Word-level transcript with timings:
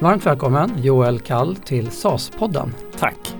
Varmt 0.00 0.26
välkommen 0.26 0.82
Joel 0.82 1.18
Kall 1.18 1.56
till 1.56 1.90
SAS-podden. 1.90 2.74
Tack. 2.98 3.36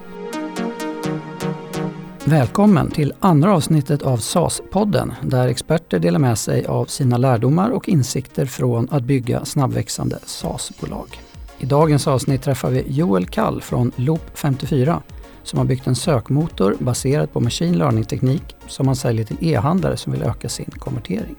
Välkommen 2.24 2.90
till 2.90 3.12
andra 3.20 3.54
avsnittet 3.54 4.02
av 4.02 4.16
SAS-podden 4.16 5.12
där 5.22 5.48
experter 5.48 5.98
delar 5.98 6.18
med 6.18 6.38
sig 6.38 6.66
av 6.66 6.84
sina 6.84 7.16
lärdomar 7.16 7.70
och 7.70 7.88
insikter 7.88 8.46
från 8.46 8.88
att 8.90 9.02
bygga 9.02 9.44
snabbväxande 9.44 10.18
SAS-bolag. 10.24 11.20
I 11.58 11.66
dagens 11.66 12.06
avsnitt 12.06 12.42
träffar 12.42 12.70
vi 12.70 12.84
Joel 12.88 13.26
Kall 13.26 13.62
från 13.62 13.92
Loop 13.96 14.30
54 14.34 15.02
som 15.42 15.58
har 15.58 15.66
byggt 15.66 15.86
en 15.86 15.96
sökmotor 15.96 16.76
baserad 16.78 17.32
på 17.32 17.40
machine 17.40 17.78
learning-teknik 17.78 18.56
som 18.66 18.86
man 18.86 18.96
säljer 18.96 19.24
till 19.24 19.36
e-handlare 19.40 19.96
som 19.96 20.12
vill 20.12 20.22
öka 20.22 20.48
sin 20.48 20.70
konvertering. 20.78 21.36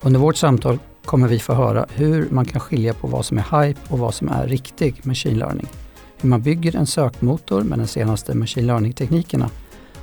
Under 0.00 0.20
vårt 0.20 0.36
samtal 0.36 0.78
kommer 1.04 1.28
vi 1.28 1.38
få 1.38 1.54
höra 1.54 1.86
hur 1.94 2.28
man 2.30 2.44
kan 2.44 2.60
skilja 2.60 2.94
på 2.94 3.06
vad 3.06 3.24
som 3.24 3.38
är 3.38 3.62
hype 3.62 3.80
och 3.88 3.98
vad 3.98 4.14
som 4.14 4.28
är 4.28 4.46
riktig 4.46 5.06
machine 5.06 5.38
learning. 5.38 5.66
Hur 6.20 6.28
man 6.28 6.42
bygger 6.42 6.76
en 6.76 6.86
sökmotor 6.86 7.62
med 7.62 7.78
de 7.78 7.86
senaste 7.86 8.34
machine 8.34 8.66
learning-teknikerna 8.66 9.50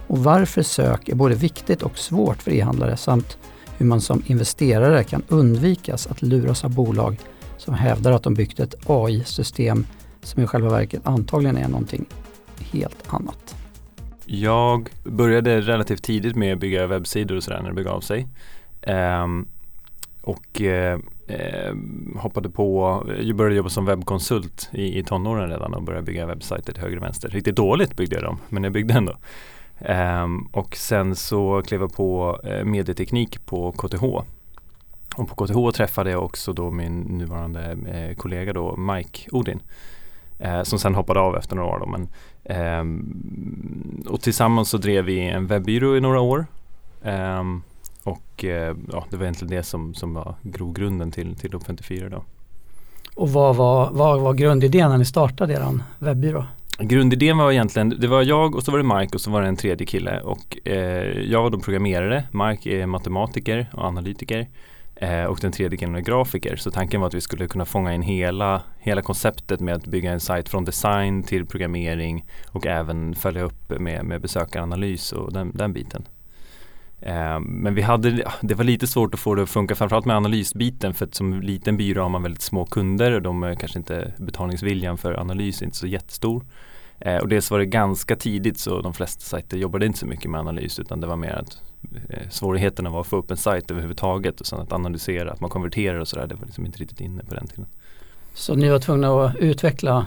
och 0.07 0.23
varför 0.23 0.61
sök 0.61 1.09
är 1.09 1.15
både 1.15 1.35
viktigt 1.35 1.81
och 1.81 1.97
svårt 1.97 2.41
för 2.41 2.51
e-handlare 2.51 2.97
samt 2.97 3.37
hur 3.77 3.85
man 3.85 4.01
som 4.01 4.23
investerare 4.25 5.03
kan 5.03 5.23
undvikas 5.27 6.07
att 6.07 6.21
luras 6.21 6.63
av 6.65 6.75
bolag 6.75 7.17
som 7.57 7.73
hävdar 7.73 8.11
att 8.11 8.23
de 8.23 8.33
byggt 8.33 8.59
ett 8.59 8.75
AI-system 8.87 9.85
som 10.21 10.43
i 10.43 10.47
själva 10.47 10.69
verket 10.69 11.01
antagligen 11.03 11.57
är 11.57 11.67
någonting 11.67 12.05
helt 12.59 13.13
annat. 13.13 13.55
Jag 14.25 14.89
började 15.03 15.61
relativt 15.61 16.03
tidigt 16.03 16.35
med 16.35 16.53
att 16.53 16.59
bygga 16.59 16.87
webbsidor 16.87 17.35
och 17.35 17.43
sådär 17.43 17.61
när 17.61 17.69
det 17.69 17.75
begav 17.75 18.01
sig. 18.01 18.27
Um, 18.87 19.47
och 20.29 20.61
eh, 20.61 20.99
eh, 21.27 21.73
hoppade 22.15 22.49
på, 22.49 23.03
jag 23.21 23.35
började 23.35 23.55
jobba 23.55 23.69
som 23.69 23.85
webbkonsult 23.85 24.69
i, 24.71 24.99
i 24.99 25.03
tonåren 25.03 25.49
redan 25.49 25.73
och 25.73 25.83
började 25.83 26.05
bygga 26.05 26.25
webbsajter 26.25 26.73
till 26.73 26.81
höger 26.81 26.97
och 26.97 27.03
vänster. 27.03 27.29
Riktigt 27.29 27.55
dåligt 27.55 27.95
byggde 27.95 28.15
jag 28.15 28.23
dem, 28.23 28.37
men 28.49 28.63
jag 28.63 28.73
byggde 28.73 28.93
ändå. 28.93 29.17
Um, 30.23 30.49
och 30.51 30.75
sen 30.75 31.15
så 31.15 31.61
klev 31.67 31.81
jag 31.81 31.93
på 31.93 32.39
eh, 32.43 32.63
medieteknik 32.63 33.45
på 33.45 33.71
KTH. 33.71 34.03
Och 35.15 35.29
på 35.29 35.45
KTH 35.45 35.77
träffade 35.77 36.11
jag 36.11 36.23
också 36.23 36.53
då 36.53 36.71
min 36.71 36.99
nuvarande 36.99 37.77
eh, 37.87 38.15
kollega 38.15 38.53
då 38.53 38.77
Mike 38.77 39.29
Odin. 39.31 39.59
Eh, 40.39 40.63
som 40.63 40.79
sen 40.79 40.95
hoppade 40.95 41.19
av 41.19 41.37
efter 41.37 41.55
några 41.55 41.69
år. 41.69 41.79
Då, 41.79 41.85
men, 41.85 42.07
ehm, 42.43 44.03
och 44.09 44.21
tillsammans 44.21 44.69
så 44.69 44.77
drev 44.77 45.05
vi 45.05 45.19
en 45.19 45.47
webbyrå 45.47 45.97
i 45.97 46.01
några 46.01 46.19
år. 46.19 46.45
Um, 47.01 47.63
och 48.09 48.45
eh, 48.45 48.75
ja, 48.91 49.05
det 49.09 49.17
var 49.17 49.23
egentligen 49.23 49.55
det 49.57 49.63
som, 49.63 49.93
som 49.93 50.13
var 50.13 50.35
grogrunden 50.41 51.11
till, 51.11 51.35
till 51.35 51.51
Loop 51.51 51.65
54 51.65 52.09
då. 52.09 52.23
Och 53.15 53.29
vad 53.29 53.55
var, 53.55 53.89
vad 53.91 54.21
var 54.21 54.33
grundidén 54.33 54.89
när 54.89 54.97
ni 54.97 55.05
startade 55.05 55.53
er 55.53 55.79
webbyrå? 55.99 56.45
Grundidén 56.79 57.37
var 57.37 57.51
egentligen, 57.51 57.89
det 57.89 58.07
var 58.07 58.23
jag 58.23 58.55
och 58.55 58.63
så 58.63 58.71
var 58.71 58.77
det 58.77 58.99
Mike 58.99 59.15
och 59.15 59.21
så 59.21 59.31
var 59.31 59.41
det 59.41 59.47
en 59.47 59.55
tredje 59.55 59.87
kille 59.87 60.21
och 60.21 60.67
eh, 60.67 61.21
jag 61.21 61.43
var 61.43 61.49
då 61.49 61.59
programmerare, 61.59 62.23
Mike 62.31 62.81
är 62.81 62.85
matematiker 62.85 63.69
och 63.73 63.83
analytiker 63.83 64.47
eh, 64.95 65.23
och 65.23 65.39
den 65.41 65.51
tredje 65.51 65.77
killen 65.77 65.95
är 65.95 65.99
grafiker. 65.99 66.55
Så 66.55 66.71
tanken 66.71 67.01
var 67.01 67.07
att 67.07 67.13
vi 67.13 67.21
skulle 67.21 67.47
kunna 67.47 67.65
fånga 67.65 67.93
in 67.93 68.01
hela, 68.01 68.61
hela 68.79 69.01
konceptet 69.01 69.59
med 69.59 69.75
att 69.75 69.87
bygga 69.87 70.11
en 70.11 70.19
sajt 70.19 70.49
från 70.49 70.65
design 70.65 71.23
till 71.23 71.45
programmering 71.45 72.25
och 72.47 72.67
även 72.67 73.15
följa 73.15 73.43
upp 73.43 73.79
med, 73.79 74.05
med 74.05 74.21
besökaranalys 74.21 75.11
och 75.11 75.33
den, 75.33 75.51
den 75.55 75.73
biten. 75.73 76.05
Eh, 77.01 77.39
men 77.39 77.75
vi 77.75 77.81
hade, 77.81 78.23
det 78.41 78.55
var 78.55 78.63
lite 78.63 78.87
svårt 78.87 79.13
att 79.13 79.19
få 79.19 79.35
det 79.35 79.43
att 79.43 79.49
funka 79.49 79.75
framförallt 79.75 80.05
med 80.05 80.15
analysbiten 80.15 80.93
för 80.93 81.05
att 81.05 81.15
som 81.15 81.41
liten 81.41 81.77
byrå 81.77 82.01
har 82.01 82.09
man 82.09 82.23
väldigt 82.23 82.41
små 82.41 82.65
kunder 82.65 83.11
och 83.11 83.21
de 83.21 83.43
är 83.43 83.55
kanske 83.55 83.79
inte 83.79 84.13
betalningsviljan 84.17 84.97
för 84.97 85.13
analys 85.13 85.61
är 85.61 85.65
inte 85.65 85.77
så 85.77 85.87
jättestor. 85.87 86.45
Eh, 86.99 87.17
och 87.17 87.27
dels 87.27 87.51
var 87.51 87.59
det 87.59 87.65
ganska 87.65 88.15
tidigt 88.15 88.59
så 88.59 88.81
de 88.81 88.93
flesta 88.93 89.21
sajter 89.21 89.57
jobbade 89.57 89.85
inte 89.85 89.99
så 89.99 90.05
mycket 90.05 90.31
med 90.31 90.39
analys 90.39 90.79
utan 90.79 91.01
det 91.01 91.07
var 91.07 91.15
mer 91.15 91.33
att 91.33 91.61
eh, 92.09 92.29
svårigheterna 92.29 92.89
var 92.89 93.01
att 93.01 93.07
få 93.07 93.17
upp 93.17 93.31
en 93.31 93.37
sajt 93.37 93.71
överhuvudtaget 93.71 94.41
och 94.41 94.47
sen 94.47 94.59
att 94.59 94.73
analysera, 94.73 95.31
att 95.31 95.39
man 95.39 95.49
konverterar 95.49 95.99
och 95.99 96.07
sådär, 96.07 96.27
det 96.27 96.35
var 96.35 96.45
liksom 96.45 96.65
inte 96.65 96.79
riktigt 96.79 97.01
inne 97.01 97.23
på 97.23 97.35
den 97.35 97.47
tiden. 97.47 97.65
Så 98.33 98.55
ni 98.55 98.69
var 98.69 98.79
tvungna 98.79 99.25
att 99.25 99.35
utveckla 99.35 100.05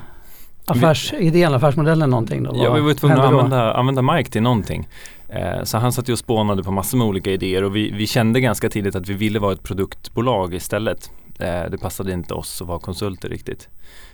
affärsidén, 0.66 1.54
affärsmodellen 1.54 2.10
någonting? 2.10 2.42
Då? 2.42 2.52
Ja, 2.56 2.72
vi 2.72 2.80
var 2.80 2.94
tvungna 2.94 3.22
att 3.22 3.32
använda, 3.32 3.74
använda 3.74 4.02
Mike 4.02 4.30
till 4.30 4.42
någonting. 4.42 4.88
Eh, 5.32 5.62
så 5.62 5.78
han 5.78 5.92
satt 5.92 6.08
ju 6.08 6.12
och 6.12 6.18
spånade 6.18 6.62
på 6.62 6.70
massor 6.70 6.98
med 6.98 7.06
olika 7.06 7.30
idéer 7.30 7.64
och 7.64 7.76
vi, 7.76 7.90
vi 7.90 8.06
kände 8.06 8.40
ganska 8.40 8.68
tidigt 8.68 8.94
att 8.94 9.08
vi 9.08 9.14
ville 9.14 9.38
vara 9.38 9.52
ett 9.52 9.62
produktbolag 9.62 10.54
istället. 10.54 11.10
Eh, 11.38 11.70
det 11.70 11.78
passade 11.80 12.12
inte 12.12 12.34
oss 12.34 12.62
att 12.62 12.68
vara 12.68 12.78
konsulter 12.78 13.28
riktigt. 13.28 13.68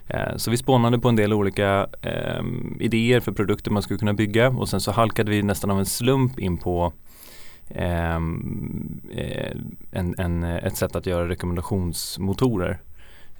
Eh, 0.06 0.36
så 0.36 0.50
vi 0.50 0.56
spånade 0.56 0.98
på 0.98 1.08
en 1.08 1.16
del 1.16 1.32
olika 1.32 1.88
ehm, 2.02 2.76
idéer 2.80 3.20
för 3.20 3.32
produkter 3.32 3.70
man 3.70 3.82
skulle 3.82 3.98
kunna 3.98 4.14
bygga 4.14 4.48
och 4.48 4.68
sen 4.68 4.80
så 4.80 4.92
halkade 4.92 5.30
vi 5.30 5.42
nästan 5.42 5.70
av 5.70 5.78
en 5.78 5.86
slump 5.86 6.38
in 6.38 6.58
på 6.58 6.92
ehm, 7.68 9.00
en, 9.90 10.14
en, 10.18 10.44
ett 10.44 10.76
sätt 10.76 10.96
att 10.96 11.06
göra 11.06 11.28
rekommendationsmotorer. 11.28 12.80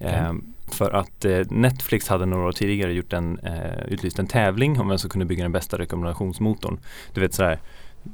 Okay. 0.00 0.12
Ehm, 0.12 0.54
för 0.72 0.90
att 0.90 1.24
eh, 1.24 1.40
Netflix 1.50 2.08
hade 2.08 2.26
några 2.26 2.48
år 2.48 2.52
tidigare 2.52 2.92
gjort 2.92 3.12
en, 3.12 3.38
eh, 3.38 3.84
utlyst 3.88 4.18
en 4.18 4.26
tävling 4.26 4.80
om 4.80 4.88
vem 4.88 4.98
som 4.98 5.10
kunde 5.10 5.26
bygga 5.26 5.42
den 5.42 5.52
bästa 5.52 5.78
rekommendationsmotorn. 5.78 6.78
Du 7.14 7.20
vet 7.20 7.34
sådär, 7.34 7.58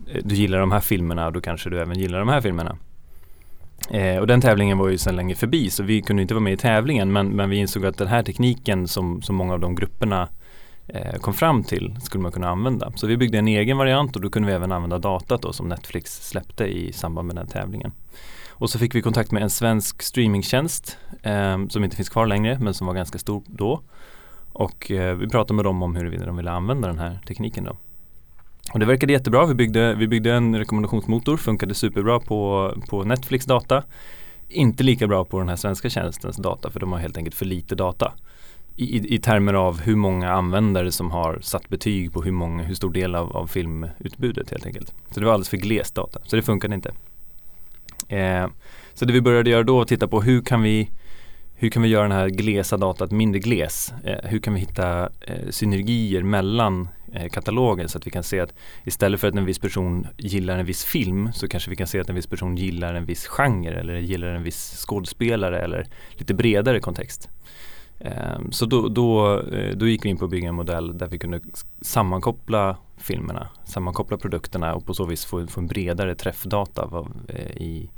eh, 0.09 0.21
du 0.25 0.34
gillar 0.34 0.59
de 0.59 0.72
här 0.72 0.81
filmerna 0.81 1.27
och 1.27 1.33
då 1.33 1.41
kanske 1.41 1.71
du 1.71 1.81
även 1.81 1.99
gillar 1.99 2.19
de 2.19 2.28
här 2.28 2.41
filmerna. 2.41 2.77
Eh, 3.91 4.19
och 4.19 4.27
den 4.27 4.41
tävlingen 4.41 4.78
var 4.78 4.89
ju 4.89 4.99
sedan 4.99 5.17
länge 5.17 5.34
förbi 5.34 5.71
så 5.71 5.83
vi 5.83 6.03
kunde 6.03 6.22
inte 6.22 6.34
vara 6.34 6.45
med 6.45 6.53
i 6.53 6.56
tävlingen 6.56 7.12
men, 7.12 7.28
men 7.28 7.50
vi 7.50 7.56
insåg 7.56 7.87
att 7.87 7.99
den 7.99 8.09
här 8.09 8.22
tekniken 8.22 8.89
som, 8.89 9.22
som 9.22 9.37
många 9.37 9.53
av 9.53 9.61
de 9.61 9.75
grupperna 9.75 10.28
eh, 10.89 11.15
kom 11.15 11.34
fram 11.34 11.65
till 11.65 11.97
skulle 12.03 12.22
man 12.22 12.33
kunna 12.33 12.49
använda. 12.49 12.93
Så 12.97 13.06
vi 13.06 13.16
byggde 13.16 13.39
en 13.39 13.49
egen 13.49 13.77
variant 13.77 14.16
och 14.16 14.22
då 14.22 14.31
kunde 14.31 14.49
vi 14.49 14.55
även 14.55 14.72
använda 14.72 14.99
datat 14.99 15.43
då, 15.43 15.53
som 15.53 15.69
Netflix 15.69 16.28
släppte 16.28 16.65
i 16.65 16.93
samband 16.93 17.27
med 17.27 17.37
den 17.37 17.47
tävlingen. 17.47 17.93
Och 18.56 18.70
så 18.70 18.78
fick 18.78 18.94
vi 18.94 19.03
kontakt 19.03 19.32
med 19.32 19.42
en 19.42 19.50
svensk 19.50 20.03
streamingtjänst 20.03 20.98
eh, 21.22 21.66
som 21.69 21.84
inte 21.84 21.97
finns 21.97 22.09
kvar 22.09 22.26
längre 22.26 22.59
men 22.60 22.75
som 22.75 22.87
var 22.87 22.94
ganska 22.94 23.19
stor 23.19 23.42
då. 23.47 23.81
Och 24.53 24.91
eh, 24.91 25.16
vi 25.16 25.28
pratade 25.28 25.54
med 25.54 25.65
dem 25.65 25.82
om 25.82 25.97
huruvida 25.97 26.26
de 26.26 26.37
ville 26.37 26.50
använda 26.50 26.88
den 26.88 26.98
här 26.98 27.19
tekniken 27.26 27.65
då. 27.65 27.76
Och 28.72 28.78
det 28.78 28.87
verkade 28.87 29.12
jättebra. 29.12 29.47
Vi 29.47 29.54
byggde, 29.54 29.94
vi 29.94 30.09
byggde 30.09 30.32
en 30.32 30.59
rekommendationsmotor, 30.59 31.37
funkade 31.37 31.75
superbra 31.75 32.20
på, 32.20 32.72
på 32.88 33.04
Netflix 33.04 33.44
data. 33.44 33.82
Inte 34.48 34.82
lika 34.82 35.06
bra 35.06 35.25
på 35.25 35.38
den 35.38 35.48
här 35.48 35.56
svenska 35.56 35.91
tjänstens 35.91 36.36
data 36.36 36.71
för 36.71 36.81
de 36.81 36.92
har 36.92 36.98
helt 36.98 37.16
enkelt 37.16 37.36
för 37.36 37.47
lite 37.47 37.75
data. 37.75 38.12
I, 38.76 39.15
i 39.15 39.19
termer 39.19 39.54
av 39.54 39.81
hur 39.81 39.97
många 39.97 40.32
användare 40.32 40.92
som 40.92 41.10
har 41.10 41.38
satt 41.42 41.69
betyg 41.69 42.12
på 42.12 42.22
hur, 42.22 42.32
många, 42.32 42.62
hur 42.62 42.75
stor 42.75 42.92
del 42.92 43.15
av, 43.15 43.36
av 43.36 43.47
filmutbudet 43.47 44.50
helt 44.50 44.66
enkelt. 44.66 44.94
Så 45.10 45.21
det 45.21 45.26
var 45.26 45.32
alldeles 45.32 45.48
för 45.48 45.56
glest 45.56 45.94
data, 45.94 46.21
så 46.25 46.36
det 46.36 46.42
funkade 46.42 46.75
inte. 46.75 46.92
Eh, 48.09 48.47
så 48.94 49.05
det 49.05 49.12
vi 49.12 49.21
började 49.21 49.50
göra 49.50 49.62
då 49.62 49.75
var 49.75 49.82
att 49.82 49.88
titta 49.88 50.09
på 50.09 50.22
hur 50.22 50.41
kan 50.41 50.62
vi 50.62 50.91
hur 51.56 51.71
kan 51.71 51.82
vi 51.82 51.88
göra 51.88 52.03
den 52.03 52.12
här 52.12 52.28
glesa 52.28 52.77
datat 52.77 53.10
mindre 53.10 53.41
gles? 53.41 53.93
Eh, 54.05 54.31
hur 54.31 54.38
kan 54.38 54.55
vi 54.55 54.60
hitta 54.60 55.03
eh, 55.21 55.50
synergier 55.50 56.22
mellan 56.22 56.88
eh, 57.12 57.28
katalogen 57.28 57.88
så 57.88 57.99
att 57.99 58.06
vi 58.06 58.10
kan 58.10 58.22
se 58.22 58.41
att 58.41 58.54
istället 58.84 59.21
för 59.21 59.28
att 59.28 59.34
en 59.34 59.44
viss 59.44 59.59
person 59.59 60.06
gillar 60.16 60.59
en 60.59 60.66
viss 60.66 60.84
film 60.84 61.33
så 61.33 61.49
kanske 61.49 61.71
vi 61.71 61.77
kan 61.77 61.87
se 61.87 62.00
att 62.00 62.09
en 62.09 62.15
viss 62.15 62.27
person 62.27 62.56
gillar 62.56 62.94
en 62.94 63.04
viss 63.04 63.27
genre 63.27 63.81
eller 63.81 63.94
gillar 63.94 64.28
en 64.28 64.43
viss 64.43 64.84
skådespelare 64.87 65.60
eller 65.60 65.87
lite 66.10 66.34
bredare 66.34 66.81
kontext. 66.81 67.28
Eh, 67.99 68.41
så 68.50 68.66
då, 68.66 68.88
då, 68.88 69.41
eh, 69.41 69.77
då 69.77 69.88
gick 69.88 70.04
vi 70.04 70.09
in 70.09 70.16
på 70.16 70.25
att 70.25 70.31
bygga 70.31 70.49
en 70.49 70.54
modell 70.54 70.99
där 70.99 71.06
vi 71.06 71.19
kunde 71.19 71.41
sammankoppla 71.81 72.77
filmerna, 73.04 73.48
sammankoppla 73.65 74.16
produkterna 74.16 74.75
och 74.75 74.87
på 74.87 74.94
så 74.94 75.04
vis 75.04 75.25
få, 75.25 75.47
få 75.47 75.60
en 75.60 75.66
bredare 75.66 76.15
träffdata 76.15 77.06
eh, 77.28 77.56
i, 77.56 77.91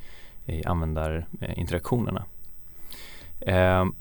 i 0.47 0.65
användarinteraktionerna. 0.65 2.25
Ehm, 3.41 3.95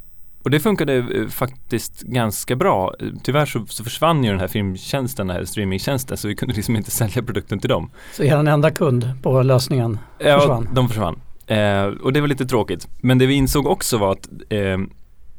och 0.43 0.51
det 0.51 0.59
funkade 0.59 0.95
eh, 0.95 1.27
faktiskt 1.27 2.01
ganska 2.01 2.55
bra. 2.55 2.93
Tyvärr 3.23 3.45
så, 3.45 3.65
så 3.65 3.83
försvann 3.83 4.23
ju 4.23 4.31
den 4.31 4.39
här 4.39 4.47
filmtjänsten, 4.47 5.27
den 5.27 5.35
här 5.35 5.45
streamingtjänsten 5.45 6.17
så 6.17 6.27
vi 6.27 6.35
kunde 6.35 6.55
liksom 6.55 6.75
inte 6.75 6.91
sälja 7.01 7.23
produkten 7.23 7.59
till 7.59 7.69
dem. 7.69 7.89
Så 8.13 8.23
er 8.23 8.47
enda 8.47 8.71
kund 8.71 9.09
på 9.21 9.41
lösningen 9.41 9.99
försvann? 10.17 10.63
Ja, 10.69 10.75
de 10.75 10.87
försvann. 10.87 11.19
Eh, 11.47 11.85
och 11.85 12.13
det 12.13 12.21
var 12.21 12.27
lite 12.27 12.45
tråkigt. 12.45 12.87
Men 13.01 13.17
det 13.17 13.25
vi 13.25 13.33
insåg 13.33 13.67
också 13.67 13.97
var 13.97 14.11
att 14.11 14.29
eh, 14.49 14.77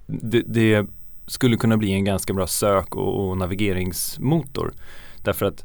det, 0.07 0.43
det, 0.47 0.87
skulle 1.29 1.57
kunna 1.57 1.77
bli 1.77 1.93
en 1.93 2.05
ganska 2.05 2.33
bra 2.33 2.47
sök 2.47 2.97
och, 2.97 3.29
och 3.29 3.37
navigeringsmotor. 3.37 4.73
Därför 5.27 5.47
att 5.47 5.65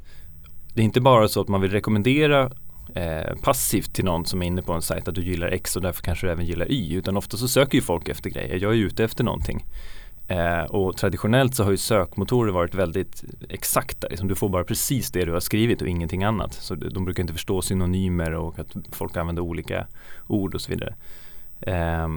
det 0.74 0.82
är 0.82 0.86
inte 0.86 1.02
bara 1.02 1.28
så 1.28 1.42
att 1.42 1.48
man 1.48 1.62
vill 1.62 1.72
rekommendera 1.72 2.52
eh, 2.96 3.36
passivt 3.44 3.94
till 3.94 4.06
någon 4.06 4.26
som 4.26 4.42
är 4.42 4.46
inne 4.46 4.62
på 4.62 4.74
en 4.74 4.82
sajt 4.82 5.08
att 5.08 5.16
du 5.16 5.24
gillar 5.24 5.48
X 5.48 5.76
och 5.76 5.82
därför 5.82 6.04
kanske 6.04 6.28
du 6.28 6.32
även 6.32 6.46
gillar 6.46 6.72
Y. 6.72 6.94
Utan 6.94 7.18
ofta 7.18 7.38
så 7.38 7.48
söker 7.48 7.76
ju 7.76 7.82
folk 7.82 8.10
efter 8.10 8.30
grejer. 8.30 8.56
Jag 8.56 8.72
är 8.72 8.78
ute 8.78 9.04
efter 9.04 9.24
någonting. 9.24 9.66
Eh, 10.28 10.64
och 10.64 10.98
traditionellt 10.98 11.56
så 11.56 11.64
har 11.64 11.72
ju 11.72 11.78
sökmotorer 11.78 12.52
varit 12.52 12.76
väldigt 12.76 13.24
exakta. 13.50 14.08
Liksom 14.08 14.28
du 14.28 14.36
får 14.36 14.50
bara 14.50 14.64
precis 14.64 15.12
det 15.12 15.26
du 15.26 15.34
har 15.34 15.40
skrivit 15.40 15.82
och 15.82 15.88
ingenting 15.88 16.24
annat. 16.24 16.54
Så 16.54 16.76
de 16.76 17.06
brukar 17.06 17.24
inte 17.24 17.34
förstå 17.34 17.62
synonymer 17.62 18.34
och 18.34 18.60
att 18.60 18.76
folk 18.92 19.18
använder 19.18 19.42
olika 19.42 19.88
ord 20.28 20.56
och 20.56 20.62
så 20.62 20.72
vidare. 20.72 20.96
Eh, 21.62 22.08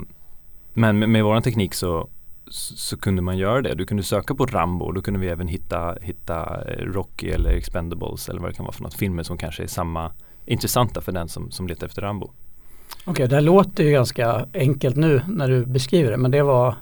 men 0.75 0.99
med, 0.99 1.09
med 1.09 1.25
vår 1.25 1.41
teknik 1.41 1.75
så, 1.75 2.09
så 2.55 2.97
kunde 2.97 3.23
man 3.23 3.39
göra 3.39 3.63
det. 3.63 3.75
Du 3.75 3.87
kunde 3.87 4.03
söka 4.03 4.35
på 4.35 4.47
Rambo 4.47 4.85
och 4.85 4.95
då 4.95 5.03
kunde 5.03 5.21
vi 5.21 5.29
även 5.29 5.49
hitta, 5.49 5.97
hitta 6.01 6.63
eh, 6.69 6.85
Rocky 6.85 7.29
eller 7.29 7.51
Expendables 7.51 8.29
eller 8.29 8.41
vad 8.41 8.51
det 8.51 8.55
kan 8.55 8.65
vara 8.65 8.73
för 8.73 8.83
något. 8.83 8.95
Filmer 8.95 9.23
som 9.23 9.39
kanske 9.39 9.63
är 9.63 9.67
samma 9.67 10.13
intressanta 10.47 11.01
för 11.01 11.13
den 11.13 11.29
som, 11.29 11.51
som 11.51 11.69
letar 11.69 11.87
efter 11.87 12.03
Rambo. 12.03 12.27
Okej, 12.27 13.13
okay, 13.13 13.27
det 13.27 13.41
låter 13.41 13.85
ju 13.85 13.91
ganska 13.91 14.47
enkelt 14.55 14.97
nu 14.97 15.23
när 15.29 15.49
du 15.49 15.67
beskriver 15.67 16.11
det 16.11 16.17
men 16.17 16.31
det 16.31 16.43
var 16.43 16.75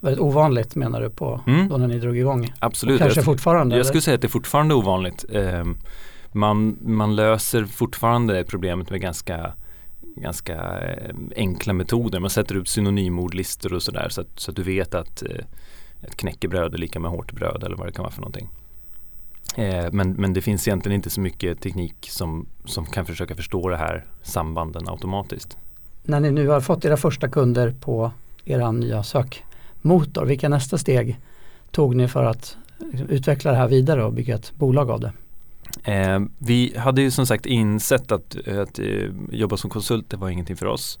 väldigt 0.00 0.20
ovanligt 0.20 0.74
menar 0.74 1.00
du 1.00 1.10
på 1.10 1.40
mm. 1.46 1.68
då 1.68 1.76
när 1.76 1.88
ni 1.88 1.98
drog 1.98 2.18
igång? 2.18 2.52
Absolut. 2.58 2.94
Och 2.94 2.98
kanske 3.00 3.18
jag, 3.18 3.24
fortfarande? 3.24 3.74
Jag 3.74 3.76
eller? 3.76 3.84
skulle 3.84 4.02
säga 4.02 4.14
att 4.14 4.20
det 4.20 4.26
är 4.26 4.30
fortfarande 4.30 4.74
ovanligt. 4.74 5.24
Eh, 5.32 5.64
man, 6.32 6.78
man 6.80 7.16
löser 7.16 7.64
fortfarande 7.64 8.44
problemet 8.44 8.90
med 8.90 9.00
ganska 9.00 9.52
ganska 10.16 10.80
eh, 10.80 11.14
enkla 11.36 11.72
metoder. 11.72 12.20
Man 12.20 12.30
sätter 12.30 12.54
ut 12.54 12.68
synonymordlistor 12.68 13.72
och 13.72 13.82
sådär 13.82 14.08
så 14.08 14.20
att, 14.20 14.28
så 14.36 14.50
att 14.50 14.56
du 14.56 14.62
vet 14.62 14.94
att 14.94 15.22
eh, 15.22 15.44
ett 16.02 16.16
knäckebröd 16.16 16.74
är 16.74 16.78
lika 16.78 17.00
med 17.00 17.10
hårt 17.10 17.32
bröd 17.32 17.64
eller 17.64 17.76
vad 17.76 17.86
det 17.86 17.92
kan 17.92 18.02
vara 18.02 18.12
för 18.12 18.20
någonting. 18.20 18.48
Eh, 19.56 19.92
men, 19.92 20.12
men 20.12 20.32
det 20.32 20.42
finns 20.42 20.68
egentligen 20.68 20.96
inte 20.96 21.10
så 21.10 21.20
mycket 21.20 21.60
teknik 21.60 22.08
som, 22.10 22.46
som 22.64 22.86
kan 22.86 23.06
försöka 23.06 23.34
förstå 23.34 23.68
det 23.68 23.76
här 23.76 24.04
sambanden 24.22 24.88
automatiskt. 24.88 25.56
När 26.02 26.20
ni 26.20 26.30
nu 26.30 26.48
har 26.48 26.60
fått 26.60 26.84
era 26.84 26.96
första 26.96 27.28
kunder 27.28 27.74
på 27.80 28.12
er 28.44 28.72
nya 28.72 29.02
sökmotor, 29.02 30.24
vilka 30.24 30.48
nästa 30.48 30.78
steg 30.78 31.18
tog 31.70 31.96
ni 31.96 32.08
för 32.08 32.24
att 32.24 32.56
utveckla 33.08 33.50
det 33.50 33.56
här 33.56 33.68
vidare 33.68 34.04
och 34.04 34.12
bygga 34.12 34.34
ett 34.34 34.52
bolag 34.56 34.90
av 34.90 35.00
det? 35.00 35.12
Eh, 35.84 36.20
vi 36.38 36.78
hade 36.78 37.02
ju 37.02 37.10
som 37.10 37.26
sagt 37.26 37.46
insett 37.46 38.12
att, 38.12 38.48
att 38.48 38.78
eh, 38.78 39.10
jobba 39.30 39.56
som 39.56 39.70
konsult 39.70 40.10
det 40.10 40.16
var 40.16 40.28
ingenting 40.28 40.56
för 40.56 40.66
oss. 40.66 40.98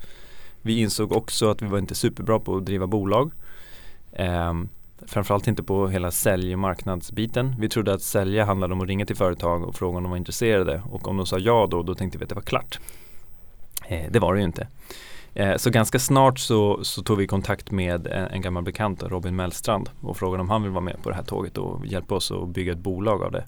Vi 0.62 0.78
insåg 0.78 1.12
också 1.12 1.50
att 1.50 1.62
vi 1.62 1.66
var 1.66 1.78
inte 1.78 1.94
superbra 1.94 2.38
på 2.38 2.56
att 2.56 2.66
driva 2.66 2.86
bolag. 2.86 3.32
Eh, 4.12 4.52
framförallt 5.06 5.46
inte 5.46 5.62
på 5.62 5.88
hela 5.88 6.10
sälj 6.10 6.52
och 6.52 6.58
marknadsbiten. 6.58 7.54
Vi 7.58 7.68
trodde 7.68 7.94
att 7.94 8.02
sälja 8.02 8.44
handlade 8.44 8.74
om 8.74 8.80
att 8.80 8.88
ringa 8.88 9.06
till 9.06 9.16
företag 9.16 9.64
och 9.64 9.74
fråga 9.74 9.96
om 9.96 10.02
de 10.02 10.10
var 10.10 10.16
intresserade 10.16 10.82
och 10.90 11.08
om 11.08 11.16
de 11.16 11.26
sa 11.26 11.38
ja 11.38 11.68
då, 11.70 11.82
då 11.82 11.94
tänkte 11.94 12.18
vi 12.18 12.24
att 12.24 12.28
det 12.28 12.34
var 12.34 12.42
klart. 12.42 12.80
Eh, 13.86 14.10
det 14.10 14.18
var 14.18 14.34
det 14.34 14.40
ju 14.40 14.46
inte. 14.46 14.66
Eh, 15.34 15.56
så 15.56 15.70
ganska 15.70 15.98
snart 15.98 16.38
så, 16.38 16.84
så, 16.84 17.02
tog 17.02 17.18
vi 17.18 17.26
kontakt 17.26 17.70
med 17.70 18.06
en, 18.06 18.26
en 18.26 18.40
gammal 18.40 18.62
bekant, 18.62 19.02
Robin 19.02 19.36
Mellstrand 19.36 19.90
och 20.00 20.16
frågade 20.16 20.40
om 20.40 20.50
han 20.50 20.62
vill 20.62 20.72
vara 20.72 20.84
med 20.84 21.02
på 21.02 21.10
det 21.10 21.16
här 21.16 21.22
tåget 21.22 21.58
och 21.58 21.86
hjälpa 21.86 22.14
oss 22.14 22.30
att 22.30 22.48
bygga 22.48 22.72
ett 22.72 22.78
bolag 22.78 23.22
av 23.22 23.32
det. 23.32 23.44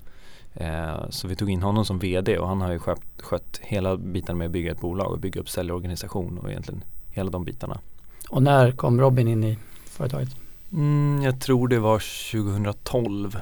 Eh, 0.55 1.09
så 1.11 1.29
vi 1.29 1.37
tog 1.37 1.51
in 1.51 1.63
honom 1.63 1.85
som 1.85 1.99
VD 1.99 2.39
och 2.39 2.49
han 2.49 2.61
har 2.61 2.73
ju 2.73 2.79
skött, 2.79 3.03
skött 3.19 3.61
hela 3.63 3.97
biten 3.97 4.39
med 4.39 4.45
att 4.45 4.51
bygga 4.51 4.73
ett 4.73 4.81
bolag 4.81 5.13
och 5.13 5.19
bygga 5.19 5.41
upp 5.41 5.49
säljorganisation 5.49 6.39
och 6.39 6.51
egentligen 6.51 6.85
hela 7.11 7.31
de 7.31 7.45
bitarna. 7.45 7.81
Och 8.29 8.43
när 8.43 8.73
kom 8.73 9.01
Robin 9.01 9.29
in 9.29 9.45
i 9.45 9.59
företaget? 9.87 10.29
Mm, 10.73 11.23
jag 11.23 11.41
tror 11.41 11.69
det 11.69 11.79
var 11.79 11.99
2012. 12.33 13.41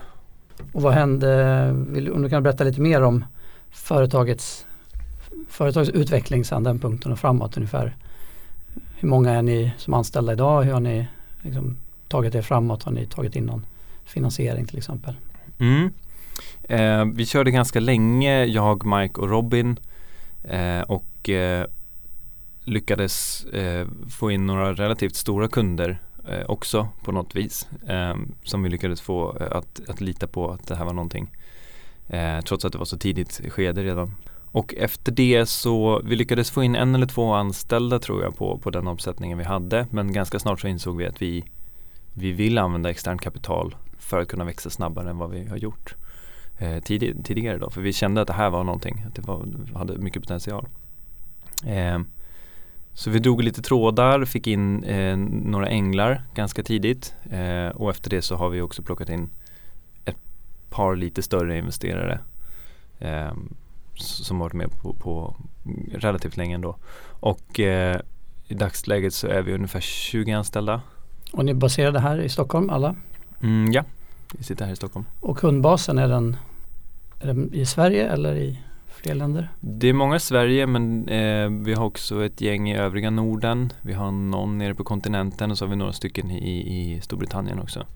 Och 0.73 0.83
vad 0.83 0.95
hände, 0.95 1.73
vill, 1.73 2.13
om 2.13 2.23
du 2.23 2.29
kan 2.29 2.43
berätta 2.43 2.65
lite 2.65 2.81
mer 2.81 3.03
om 3.03 3.25
företagets, 3.71 4.67
företagets 5.49 5.91
utveckling 5.91 6.45
sedan 6.45 6.65
den 6.65 6.79
punkten 6.79 7.13
och 7.13 7.19
framåt 7.19 7.57
ungefär. 7.57 7.97
Hur 8.97 9.09
många 9.09 9.31
är 9.31 9.43
ni 9.43 9.73
som 9.77 9.95
anställda 9.95 10.33
idag? 10.33 10.63
Hur 10.63 10.73
har 10.73 10.81
ni 10.81 11.09
liksom, 11.43 11.77
tagit 12.09 12.35
er 12.35 12.43
framåt? 12.43 12.83
Har 12.83 12.93
ni 12.93 13.07
tagit 13.07 13.37
in 13.37 13.45
någon 13.45 13.67
finansiering 14.05 14.67
till 14.67 14.79
exempel? 14.79 15.15
Mm. 15.59 15.91
Eh, 16.69 17.05
vi 17.05 17.27
körde 17.27 17.51
ganska 17.51 17.81
länge, 17.81 18.45
jag, 18.45 18.87
Mike 18.87 19.21
och 19.21 19.29
Robin 19.29 19.79
eh, 20.45 20.81
och 20.81 21.29
eh, 21.29 21.67
lyckades 22.65 23.45
eh, 23.45 23.87
få 24.09 24.31
in 24.31 24.47
några 24.47 24.73
relativt 24.73 25.15
stora 25.17 25.49
kunder 25.49 26.01
eh, 26.29 26.45
också 26.47 26.89
på 27.05 27.13
något 27.13 27.37
vis 27.37 27.69
eh, 27.89 28.15
som 28.45 28.63
vi 28.63 28.69
lyckades 28.69 29.01
få 29.01 29.37
eh, 29.41 29.57
att, 29.57 29.81
att 29.89 30.01
lita 30.01 30.27
på 30.27 30.51
att 30.51 30.67
det 30.67 30.77
här 30.77 30.85
var 30.85 30.93
någonting 30.93 31.31
eh, 32.09 32.41
trots 32.41 32.65
att 32.65 32.73
det 32.73 32.79
var 32.79 32.85
så 32.85 32.99
tidigt 32.99 33.41
skede 33.49 33.83
redan. 33.83 34.15
Och 34.53 34.75
efter 34.75 35.13
det 35.13 35.47
så 35.47 36.03
vi 36.05 36.17
lyckades 36.17 36.51
få 36.51 36.63
in 36.63 36.75
en 36.75 36.95
eller 36.95 37.07
två 37.07 37.33
anställda 37.33 37.99
tror 37.99 38.23
jag 38.23 38.37
på, 38.37 38.59
på 38.59 38.71
den 38.71 38.87
omsättningen 38.87 39.39
vi 39.39 39.45
hade 39.45 39.87
men 39.91 40.13
ganska 40.13 40.39
snart 40.39 40.61
så 40.61 40.69
insåg 40.69 40.97
vi 40.97 41.07
att 41.07 41.23
vi, 41.23 41.45
vi 42.15 42.33
vill 42.33 42.59
använda 42.59 42.91
externt 42.91 43.21
kapital 43.21 43.77
för 43.99 44.21
att 44.21 44.29
kunna 44.29 44.45
växa 44.45 44.71
snabbare 44.71 45.11
än 45.11 45.19
vad 45.19 45.31
vi 45.31 45.47
har 45.47 45.57
gjort 45.57 45.95
eh, 46.59 46.83
tid, 46.83 47.25
tidigare 47.25 47.59
då. 47.59 47.71
För 47.71 47.81
vi 47.81 47.93
kände 47.93 48.21
att 48.21 48.27
det 48.27 48.33
här 48.33 48.51
var 48.51 48.65
någonting, 48.65 49.05
att 49.07 49.15
det 49.15 49.23
var, 49.23 49.47
hade 49.75 49.99
mycket 49.99 50.23
potential. 50.23 50.69
Eh, 51.67 51.99
så 52.95 53.11
vi 53.11 53.19
drog 53.19 53.43
lite 53.43 53.63
trådar, 53.63 54.25
fick 54.25 54.47
in 54.47 54.85
eh, 54.85 55.17
några 55.17 55.69
änglar 55.69 56.23
ganska 56.35 56.63
tidigt 56.63 57.15
eh, 57.31 57.69
och 57.69 57.91
efter 57.91 58.11
det 58.11 58.23
så 58.23 58.37
har 58.37 58.49
vi 58.49 58.61
också 58.61 58.83
plockat 58.83 59.09
in 59.09 59.31
ett 60.05 60.17
par 60.71 60.97
lite 60.97 61.23
större 61.23 61.59
investerare 61.59 62.21
eh, 62.99 63.33
som 63.95 64.39
varit 64.39 64.53
med 64.53 64.71
på, 64.71 64.93
på, 64.93 65.37
relativt 65.95 66.37
länge 66.37 66.55
ändå. 66.55 66.77
Och 67.21 67.61
eh, 67.61 68.01
i 68.49 68.55
dagsläget 68.55 69.15
så 69.15 69.27
är 69.27 69.43
vi 69.43 69.53
ungefär 69.55 69.81
20 69.81 70.33
anställda. 70.33 70.81
Och 71.33 71.45
ni 71.45 71.51
är 71.51 71.55
baserade 71.55 72.01
här 72.01 72.21
i 72.21 72.29
Stockholm 72.29 72.71
alla? 72.71 72.97
Mm, 73.43 73.73
ja, 73.73 73.85
vi 74.39 74.45
sitter 74.45 74.65
här 74.65 74.73
i 74.73 74.77
Stockholm. 74.77 75.07
Och 75.21 75.39
kundbasen 75.39 75.99
är 75.99 76.09
den 76.09 76.37
är 77.23 77.35
det 77.35 77.57
i 77.57 77.67
Sverige 77.67 78.09
eller 78.09 78.35
i 78.35 78.59
fler 78.87 79.15
länder? 79.15 79.49
Det 79.61 79.89
är 79.89 79.93
många 79.93 80.17
i 80.17 80.21
Sverige 80.21 80.67
men 80.67 81.09
eh, 81.09 81.49
vi 81.51 81.75
har 81.75 81.85
också 81.85 82.25
ett 82.25 82.41
gäng 82.41 82.71
i 82.71 82.77
övriga 82.77 83.11
Norden. 83.11 83.73
Vi 83.83 83.93
har 83.93 84.11
någon 84.11 84.59
nere 84.59 84.75
på 84.75 84.85
kontinenten 84.85 85.51
och 85.51 85.59
så 85.59 85.65
har 85.65 85.71
vi 85.71 85.77
några 85.77 85.93
stycken 85.93 86.31
i, 86.31 86.59
i 86.59 87.01
Storbritannien 87.01 87.59
också. 87.59 87.87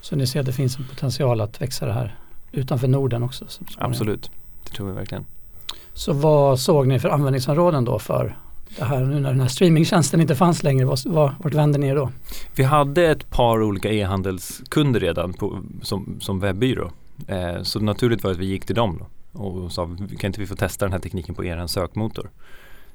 Så 0.00 0.16
ni 0.16 0.26
ser 0.26 0.40
att 0.40 0.46
det 0.46 0.52
finns 0.52 0.78
en 0.78 0.84
potential 0.84 1.40
att 1.40 1.60
växa 1.60 1.86
det 1.86 1.92
här 1.92 2.18
utanför 2.52 2.88
Norden 2.88 3.22
också? 3.22 3.44
Absolut, 3.78 4.30
det 4.64 4.70
tror 4.70 4.86
vi 4.86 4.92
verkligen. 4.92 5.24
Så 5.92 6.12
vad 6.12 6.60
såg 6.60 6.86
ni 6.86 6.98
för 6.98 7.08
användningsområden 7.08 7.84
då 7.84 7.98
för 7.98 8.36
det 8.78 8.84
här 8.84 9.00
nu 9.00 9.20
när 9.20 9.30
den 9.30 9.40
här 9.40 9.48
streamingtjänsten 9.48 10.20
inte 10.20 10.34
fanns 10.34 10.62
längre? 10.62 10.84
Vart, 10.84 11.06
vart 11.38 11.54
vände 11.54 11.78
ni 11.78 11.86
er 11.86 11.96
då? 11.96 12.10
Vi 12.56 12.62
hade 12.62 13.06
ett 13.06 13.30
par 13.30 13.62
olika 13.62 13.92
e-handelskunder 13.92 15.00
redan 15.00 15.32
på, 15.32 15.58
som, 15.82 16.16
som 16.20 16.40
webbyrå 16.40 16.90
Eh, 17.26 17.62
så 17.62 17.80
naturligt 17.80 18.24
var 18.24 18.30
att 18.30 18.36
vi 18.36 18.46
gick 18.46 18.66
till 18.66 18.74
dem 18.74 18.98
då 18.98 19.06
och 19.40 19.72
sa 19.72 19.86
kan 20.18 20.28
inte 20.28 20.40
vi 20.40 20.46
få 20.46 20.56
testa 20.56 20.84
den 20.84 20.92
här 20.92 20.98
tekniken 20.98 21.34
på 21.34 21.44
er 21.44 21.66
sökmotor. 21.66 22.30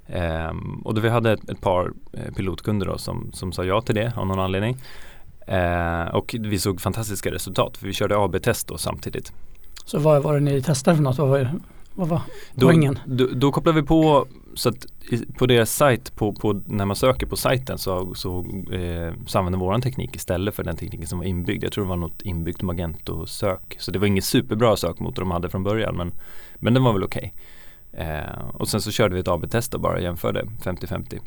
Eh, 0.07 0.51
och 0.83 0.93
då 0.93 1.01
vi 1.01 1.09
hade 1.09 1.31
ett, 1.31 1.49
ett 1.49 1.61
par 1.61 1.91
eh, 2.13 2.33
pilotkunder 2.33 2.85
då 2.85 2.97
som, 2.97 3.31
som 3.33 3.51
sa 3.51 3.63
ja 3.63 3.81
till 3.81 3.95
det 3.95 4.13
av 4.15 4.27
någon 4.27 4.39
anledning. 4.39 4.77
Eh, 5.47 6.07
och 6.07 6.35
vi 6.39 6.59
såg 6.59 6.81
fantastiska 6.81 7.31
resultat 7.31 7.77
för 7.77 7.87
vi 7.87 7.93
körde 7.93 8.17
AB-test 8.17 8.67
då 8.67 8.77
samtidigt. 8.77 9.33
Så 9.85 9.99
vad 9.99 10.23
var 10.23 10.33
det 10.33 10.39
ni 10.39 10.61
testade 10.61 10.95
för 10.95 11.03
något? 11.03 11.17
Vad 11.17 11.29
var, 11.29 11.51
vad 11.99 12.07
var 12.07 12.21
poängen? 12.55 12.99
Då, 13.05 13.25
då, 13.25 13.33
då 13.33 13.51
kopplade 13.51 13.81
vi 13.81 13.87
på 13.87 14.27
så 14.53 14.69
att 14.69 14.85
på 15.37 15.45
deras 15.45 15.71
sajt, 15.75 16.15
på, 16.15 16.33
på, 16.33 16.61
när 16.65 16.85
man 16.85 16.95
söker 16.95 17.25
på 17.27 17.35
sajten 17.35 17.77
så, 17.77 18.15
så, 18.15 18.45
eh, 18.71 19.13
så 19.25 19.39
använder 19.39 19.59
våran 19.59 19.81
teknik 19.81 20.15
istället 20.15 20.55
för 20.55 20.63
den 20.63 20.75
tekniken 20.77 21.07
som 21.07 21.19
var 21.19 21.25
inbyggd. 21.25 21.63
Jag 21.63 21.71
tror 21.71 21.83
det 21.83 21.89
var 21.89 21.95
något 21.95 22.21
inbyggt 22.21 22.61
Magento-sök. 22.61 23.75
Så 23.79 23.91
det 23.91 23.99
var 23.99 24.07
ingen 24.07 24.21
superbra 24.21 24.75
sökmotor 24.75 25.21
de 25.21 25.31
hade 25.31 25.49
från 25.49 25.63
början 25.63 25.95
men, 25.97 26.11
men 26.55 26.73
den 26.73 26.83
var 26.83 26.93
väl 26.93 27.03
okej. 27.03 27.33
Okay. 27.91 28.05
Eh, 28.05 28.49
och 28.53 28.67
sen 28.67 28.81
så 28.81 28.91
körde 28.91 29.13
vi 29.13 29.19
ett 29.19 29.27
AB-test 29.27 29.73
och 29.73 29.81
bara 29.81 29.99
jämförde 29.99 30.43
50-50. 30.43 31.19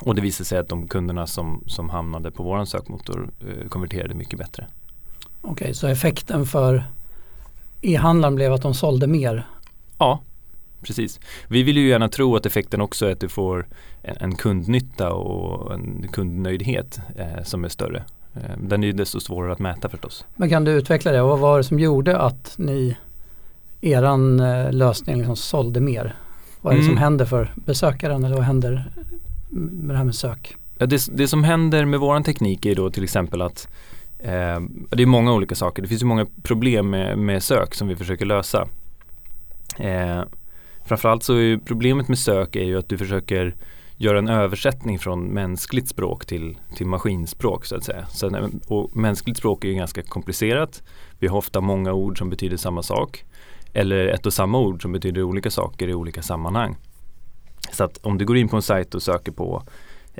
Och 0.00 0.14
det 0.14 0.20
visade 0.20 0.44
sig 0.44 0.58
att 0.58 0.68
de 0.68 0.88
kunderna 0.88 1.26
som, 1.26 1.64
som 1.66 1.90
hamnade 1.90 2.30
på 2.30 2.42
våran 2.42 2.66
sökmotor 2.66 3.30
eh, 3.40 3.68
konverterade 3.68 4.14
mycket 4.14 4.38
bättre. 4.38 4.66
Okej, 5.40 5.52
okay, 5.52 5.74
så 5.74 5.86
effekten 5.86 6.46
för 6.46 6.84
e-handlaren 7.80 8.34
blev 8.34 8.52
att 8.52 8.62
de 8.62 8.74
sålde 8.74 9.06
mer? 9.06 9.46
Ja, 10.00 10.20
precis. 10.82 11.20
Vi 11.48 11.62
vill 11.62 11.76
ju 11.76 11.88
gärna 11.88 12.08
tro 12.08 12.36
att 12.36 12.46
effekten 12.46 12.80
också 12.80 13.06
är 13.06 13.12
att 13.12 13.20
du 13.20 13.28
får 13.28 13.66
en, 14.02 14.16
en 14.20 14.36
kundnytta 14.36 15.12
och 15.12 15.74
en 15.74 16.08
kundnöjdhet 16.12 17.00
eh, 17.16 17.42
som 17.44 17.64
är 17.64 17.68
större. 17.68 18.04
Eh, 18.34 18.58
den 18.58 18.82
är 18.82 18.86
ju 18.86 18.92
desto 18.92 19.20
svårare 19.20 19.52
att 19.52 19.58
mäta 19.58 19.88
förstås. 19.88 20.24
Men 20.36 20.48
kan 20.48 20.64
du 20.64 20.72
utveckla 20.72 21.12
det? 21.12 21.22
Vad 21.22 21.38
var 21.38 21.58
det 21.58 21.64
som 21.64 21.78
gjorde 21.78 22.18
att 22.18 22.54
ni, 22.58 22.96
eran 23.80 24.40
eh, 24.40 24.72
lösning 24.72 25.16
liksom 25.16 25.36
sålde 25.36 25.80
mer? 25.80 26.14
Vad 26.60 26.72
är 26.72 26.76
det 26.76 26.82
mm. 26.82 26.94
som 26.94 27.02
händer 27.02 27.24
för 27.24 27.52
besökaren 27.54 28.24
eller 28.24 28.36
vad 28.36 28.44
händer 28.44 28.90
med 29.50 29.94
det 29.94 29.98
här 29.98 30.04
med 30.04 30.14
sök? 30.14 30.54
Ja, 30.78 30.86
det, 30.86 31.08
det 31.12 31.28
som 31.28 31.44
händer 31.44 31.84
med 31.84 32.00
våran 32.00 32.24
teknik 32.24 32.66
är 32.66 32.74
då 32.74 32.90
till 32.90 33.04
exempel 33.04 33.42
att 33.42 33.68
eh, 34.18 34.60
det 34.90 35.02
är 35.02 35.06
många 35.06 35.32
olika 35.32 35.54
saker. 35.54 35.82
Det 35.82 35.88
finns 35.88 36.02
ju 36.02 36.06
många 36.06 36.26
problem 36.42 36.90
med, 36.90 37.18
med 37.18 37.42
sök 37.42 37.74
som 37.74 37.88
vi 37.88 37.96
försöker 37.96 38.26
lösa. 38.26 38.68
Eh, 39.80 40.22
Framförallt 40.90 41.22
så 41.22 41.34
är 41.34 41.56
problemet 41.56 42.08
med 42.08 42.18
sök 42.18 42.56
är 42.56 42.64
ju 42.64 42.78
att 42.78 42.88
du 42.88 42.98
försöker 42.98 43.54
göra 43.96 44.18
en 44.18 44.28
översättning 44.28 44.98
från 44.98 45.24
mänskligt 45.24 45.88
språk 45.88 46.26
till, 46.26 46.58
till 46.76 46.86
maskinspråk 46.86 47.64
så 47.64 47.76
att 47.76 47.84
säga. 47.84 48.06
Så, 48.06 48.48
och 48.66 48.96
mänskligt 48.96 49.36
språk 49.36 49.64
är 49.64 49.68
ju 49.68 49.74
ganska 49.74 50.02
komplicerat. 50.02 50.82
Vi 51.18 51.26
har 51.26 51.38
ofta 51.38 51.60
många 51.60 51.92
ord 51.92 52.18
som 52.18 52.30
betyder 52.30 52.56
samma 52.56 52.82
sak. 52.82 53.24
Eller 53.72 54.06
ett 54.06 54.26
och 54.26 54.32
samma 54.32 54.58
ord 54.58 54.82
som 54.82 54.92
betyder 54.92 55.22
olika 55.22 55.50
saker 55.50 55.88
i 55.88 55.94
olika 55.94 56.22
sammanhang. 56.22 56.76
Så 57.72 57.84
att 57.84 57.98
om 58.02 58.18
du 58.18 58.24
går 58.24 58.36
in 58.36 58.48
på 58.48 58.56
en 58.56 58.62
sajt 58.62 58.94
och 58.94 59.02
söker 59.02 59.32
på 59.32 59.62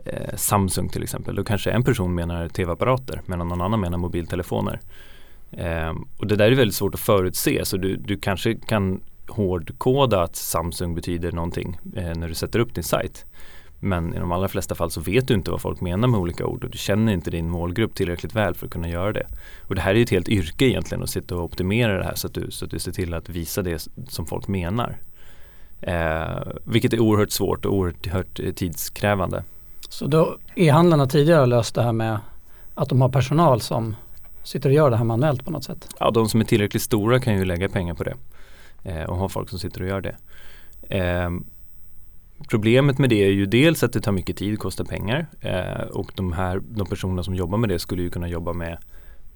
eh, 0.04 0.36
Samsung 0.36 0.88
till 0.88 1.02
exempel. 1.02 1.34
Då 1.34 1.44
kanske 1.44 1.70
en 1.70 1.82
person 1.82 2.14
menar 2.14 2.48
tv-apparater 2.48 3.22
medan 3.26 3.48
någon 3.48 3.60
annan 3.60 3.80
menar 3.80 3.98
mobiltelefoner. 3.98 4.80
Eh, 5.52 5.94
och 6.18 6.26
det 6.26 6.36
där 6.36 6.52
är 6.52 6.56
väldigt 6.56 6.76
svårt 6.76 6.94
att 6.94 7.00
förutse 7.00 7.64
så 7.64 7.76
du, 7.76 7.96
du 7.96 8.16
kanske 8.16 8.54
kan 8.54 9.00
hårdkoda 9.30 10.22
att 10.22 10.37
Samsung 10.37 10.94
betyder 10.94 11.32
någonting 11.32 11.78
eh, 11.96 12.14
när 12.14 12.28
du 12.28 12.34
sätter 12.34 12.58
upp 12.58 12.75
din 12.75 12.84
sajt. 12.84 13.25
Men 13.82 14.14
i 14.14 14.18
de 14.18 14.32
allra 14.32 14.49
flesta 14.49 14.75
fall 14.75 14.90
så 14.90 15.00
vet 15.00 15.28
du 15.28 15.34
inte 15.34 15.50
vad 15.50 15.60
folk 15.60 15.80
menar 15.80 16.08
med 16.08 16.20
olika 16.20 16.46
ord 16.46 16.64
och 16.64 16.70
du 16.70 16.78
känner 16.78 17.12
inte 17.12 17.30
din 17.30 17.50
målgrupp 17.50 17.94
tillräckligt 17.94 18.34
väl 18.34 18.54
för 18.54 18.66
att 18.66 18.72
kunna 18.72 18.88
göra 18.88 19.12
det. 19.12 19.26
Och 19.68 19.75
det 19.75 19.80
här 19.80 19.90
är 19.90 19.94
ju 19.94 20.02
ett 20.02 20.10
helt 20.10 20.28
yrke 20.28 20.64
egentligen 20.64 21.02
att 21.02 21.10
sitta 21.10 21.37
och 21.37 21.44
optimera 21.44 21.99
det 21.99 22.04
här 22.04 22.14
så 22.14 22.26
att 22.26 22.34
du, 22.34 22.50
så 22.50 22.64
att 22.64 22.70
du 22.70 22.78
ser 22.78 22.92
till 22.92 23.14
att 23.14 23.28
visa 23.28 23.62
det 23.62 23.88
som 24.08 24.26
folk 24.26 24.49
menar. 24.49 24.99
Eh, 25.80 26.52
vilket 26.64 26.92
är 26.92 27.00
oerhört 27.00 27.30
svårt 27.30 27.64
och 27.64 27.75
oerhört 27.75 28.40
tidskrävande. 28.56 29.44
Så 29.88 30.06
då 30.06 30.37
e-handlarna 30.54 31.06
tidigare 31.06 31.40
har 31.40 31.46
löst 31.46 31.75
det 31.75 31.82
här 31.82 31.92
med 31.92 32.18
att 32.75 32.88
de 32.88 33.00
har 33.00 33.08
personal 33.08 33.60
som 33.60 33.96
sitter 34.42 34.68
och 34.68 34.75
gör 34.75 34.90
det 34.90 34.96
här 34.96 35.04
manuellt 35.04 35.44
på 35.44 35.50
något 35.50 35.64
sätt? 35.64 35.88
Ja, 36.00 36.10
de 36.10 36.28
som 36.28 36.40
är 36.40 36.44
tillräckligt 36.44 36.82
stora 36.82 37.20
kan 37.20 37.34
ju 37.34 37.44
lägga 37.44 37.68
pengar 37.68 37.94
på 37.94 38.04
det 38.04 38.14
eh, 38.84 39.02
och 39.02 39.16
ha 39.16 39.28
folk 39.28 39.49
som 39.50 39.58
sitter 39.58 39.82
och 39.82 39.88
gör 39.88 40.00
det. 40.00 40.16
Eh, 40.96 41.30
Problemet 42.49 42.99
med 42.99 43.10
det 43.10 43.25
är 43.25 43.30
ju 43.30 43.46
dels 43.46 43.82
att 43.82 43.92
det 43.92 44.00
tar 44.00 44.12
mycket 44.12 44.37
tid, 44.37 44.58
kostar 44.58 44.84
pengar 44.84 45.26
eh, 45.40 45.82
och 45.82 46.12
de 46.14 46.32
här 46.32 46.62
de 46.70 46.87
personerna 46.87 47.22
som 47.22 47.34
jobbar 47.34 47.58
med 47.58 47.68
det 47.68 47.78
skulle 47.78 48.02
ju 48.02 48.10
kunna 48.10 48.28
jobba 48.28 48.52
med, 48.52 48.78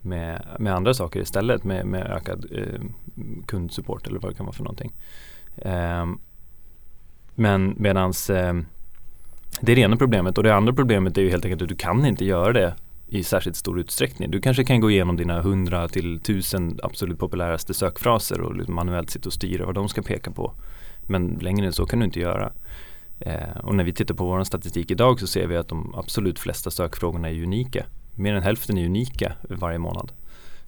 med, 0.01 0.47
med 0.59 0.75
andra 0.75 0.95
saker 0.95 1.21
istället 1.21 1.65
med, 1.65 1.87
med 1.87 2.07
ökad 2.07 2.47
eh, 2.53 2.81
kundsupport 3.47 4.07
eller 4.07 4.21
vad 4.21 4.31
det 4.31 4.35
kan 4.35 4.47
vara 4.47 4.55
för 4.55 4.65
någonting. 4.65 4.93
Eh, 5.57 6.07
men 7.35 7.75
medans 7.79 8.31
eh, 8.31 8.55
det 9.61 9.73
är 9.73 9.77
det 9.77 9.83
ena 9.83 9.97
problemet 9.97 10.39
och 10.39 10.45
det 10.45 10.55
andra 10.55 10.73
problemet 10.73 11.19
är 11.19 11.23
ju 11.23 11.31
helt 11.31 11.45
enkelt 11.45 11.63
att 11.63 11.69
du 11.69 11.77
kan 11.77 12.07
inte 12.07 12.25
göra 12.25 12.53
det 12.53 12.75
i 13.07 13.25
särskilt 13.25 13.57
stor 13.57 13.81
utsträckning. 13.81 14.31
Du 14.31 14.41
kanske 14.41 14.65
kan 14.65 14.81
gå 14.81 14.91
igenom 14.91 15.17
dina 15.17 15.39
100 15.39 15.89
till 15.89 16.17
1000 16.17 16.81
absolut 16.83 17.19
populäraste 17.19 17.75
sökfraser 17.75 18.41
och 18.41 18.57
liksom 18.57 18.75
manuellt 18.75 19.11
sitta 19.11 19.29
och 19.29 19.33
styra 19.33 19.67
vad 19.67 19.75
de 19.75 19.89
ska 19.89 20.03
peka 20.03 20.31
på. 20.31 20.53
Men 21.03 21.39
längre 21.41 21.67
än 21.67 21.73
så 21.73 21.87
kan 21.87 21.99
du 21.99 22.05
inte 22.05 22.21
göra. 22.21 22.53
Eh, 23.21 23.57
och 23.63 23.75
när 23.75 23.85
vi 23.85 23.93
tittar 23.93 24.15
på 24.15 24.25
vår 24.27 24.45
statistik 24.45 24.91
idag 24.91 25.21
så 25.21 25.27
ser 25.27 25.47
vi 25.47 25.57
att 25.57 25.69
de 25.69 25.95
absolut 25.95 26.39
flesta 26.39 26.71
sökfrågorna 26.71 27.31
är 27.31 27.43
unika. 27.43 27.87
Mer 28.15 28.35
än 28.35 28.43
hälften 28.43 28.79
är 28.79 28.87
unika 28.87 29.33
varje 29.49 29.79
månad. 29.79 30.13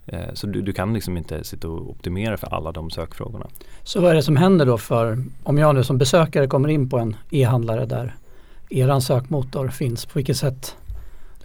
Eh, 0.05 0.33
så 0.33 0.47
du, 0.47 0.61
du, 0.61 0.73
kan 0.73 0.93
liksom 0.93 1.17
inte 1.17 1.43
sitta 1.43 1.69
och 1.69 1.89
optimera 1.89 2.37
för 2.37 2.53
alla 2.53 2.71
de 2.71 2.89
sökfrågorna. 2.89 3.47
Så 3.83 4.01
vad 4.01 4.11
är 4.11 4.15
det 4.15 4.23
som 4.23 4.35
händer 4.35 4.65
då 4.65 4.77
för 4.77 5.23
om 5.43 5.57
jag 5.57 5.75
nu 5.75 5.83
som 5.83 5.97
besökare 5.97 6.47
kommer 6.47 6.69
in 6.69 6.89
på 6.89 6.97
en 6.97 7.15
e-handlare 7.31 7.85
där 7.85 8.15
eran 8.69 9.01
sökmotor 9.01 9.67
finns, 9.67 10.05
på 10.05 10.19
vilket 10.19 10.37
sätt 10.37 10.75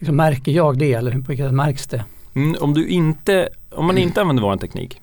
liksom 0.03 0.17
märker 0.17 0.53
jag 0.53 0.79
det 0.79 0.93
eller 0.93 1.11
på 1.13 1.19
vilket 1.19 1.47
sätt 1.47 1.55
märks 1.55 1.87
det? 1.87 2.05
Mm, 2.35 2.57
om, 2.61 2.75
du 2.75 2.89
inte, 2.89 3.49
om 3.71 3.87
man 3.87 3.99
inte 3.99 4.21
använder 4.21 4.43
vår 4.43 4.57
teknik 4.57 5.01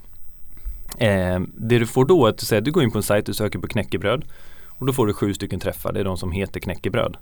eh, 0.97 1.39
det 1.57 1.79
du 1.79 1.87
får 1.87 2.05
då 2.05 2.25
är 2.25 2.29
att 2.29 2.37
du, 2.37 2.45
säger, 2.45 2.61
du 2.61 2.71
går 2.71 2.83
in 2.83 2.91
på 2.91 2.97
en 2.97 3.03
sajt 3.03 3.29
och 3.29 3.35
söker 3.35 3.59
på 3.59 3.67
knäckebröd 3.67 4.25
och 4.67 4.85
då 4.85 4.93
får 4.93 5.07
du 5.07 5.13
sju 5.13 5.33
stycken 5.33 5.59
träffar, 5.59 5.93
det 5.93 5.99
är 5.99 6.03
de 6.03 6.17
som 6.17 6.31
heter 6.31 6.59
knäckebröd. 6.59 7.17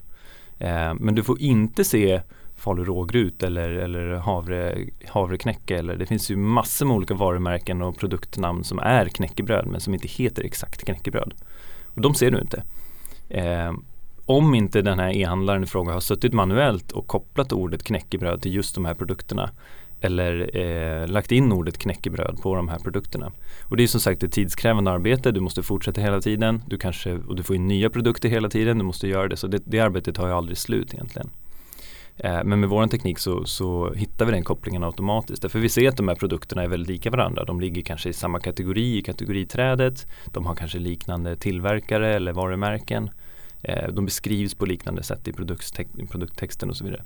Eh, 0.58 0.94
men 0.94 1.14
du 1.14 1.22
får 1.22 1.40
inte 1.40 1.84
se 1.84 2.20
Falu 2.56 2.84
rågrut 2.84 3.42
eller, 3.42 3.68
eller 3.68 4.14
havre, 4.14 4.78
havreknäcke 5.08 5.78
eller 5.78 5.96
det 5.96 6.06
finns 6.06 6.30
ju 6.30 6.36
massor 6.36 6.86
med 6.86 6.96
olika 6.96 7.14
varumärken 7.14 7.82
och 7.82 7.98
produktnamn 7.98 8.64
som 8.64 8.78
är 8.78 9.04
knäckebröd 9.04 9.66
men 9.66 9.80
som 9.80 9.94
inte 9.94 10.08
heter 10.08 10.44
exakt 10.44 10.84
knäckebröd. 10.84 11.34
Och 11.84 12.00
de 12.00 12.14
ser 12.14 12.30
du 12.30 12.38
inte. 12.40 12.62
Eh, 13.28 13.72
om 14.28 14.54
inte 14.54 14.82
den 14.82 14.98
här 14.98 15.16
e-handlaren 15.16 15.62
i 15.64 15.66
fråga 15.66 15.92
har 15.92 16.00
suttit 16.00 16.32
manuellt 16.32 16.92
och 16.92 17.06
kopplat 17.06 17.52
ordet 17.52 17.82
knäckebröd 17.82 18.42
till 18.42 18.54
just 18.54 18.74
de 18.74 18.84
här 18.84 18.94
produkterna 18.94 19.50
eller 20.00 20.56
eh, 20.56 21.08
lagt 21.08 21.32
in 21.32 21.52
ordet 21.52 21.78
knäckebröd 21.78 22.38
på 22.42 22.54
de 22.54 22.68
här 22.68 22.78
produkterna. 22.78 23.32
Och 23.62 23.76
det 23.76 23.82
är 23.82 23.86
som 23.86 24.00
sagt 24.00 24.22
ett 24.22 24.32
tidskrävande 24.32 24.90
arbete, 24.90 25.32
du 25.32 25.40
måste 25.40 25.62
fortsätta 25.62 26.00
hela 26.00 26.20
tiden 26.20 26.62
du 26.66 26.78
kanske, 26.78 27.12
och 27.12 27.36
du 27.36 27.42
får 27.42 27.56
in 27.56 27.68
nya 27.68 27.90
produkter 27.90 28.28
hela 28.28 28.48
tiden, 28.48 28.78
du 28.78 28.84
måste 28.84 29.08
göra 29.08 29.28
det. 29.28 29.36
Så 29.36 29.46
det, 29.46 29.62
det 29.64 29.80
arbetet 29.80 30.16
har 30.16 30.26
ju 30.26 30.32
aldrig 30.32 30.58
slut 30.58 30.94
egentligen. 30.94 31.30
Eh, 32.16 32.44
men 32.44 32.60
med 32.60 32.68
vår 32.68 32.86
teknik 32.86 33.18
så, 33.18 33.44
så, 33.44 33.92
hittar 33.92 34.24
vi 34.24 34.32
den 34.32 34.44
kopplingen 34.44 34.84
automatiskt. 34.84 35.42
Därför 35.42 35.58
vi 35.58 35.68
ser 35.68 35.88
att 35.88 35.96
de 35.96 36.08
här 36.08 36.14
produkterna 36.14 36.62
är 36.62 36.68
väldigt 36.68 36.88
lika 36.88 37.10
varandra. 37.10 37.44
De 37.44 37.60
ligger 37.60 37.82
kanske 37.82 38.08
i 38.08 38.12
samma 38.12 38.40
kategori 38.40 38.98
i 38.98 39.02
kategoriträdet. 39.02 40.06
De 40.32 40.46
har 40.46 40.54
kanske 40.54 40.78
liknande 40.78 41.36
tillverkare 41.36 42.14
eller 42.14 42.32
varumärken. 42.32 43.10
Eh, 43.62 43.88
de 43.92 44.04
beskrivs 44.04 44.54
på 44.54 44.66
liknande 44.66 45.02
sätt 45.02 45.28
i 45.28 45.32
produkttexten 46.10 46.70
och 46.70 46.76
så 46.76 46.84
vidare. 46.84 47.02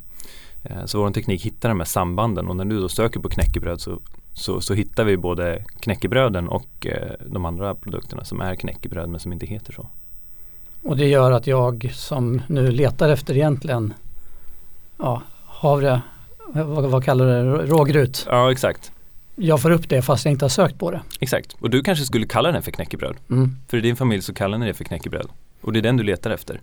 Eh, 0.62 0.84
så 0.84 0.98
vår 0.98 1.10
teknik 1.10 1.42
hittar 1.42 1.68
de 1.68 1.80
här 1.80 1.84
sambanden 1.84 2.48
och 2.48 2.56
när 2.56 2.64
du 2.64 2.80
då 2.80 2.88
söker 2.88 3.20
på 3.20 3.28
knäckebröd 3.28 3.80
så, 3.80 4.00
så, 4.32 4.60
så 4.60 4.74
hittar 4.74 5.04
vi 5.04 5.16
både 5.16 5.64
knäckebröden 5.80 6.48
och 6.48 6.86
eh, 6.86 7.12
de 7.26 7.44
andra 7.44 7.74
produkterna 7.74 8.24
som 8.24 8.40
är 8.40 8.54
knäckebröd 8.54 9.08
men 9.08 9.20
som 9.20 9.32
inte 9.32 9.46
heter 9.46 9.72
så. 9.72 9.86
Och 10.82 10.96
det 10.96 11.08
gör 11.08 11.32
att 11.32 11.46
jag 11.46 11.90
som 11.94 12.42
nu 12.46 12.70
letar 12.70 13.08
efter 13.08 13.34
egentligen 13.34 13.94
ja, 14.98 15.22
havre, 15.46 16.02
vad, 16.52 16.84
vad 16.84 17.04
kallar 17.04 17.26
du 17.26 17.32
det, 17.32 17.66
rågrut? 17.66 18.26
Ja 18.30 18.52
exakt. 18.52 18.92
Jag 19.36 19.60
får 19.60 19.70
upp 19.70 19.88
det 19.88 20.02
fast 20.02 20.24
jag 20.24 20.32
inte 20.32 20.44
har 20.44 20.50
sökt 20.50 20.78
på 20.78 20.90
det. 20.90 21.00
Exakt, 21.20 21.56
och 21.60 21.70
du 21.70 21.82
kanske 21.82 22.04
skulle 22.04 22.26
kalla 22.26 22.52
den 22.52 22.62
för 22.62 22.70
knäckebröd. 22.70 23.16
Mm. 23.30 23.56
För 23.68 23.76
i 23.76 23.80
din 23.80 23.96
familj 23.96 24.22
så 24.22 24.34
kallar 24.34 24.58
ni 24.58 24.66
det 24.66 24.74
för 24.74 24.84
knäckebröd. 24.84 25.28
Och 25.62 25.72
det 25.72 25.78
är 25.78 25.82
den 25.82 25.96
du 25.96 26.02
letar 26.02 26.30
efter. 26.30 26.60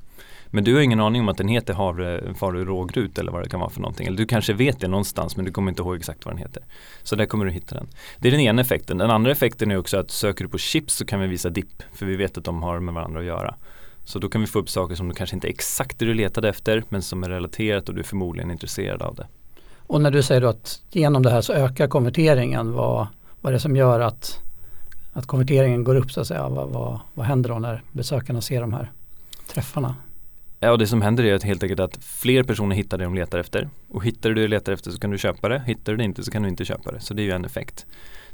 Men 0.51 0.63
du 0.63 0.75
har 0.75 0.81
ingen 0.81 0.99
aning 0.99 1.21
om 1.21 1.29
att 1.29 1.37
den 1.37 1.47
heter 1.47 1.73
havre, 1.73 2.33
faru 2.39 2.65
rågrut 2.65 3.17
eller 3.17 3.31
vad 3.31 3.43
det 3.43 3.49
kan 3.49 3.59
vara 3.59 3.69
för 3.69 3.81
någonting. 3.81 4.07
Eller 4.07 4.17
du 4.17 4.25
kanske 4.25 4.53
vet 4.53 4.79
det 4.79 4.87
någonstans 4.87 5.35
men 5.35 5.45
du 5.45 5.51
kommer 5.51 5.71
inte 5.71 5.81
ihåg 5.81 5.95
exakt 5.95 6.25
vad 6.25 6.33
den 6.33 6.39
heter. 6.39 6.63
Så 7.03 7.15
där 7.15 7.25
kommer 7.25 7.45
du 7.45 7.51
hitta 7.51 7.75
den. 7.75 7.87
Det 8.17 8.27
är 8.27 8.31
den 8.31 8.39
ena 8.39 8.61
effekten. 8.61 8.97
Den 8.97 9.11
andra 9.11 9.31
effekten 9.31 9.71
är 9.71 9.77
också 9.77 9.97
att 9.97 10.11
söker 10.11 10.43
du 10.43 10.49
på 10.49 10.57
chips 10.57 10.93
så 10.93 11.05
kan 11.05 11.19
vi 11.19 11.27
visa 11.27 11.49
dipp. 11.49 11.83
För 11.93 12.05
vi 12.05 12.15
vet 12.15 12.37
att 12.37 12.43
de 12.43 12.63
har 12.63 12.79
med 12.79 12.93
varandra 12.93 13.19
att 13.19 13.25
göra. 13.25 13.55
Så 14.03 14.19
då 14.19 14.29
kan 14.29 14.41
vi 14.41 14.47
få 14.47 14.59
upp 14.59 14.69
saker 14.69 14.95
som 14.95 15.09
du 15.09 15.15
kanske 15.15 15.35
inte 15.35 15.47
är 15.47 15.49
exakt 15.49 15.99
det 15.99 16.05
du 16.05 16.13
letade 16.13 16.49
efter 16.49 16.83
men 16.89 17.01
som 17.01 17.23
är 17.23 17.29
relaterat 17.29 17.89
och 17.89 17.95
du 17.95 18.01
är 18.01 18.05
förmodligen 18.05 18.51
intresserad 18.51 19.01
av 19.01 19.15
det. 19.15 19.27
Och 19.87 20.01
när 20.01 20.11
du 20.11 20.23
säger 20.23 20.41
att 20.41 20.81
genom 20.91 21.23
det 21.23 21.31
här 21.31 21.41
så 21.41 21.53
ökar 21.53 21.87
konverteringen, 21.87 22.71
vad, 22.71 23.07
vad 23.41 23.49
är 23.49 23.53
det 23.53 23.59
som 23.59 23.75
gör 23.75 23.99
att, 23.99 24.43
att 25.19 25.25
konverteringen 25.25 25.83
går 25.83 25.95
upp 25.95 26.11
så 26.11 26.21
att 26.21 26.27
säga? 26.27 26.49
Vad, 26.49 26.69
vad, 26.69 26.99
vad 27.13 27.25
händer 27.25 27.49
då 27.49 27.59
när 27.59 27.83
besökarna 27.91 28.41
ser 28.41 28.61
de 28.61 28.73
här 28.73 28.91
träffarna? 29.47 29.95
Ja, 30.59 30.77
det 30.77 30.87
som 30.87 31.01
händer 31.01 31.23
är 31.23 31.35
att 31.35 31.43
helt 31.43 31.63
enkelt 31.63 31.79
att 31.79 31.97
fler 32.03 32.43
personer 32.43 32.75
hittar 32.75 32.97
det 32.97 33.03
de 33.03 33.15
letar 33.15 33.39
efter. 33.39 33.69
Och 33.89 34.05
hittar 34.05 34.29
du 34.29 34.35
det 34.35 34.41
du 34.41 34.47
letar 34.47 34.73
efter 34.73 34.91
så 34.91 34.99
kan 34.99 35.11
du 35.11 35.17
köpa 35.17 35.49
det. 35.49 35.63
Hittar 35.65 35.91
du 35.93 35.97
det 35.97 36.03
inte 36.03 36.23
så 36.23 36.31
kan 36.31 36.43
du 36.43 36.49
inte 36.49 36.65
köpa 36.65 36.91
det. 36.91 36.99
Så 36.99 37.13
det 37.13 37.21
är 37.21 37.23
ju 37.23 37.31
en 37.31 37.45
effekt. 37.45 37.85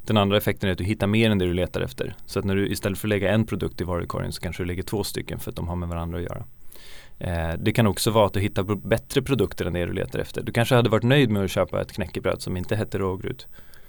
Den 0.06 0.18
andra 0.18 0.38
effekten 0.38 0.70
är 0.70 0.72
att 0.72 0.78
du 0.78 0.84
hittar 0.84 1.08
mer 1.08 1.30
än 1.30 1.38
det 1.38 1.46
du 1.46 1.54
letar 1.54 1.82
efter. 1.82 2.16
Så 2.26 2.40
att 2.40 2.46
när 2.46 2.56
du 2.56 2.68
istället 2.68 2.98
för 2.98 3.08
att 3.08 3.10
lägga 3.10 3.32
en 3.32 3.46
produkt 3.46 3.82
i 3.82 3.84
varukorgen 3.84 4.32
så 4.32 4.42
kanske 4.42 4.64
du 4.64 4.68
lägger 4.68 4.84
två 4.84 5.04
stycken 5.04 5.40
för 5.40 5.50
att 5.50 5.56
de 5.56 5.68
har 5.68 5.76
med 5.76 5.90
varandra 5.90 6.18
att 6.18 6.24
göra. 6.24 6.44
Eh, 7.20 7.58
det 7.60 7.74
kan 7.74 7.88
också 7.88 8.12
vara 8.12 8.26
att 8.26 8.34
du 8.34 8.40
hittar 8.40 8.76
bättre 8.76 9.22
produkter 9.22 9.66
än 9.66 9.74
det 9.74 9.86
du 9.86 9.94
letar 9.94 10.20
efter. 10.20 10.44
Du 10.44 10.52
kanske 10.52 10.76
hade 10.76 10.90
varit 10.90 11.04
nöjd 11.04 11.30
med 11.30 11.44
att 11.44 11.52
köpa 11.52 11.82
ett 11.82 11.92
knäckebröd 11.92 12.42
som 12.42 12.58
inte 12.58 12.76
hette 12.76 12.98
rågrut. 12.98 13.48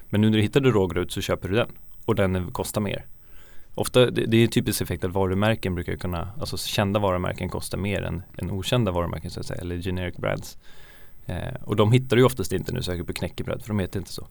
Men 0.09 0.21
nu 0.21 0.29
när 0.29 0.37
du 0.37 0.43
hittade 0.43 0.71
rågrut 0.71 1.11
så 1.11 1.21
köper 1.21 1.49
du 1.49 1.55
den 1.55 1.71
och 2.07 2.15
den 2.15 2.51
kostar 2.51 2.81
mer. 2.81 3.05
Ofta, 3.75 4.11
det, 4.11 4.25
det 4.25 4.37
är 4.37 4.47
typiskt 4.47 4.81
effekt 4.81 5.03
att 5.03 5.11
varumärken 5.11 5.75
brukar 5.75 5.95
kunna, 5.95 6.29
alltså 6.39 6.57
kända 6.57 6.99
varumärken 6.99 7.49
kostar 7.49 7.77
mer 7.77 8.01
än, 8.01 8.23
än 8.37 8.51
okända 8.51 8.91
varumärken 8.91 9.31
så 9.31 9.39
att 9.39 9.45
säga, 9.45 9.61
eller 9.61 9.81
generic 9.81 10.17
brands. 10.17 10.57
Eh, 11.25 11.53
och 11.63 11.75
de 11.75 11.91
hittar 11.91 12.17
du 12.17 12.23
oftast 12.23 12.53
inte 12.53 12.71
när 12.71 12.79
du 12.79 12.83
söker 12.83 13.03
på 13.03 13.13
knäckebröd 13.13 13.61
för 13.61 13.67
de 13.67 13.79
heter 13.79 13.99
inte 13.99 14.13
så. 14.13 14.27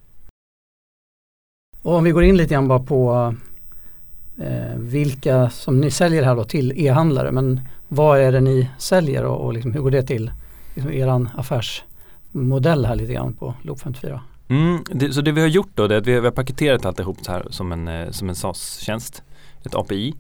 Och 1.83 1.95
om 1.95 2.04
vi 2.04 2.11
går 2.11 2.25
in 2.25 2.37
lite 2.37 2.54
grann 2.54 2.68
bara 2.68 2.78
på 2.78 3.35
eh, 4.38 4.76
vilka 4.76 5.50
som 5.50 5.80
ni 5.80 5.90
säljer 5.90 6.23
här 6.23 6.37
då 6.37 6.45
till 6.45 6.73
e-handlare 6.76 7.33
men 7.33 7.61
vad 7.88 8.21
är 8.21 8.33
det 8.33 8.40
ni 8.40 8.71
säljer 8.78 9.25
och, 9.25 9.45
och 9.45 9.52
liksom, 9.52 9.73
hur 9.73 9.80
går 9.80 9.90
det 9.90 10.02
till? 10.02 10.30
Liksom 10.75 10.92
eran 10.92 11.28
affärsmodell 11.37 12.87
här 12.87 12.95
lite 12.95 13.12
grann 13.12 13.33
på 13.33 13.54
Loop 13.62 13.80
54. 13.80 14.21
Mm, 14.49 14.85
det, 14.91 15.12
så 15.12 15.21
det 15.21 15.33
vi 15.33 15.41
har 15.41 15.49
gjort 15.49 15.71
då 15.75 15.85
är 15.85 15.93
att 15.93 16.07
vi 16.07 16.15
har, 16.15 16.21
vi 16.21 16.26
har 16.26 16.33
paketerat 16.33 16.87
alltihop 16.87 17.25
så 17.25 17.33
här 17.33 17.47
som 17.50 17.73
en, 17.73 17.88
eh, 17.88 18.11
som 18.11 18.29
en 18.29 18.35
SAS-tjänst 18.35 19.23
ett 19.67 19.75
API 19.75 20.15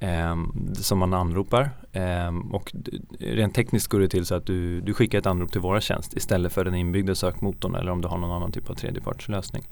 eh, 0.00 0.36
som 0.74 0.98
man 0.98 1.14
anropar. 1.14 1.70
Eh, 1.92 2.34
och 2.52 2.72
rent 3.18 3.54
tekniskt 3.54 3.88
går 3.88 4.00
det 4.00 4.08
till 4.08 4.26
så 4.26 4.34
att 4.34 4.46
du, 4.46 4.80
du 4.80 4.94
skickar 4.94 5.18
ett 5.18 5.26
anrop 5.26 5.52
till 5.52 5.60
våra 5.60 5.80
tjänst 5.80 6.16
istället 6.16 6.52
för 6.52 6.64
den 6.64 6.74
inbyggda 6.74 7.14
sökmotorn 7.14 7.74
eller 7.74 7.92
om 7.92 8.00
du 8.00 8.08
har 8.08 8.18
någon 8.18 8.30
annan 8.30 8.52
typ 8.52 8.70
av 8.70 8.74
tredjepartslösning. 8.74 9.62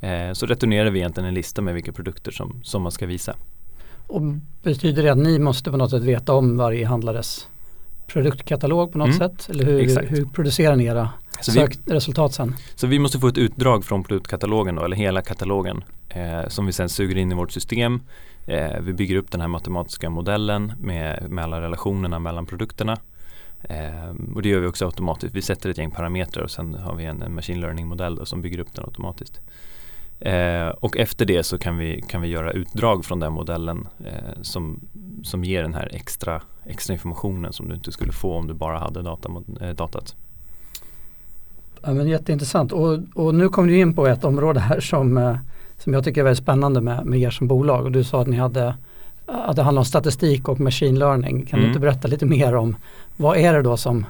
Eh, 0.00 0.32
så 0.32 0.46
returnerar 0.46 0.90
vi 0.90 0.98
egentligen 0.98 1.28
en 1.28 1.34
lista 1.34 1.62
med 1.62 1.74
vilka 1.74 1.92
produkter 1.92 2.30
som, 2.30 2.60
som 2.62 2.82
man 2.82 2.92
ska 2.92 3.06
visa. 3.06 3.36
Och 4.06 4.22
betyder 4.62 5.02
det 5.02 5.12
att 5.12 5.18
ni 5.18 5.38
måste 5.38 5.70
på 5.70 5.76
något 5.76 5.90
sätt 5.90 6.02
veta 6.02 6.34
om 6.34 6.56
varje 6.56 6.86
handlares 6.86 7.48
produktkatalog 8.06 8.92
på 8.92 8.98
något 8.98 9.06
mm. 9.06 9.18
sätt? 9.18 9.50
Eller 9.50 9.64
hur, 9.64 10.06
hur 10.06 10.24
producerar 10.24 10.76
ni 10.76 10.84
era 10.84 11.10
sökresultat 11.40 12.34
sen? 12.34 12.54
Så 12.74 12.86
vi 12.86 12.98
måste 12.98 13.18
få 13.18 13.28
ett 13.28 13.38
utdrag 13.38 13.84
från 13.84 14.04
produktkatalogen 14.04 14.74
då, 14.74 14.84
eller 14.84 14.96
hela 14.96 15.22
katalogen 15.22 15.84
eh, 16.08 16.48
som 16.48 16.66
vi 16.66 16.72
sen 16.72 16.88
suger 16.88 17.16
in 17.16 17.32
i 17.32 17.34
vårt 17.34 17.52
system 17.52 18.00
Eh, 18.46 18.80
vi 18.80 18.92
bygger 18.92 19.16
upp 19.16 19.30
den 19.30 19.40
här 19.40 19.48
matematiska 19.48 20.10
modellen 20.10 20.72
med, 20.80 21.30
med 21.30 21.44
alla 21.44 21.60
relationerna 21.60 22.18
mellan 22.18 22.46
produkterna. 22.46 22.98
Eh, 23.62 24.34
och 24.34 24.42
det 24.42 24.48
gör 24.48 24.60
vi 24.60 24.66
också 24.66 24.86
automatiskt. 24.86 25.34
Vi 25.34 25.42
sätter 25.42 25.70
ett 25.70 25.78
gäng 25.78 25.90
parametrar 25.90 26.42
och 26.42 26.50
sen 26.50 26.74
har 26.74 26.94
vi 26.94 27.04
en, 27.04 27.22
en 27.22 27.34
machine 27.34 27.60
learning-modell 27.60 28.26
som 28.26 28.42
bygger 28.42 28.58
upp 28.58 28.74
den 28.74 28.84
automatiskt. 28.84 29.40
Eh, 30.24 30.68
och 30.68 30.96
efter 30.96 31.24
det 31.24 31.42
så 31.42 31.58
kan 31.58 31.78
vi, 31.78 32.02
kan 32.08 32.22
vi 32.22 32.28
göra 32.28 32.50
utdrag 32.50 33.04
från 33.04 33.20
den 33.20 33.32
modellen 33.32 33.88
eh, 34.04 34.42
som, 34.42 34.80
som 35.22 35.44
ger 35.44 35.62
den 35.62 35.74
här 35.74 35.90
extra, 35.92 36.42
extra 36.66 36.92
informationen 36.92 37.52
som 37.52 37.68
du 37.68 37.74
inte 37.74 37.92
skulle 37.92 38.12
få 38.12 38.34
om 38.34 38.46
du 38.46 38.54
bara 38.54 38.78
hade 38.78 39.02
data, 39.02 39.28
eh, 39.60 39.70
datat. 39.70 40.14
Ja, 41.82 41.92
men 41.92 42.08
jätteintressant 42.08 42.72
och, 42.72 42.98
och 43.14 43.34
nu 43.34 43.48
kom 43.48 43.66
du 43.66 43.78
in 43.78 43.94
på 43.94 44.06
ett 44.06 44.24
område 44.24 44.60
här 44.60 44.80
som, 44.80 45.18
eh, 45.18 45.36
som 45.78 45.94
jag 45.94 46.04
tycker 46.04 46.20
är 46.20 46.24
väldigt 46.24 46.42
spännande 46.42 46.80
med, 46.80 47.06
med 47.06 47.20
er 47.20 47.30
som 47.30 47.48
bolag 47.48 47.84
och 47.84 47.92
du 47.92 48.04
sa 48.04 48.20
att 48.20 48.28
ni 48.28 48.36
hade 48.36 48.74
att 49.26 49.56
det 49.56 49.62
handlar 49.62 49.80
om 49.80 49.86
statistik 49.86 50.48
och 50.48 50.60
machine 50.60 50.98
learning. 50.98 51.46
Kan 51.46 51.58
mm. 51.58 51.62
du 51.62 51.66
inte 51.68 51.80
berätta 51.80 52.08
lite 52.08 52.26
mer 52.26 52.54
om 52.54 52.76
vad 53.16 53.36
är 53.36 53.52
det 53.52 53.62
då 53.62 53.76
som, 53.76 54.06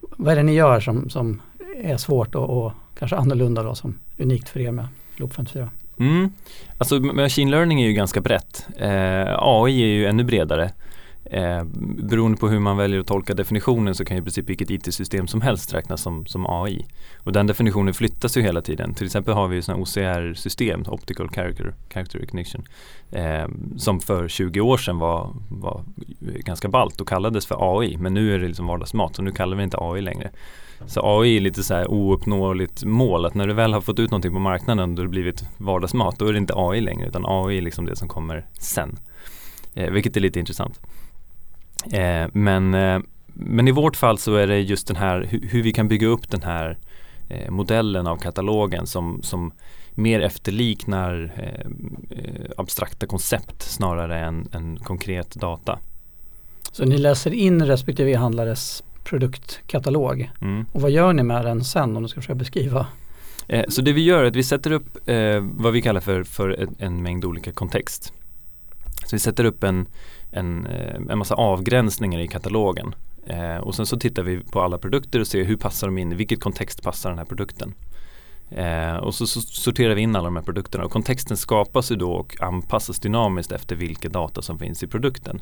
vad 0.00 0.32
är 0.32 0.36
det 0.36 0.42
ni 0.42 0.54
gör 0.54 0.80
som, 0.80 1.10
som 1.10 1.40
är 1.82 1.96
svårt 1.96 2.34
och, 2.34 2.64
och 2.64 2.72
kanske 2.98 3.16
annorlunda 3.16 3.62
då 3.62 3.74
som 3.74 3.98
unikt 4.18 4.48
för 4.48 4.60
er 4.60 4.72
med 4.72 4.86
Loop 5.22 5.34
54? 5.34 5.70
Mm. 5.98 6.32
Alltså 6.78 7.00
machine 7.00 7.50
learning 7.50 7.82
är 7.82 7.86
ju 7.86 7.92
ganska 7.92 8.20
brett. 8.20 8.66
Eh, 8.76 9.34
AI 9.38 9.82
är 9.82 9.86
ju 9.86 10.06
ännu 10.06 10.24
bredare. 10.24 10.70
Eh, 11.24 11.64
beroende 11.98 12.38
på 12.38 12.48
hur 12.48 12.58
man 12.58 12.76
väljer 12.76 13.00
att 13.00 13.06
tolka 13.06 13.34
definitionen 13.34 13.94
så 13.94 14.04
kan 14.04 14.16
ju 14.16 14.20
i 14.20 14.24
princip 14.24 14.48
vilket 14.48 14.70
IT-system 14.70 15.26
som 15.26 15.40
helst 15.40 15.74
räknas 15.74 16.02
som, 16.02 16.26
som 16.26 16.46
AI. 16.46 16.86
Och 17.18 17.32
den 17.32 17.46
definitionen 17.46 17.94
flyttas 17.94 18.36
ju 18.36 18.42
hela 18.42 18.62
tiden. 18.62 18.94
Till 18.94 19.06
exempel 19.06 19.34
har 19.34 19.48
vi 19.48 19.56
ju 19.56 19.62
sådana 19.62 19.82
OCR-system, 19.82 20.84
Optical 20.88 21.28
Character, 21.28 21.74
character 21.90 22.18
Recognition, 22.18 22.62
eh, 23.10 23.48
som 23.76 24.00
för 24.00 24.28
20 24.28 24.60
år 24.60 24.76
sedan 24.76 24.98
var, 24.98 25.30
var 25.48 25.84
ganska 26.20 26.68
balt 26.68 27.00
och 27.00 27.08
kallades 27.08 27.46
för 27.46 27.80
AI. 27.80 27.96
Men 27.96 28.14
nu 28.14 28.34
är 28.34 28.38
det 28.38 28.46
liksom 28.46 28.66
vardagsmat 28.66 29.16
så 29.16 29.22
nu 29.22 29.32
kallar 29.32 29.56
vi 29.56 29.62
inte 29.62 29.78
AI 29.80 30.00
längre. 30.00 30.30
Så 30.86 31.00
AI 31.20 31.36
är 31.36 31.40
lite 31.40 31.62
så 31.62 31.74
här 31.74 31.90
ouppnåeligt 31.90 32.84
mål 32.84 33.26
att 33.26 33.34
när 33.34 33.46
du 33.46 33.54
väl 33.54 33.72
har 33.72 33.80
fått 33.80 33.98
ut 33.98 34.10
någonting 34.10 34.32
på 34.32 34.38
marknaden 34.38 34.90
och 34.90 34.96
det 34.96 35.08
blivit 35.08 35.44
vardagsmat 35.58 36.18
då 36.18 36.26
är 36.26 36.32
det 36.32 36.38
inte 36.38 36.54
AI 36.56 36.80
längre 36.80 37.08
utan 37.08 37.24
AI 37.26 37.58
är 37.58 37.62
liksom 37.62 37.86
det 37.86 37.96
som 37.96 38.08
kommer 38.08 38.46
sen. 38.58 38.98
Eh, 39.74 39.90
vilket 39.90 40.16
är 40.16 40.20
lite 40.20 40.38
intressant. 40.38 40.80
Eh, 41.92 42.26
men, 42.32 42.74
eh, 42.74 43.00
men 43.26 43.68
i 43.68 43.70
vårt 43.70 43.96
fall 43.96 44.18
så 44.18 44.34
är 44.34 44.46
det 44.46 44.60
just 44.60 44.86
den 44.86 44.96
här 44.96 45.26
hur, 45.30 45.48
hur 45.48 45.62
vi 45.62 45.72
kan 45.72 45.88
bygga 45.88 46.06
upp 46.06 46.30
den 46.30 46.42
här 46.42 46.78
eh, 47.28 47.50
modellen 47.50 48.06
av 48.06 48.16
katalogen 48.16 48.86
som, 48.86 49.22
som 49.22 49.52
mer 49.94 50.20
efterliknar 50.20 51.32
eh, 51.36 51.66
eh 52.18 52.50
abstrakta 52.56 53.06
koncept 53.06 53.62
snarare 53.62 54.18
än, 54.18 54.48
än 54.52 54.78
konkret 54.78 55.34
data. 55.34 55.78
Så 56.72 56.84
ni 56.84 56.98
läser 56.98 57.34
in 57.34 57.66
respektive 57.66 58.10
e-handlares 58.10 58.84
produktkatalog. 59.04 60.30
Mm. 60.40 60.66
Och 60.72 60.80
vad 60.80 60.90
gör 60.90 61.12
ni 61.12 61.22
med 61.22 61.44
den 61.44 61.64
sen 61.64 61.96
om 61.96 62.02
du 62.02 62.08
ska 62.08 62.20
försöka 62.20 62.34
beskriva? 62.34 62.86
Eh, 63.48 63.64
så 63.68 63.82
det 63.82 63.92
vi 63.92 64.04
gör 64.04 64.22
är 64.22 64.28
att 64.28 64.36
vi 64.36 64.42
sätter 64.42 64.72
upp 64.72 65.08
eh, 65.08 65.40
vad 65.40 65.72
vi 65.72 65.82
kallar 65.82 66.00
för, 66.00 66.24
för 66.24 66.50
en, 66.50 66.74
en, 66.78 67.02
mängd 67.02 67.24
olika 67.24 67.52
kontext. 67.52 68.12
Så 69.06 69.16
vi 69.16 69.18
sätter 69.18 69.44
upp 69.44 69.64
en, 69.64 69.86
en, 70.30 70.66
eh, 70.66 70.94
en 71.10 71.18
massa 71.18 71.34
avgränsningar 71.34 72.20
i 72.20 72.28
katalogen. 72.28 72.94
Eh, 73.26 73.56
och 73.56 73.74
sen 73.74 73.86
så 73.86 73.98
tittar 73.98 74.22
vi 74.22 74.40
på 74.40 74.60
alla 74.60 74.78
produkter 74.78 75.20
och 75.20 75.26
ser 75.26 75.44
hur 75.44 75.56
passar 75.56 75.86
de 75.86 75.98
in, 75.98 76.12
i 76.12 76.14
vilket 76.14 76.40
kontext 76.40 76.82
passar 76.82 77.10
den 77.10 77.18
här 77.18 77.26
produkten. 77.26 77.74
Eh, 78.50 78.96
och 78.96 79.14
så, 79.14 79.26
så, 79.26 79.40
sorterar 79.40 79.94
vi 79.94 80.02
in 80.02 80.16
alla 80.16 80.24
de 80.24 80.36
här 80.36 80.42
produkterna 80.42 80.84
och 80.84 80.90
kontexten 80.90 81.36
skapas 81.36 81.92
ju 81.92 81.96
då 81.96 82.12
och 82.12 82.42
anpassas 82.42 82.98
dynamiskt 83.00 83.52
efter 83.52 83.76
vilken 83.76 84.12
data 84.12 84.42
som 84.42 84.58
finns 84.58 84.82
i 84.82 84.86
produkten. 84.86 85.40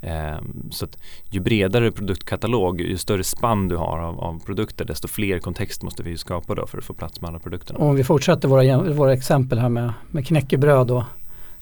Eh, 0.00 0.38
så 0.70 0.84
att 0.84 0.98
ju 1.30 1.40
bredare 1.40 1.90
produktkatalog, 1.90 2.80
ju 2.80 2.96
större 2.96 3.24
spann 3.24 3.68
du 3.68 3.76
har 3.76 3.98
av, 3.98 4.20
av, 4.20 4.40
produkter 4.46 4.84
desto 4.84 5.08
fler 5.08 5.38
kontext 5.38 5.82
måste 5.82 6.02
vi 6.02 6.16
skapa 6.16 6.54
då 6.54 6.66
för 6.66 6.78
att 6.78 6.84
få 6.84 6.94
plats 6.94 7.20
med 7.20 7.28
alla 7.28 7.38
produkterna. 7.38 7.78
Och 7.78 7.88
om 7.88 7.94
vi 7.94 8.04
fortsätter 8.04 8.48
våra, 8.48 8.82
våra 8.92 9.12
exempel 9.12 9.58
här 9.58 9.68
med, 9.68 9.92
med 10.10 10.26
knäckebröd 10.26 10.90
och 10.90 11.02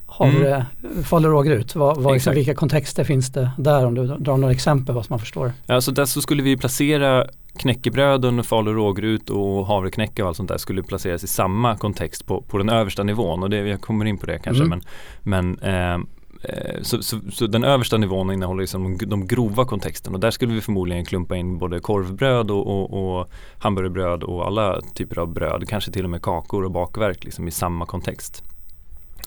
havre, 0.07 0.67
mm. 0.83 1.05
falu 1.05 1.29
rågryt. 1.29 1.75
Vad, 1.75 1.99
vad 1.99 2.13
liksom, 2.13 2.35
vilka 2.35 2.55
kontexter 2.55 3.05
finns 3.05 3.33
det 3.33 3.51
där 3.59 3.87
om 3.87 3.95
du 3.95 4.07
drar 4.07 4.37
några 4.37 4.53
exempel 4.53 4.95
vad 4.95 5.11
man 5.11 5.19
förstår? 5.19 5.53
Ja, 5.67 5.81
så 5.81 5.91
där 5.91 6.05
så 6.05 6.21
skulle 6.21 6.43
vi 6.43 6.57
placera 6.57 7.27
knäckebröden, 7.57 8.45
falu 8.45 8.73
rågryt 8.73 9.31
och 9.31 9.67
havreknäcke 9.67 10.23
och 10.23 10.29
allt 10.29 10.37
sånt 10.37 10.49
där 10.49 10.59
skulle 10.59 10.83
placeras 10.83 11.25
i 11.25 11.27
samma 11.27 11.77
kontext 11.77 12.27
på, 12.27 12.43
på 12.43 12.59
den 12.59 12.69
översta 12.69 13.03
nivån 13.03 13.43
och 13.43 13.51
det, 13.51 13.57
jag 13.57 13.81
kommer 13.81 14.05
in 14.05 14.19
på 14.19 14.27
det 14.27 14.39
kanske 14.39 14.65
mm. 14.65 14.81
men, 15.23 15.59
men 15.59 15.59
Eh, 15.59 15.99
Eh, 16.43 16.83
så, 16.83 17.03
så, 17.03 17.21
så, 17.33 17.47
den 17.47 17.65
översta 17.65 17.97
nivån 17.97 18.33
innehåller 18.33 18.61
liksom 18.61 18.99
de, 18.99 19.07
de 19.07 19.27
grova 19.27 19.65
kontexterna 19.65 20.15
och 20.15 20.21
där 20.21 20.31
skulle 20.31 20.55
vi 20.55 20.61
förmodligen 20.61 21.05
klumpa 21.05 21.37
in 21.37 21.59
både 21.59 21.81
korvbröd 21.81 22.51
och, 22.51 22.67
och, 22.67 23.19
och 23.19 23.29
hamburgerbröd 23.59 24.23
och 24.23 24.47
alla 24.47 24.81
typer 24.95 25.19
av 25.19 25.33
bröd, 25.33 25.69
kanske 25.69 25.91
till 25.91 26.05
och 26.05 26.11
med 26.11 26.23
kakor 26.23 26.65
och 26.65 26.71
bakverk 26.71 27.25
liksom 27.25 27.49
i 27.49 27.51
samma 27.51 27.87
kontext. 27.87 28.43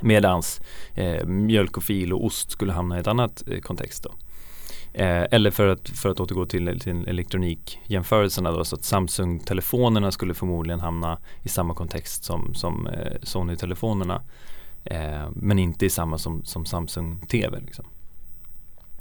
Medans 0.02 0.62
eh, 0.94 1.26
mjölk 1.26 1.78
och 1.78 1.84
fil 1.84 2.14
och 2.14 2.26
ost 2.26 2.52
skulle 2.52 2.74
hamna 2.74 2.98
i 2.98 3.00
ett 3.00 3.08
annat 3.08 3.44
eh, 3.48 3.60
kontext. 3.60 4.04
Då. 4.04 4.12
Eh, 4.94 5.24
eller 5.32 5.52
för 5.52 5.68
att, 5.68 5.90
för 5.90 6.10
att 6.10 6.20
återgå 6.20 6.46
till, 6.46 6.80
till 6.80 7.08
elektronikjämförelserna 7.08 8.52
då, 8.52 8.66
så 8.66 8.76
att 8.76 8.84
Samsung-telefonerna 8.84 10.12
skulle 10.12 10.34
förmodligen 10.34 10.80
hamna 10.80 11.18
i 11.44 11.50
samma 11.50 11.74
kontext 11.74 12.24
som, 12.24 12.54
som 12.54 12.88
eh, 12.88 13.14
Sony-telefonerna. 13.24 14.22
Eh, 14.84 15.30
men 15.36 15.60
inte 15.60 15.86
i 15.86 15.90
samma 15.90 16.18
som, 16.18 16.46
som 16.46 16.66
Samsung 16.66 17.20
TV. 17.28 17.60
Liksom. 17.60 17.86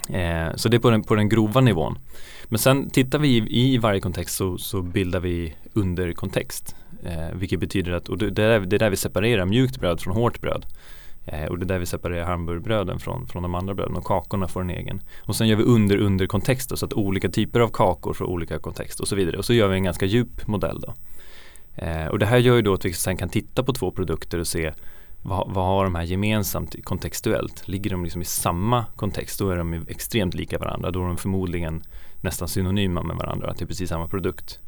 Eh, 0.08 0.54
så 0.54 0.68
det 0.68 0.76
är 0.76 0.80
på 0.80 0.90
den, 0.90 1.02
på 1.02 1.14
den 1.14 1.28
grova 1.28 1.60
nivån. 1.60 1.98
Men 2.44 2.58
sen 2.58 2.90
tittar 2.90 3.18
vi 3.18 3.28
i, 3.28 3.74
i 3.74 3.78
varje 3.78 4.00
kontext 4.00 4.36
så, 4.36 4.58
så 4.58 4.82
bildar 4.82 5.20
vi 5.20 5.54
underkontext. 5.72 6.76
Eh, 7.04 7.34
vilket 7.34 7.60
betyder 7.60 7.92
att, 7.92 8.08
och 8.08 8.18
det, 8.18 8.30
det, 8.30 8.42
är, 8.42 8.60
det 8.60 8.76
är 8.76 8.78
där 8.78 8.90
vi 8.90 8.96
separerar 8.96 9.44
mjukt 9.44 9.80
bröd 9.80 10.00
från 10.00 10.14
hårt 10.14 10.40
bröd. 10.40 10.66
Eh, 11.24 11.44
och 11.44 11.58
det 11.58 11.64
är 11.64 11.68
där 11.68 11.78
vi 11.78 11.86
separerar 11.86 12.24
hamburgerbröden 12.24 12.98
från, 12.98 13.26
från 13.26 13.42
de 13.42 13.54
andra 13.54 13.74
bröden 13.74 13.96
och 13.96 14.04
kakorna 14.04 14.48
får 14.48 14.60
en 14.60 14.70
egen. 14.70 15.00
Och 15.22 15.36
sen 15.36 15.48
gör 15.48 15.56
vi 15.56 15.62
under 15.62 15.96
under 15.96 16.26
kontext 16.26 16.78
så 16.78 16.86
att 16.86 16.92
olika 16.92 17.28
typer 17.28 17.60
av 17.60 17.68
kakor 17.68 18.14
får 18.14 18.24
olika 18.24 18.58
kontext 18.58 19.00
och 19.00 19.08
så 19.08 19.16
vidare. 19.16 19.38
Och 19.38 19.44
så 19.44 19.52
gör 19.52 19.68
vi 19.68 19.74
en 19.74 19.84
ganska 19.84 20.06
djup 20.06 20.46
modell 20.46 20.80
då. 20.80 20.94
Eh, 21.74 22.06
och 22.06 22.18
det 22.18 22.26
här 22.26 22.38
gör 22.38 22.56
ju 22.56 22.62
då 22.62 22.74
att 22.74 22.84
vi 22.84 22.92
sen 22.92 23.16
kan 23.16 23.28
titta 23.28 23.62
på 23.62 23.72
två 23.72 23.90
produkter 23.90 24.38
och 24.38 24.46
se 24.46 24.72
vad, 25.22 25.50
vad 25.54 25.64
har 25.64 25.84
de 25.84 25.94
här 25.94 26.02
gemensamt 26.02 26.84
kontextuellt? 26.84 27.68
Ligger 27.68 27.90
de 27.90 28.04
liksom 28.04 28.22
i 28.22 28.24
samma 28.24 28.84
kontext 28.96 29.38
då 29.38 29.50
är 29.50 29.56
de 29.56 29.84
extremt 29.88 30.34
lika 30.34 30.58
varandra. 30.58 30.90
Då 30.90 31.02
är 31.02 31.06
de 31.06 31.16
förmodligen 31.16 31.82
nästan 32.20 32.48
synonyma 32.48 33.02
med 33.02 33.16
varandra, 33.16 33.50
att 33.50 33.58
det 33.58 33.64
är 33.64 33.66
precis 33.66 33.88
samma 33.88 34.08
produkt. 34.08 34.58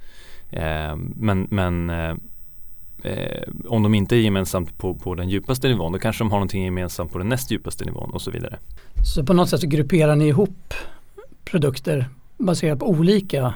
Eh, 0.51 0.97
men 0.97 1.47
men 1.51 1.91
eh, 1.91 2.15
eh, 3.03 3.43
om 3.67 3.83
de 3.83 3.95
inte 3.95 4.17
är 4.17 4.21
gemensamt 4.21 4.79
på, 4.79 4.95
på 4.95 5.15
den 5.15 5.29
djupaste 5.29 5.69
nivån 5.69 5.93
då 5.93 5.99
kanske 5.99 6.25
de 6.25 6.31
har 6.31 6.39
någonting 6.39 6.65
gemensamt 6.65 7.13
på 7.13 7.19
den 7.19 7.29
näst 7.29 7.51
djupaste 7.51 7.85
nivån 7.85 8.11
och 8.11 8.23
så 8.23 8.31
vidare. 8.31 8.59
Så 9.15 9.25
på 9.25 9.33
något 9.33 9.49
sätt 9.49 9.63
grupperar 9.63 10.17
ni 10.17 10.29
ihop 10.29 10.75
produkter 11.45 12.09
baserat 12.39 12.79
på 12.79 12.89
olika 12.91 13.55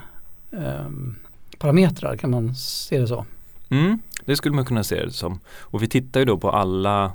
ehm, 0.53 1.17
parametrar, 1.59 2.17
kan 2.17 2.31
man 2.31 2.55
se 2.55 2.99
det 2.99 3.07
så? 3.07 3.27
Mm, 3.69 3.99
det 4.27 4.37
skulle 4.37 4.55
man 4.55 4.65
kunna 4.65 4.85
se 4.85 5.05
det 5.05 5.13
som. 5.13 5.41
Och 5.61 5.83
vi 5.83 5.89
tittar 5.89 6.21
ju 6.21 6.27
då 6.27 6.39
på 6.39 6.51
alla, 6.51 7.13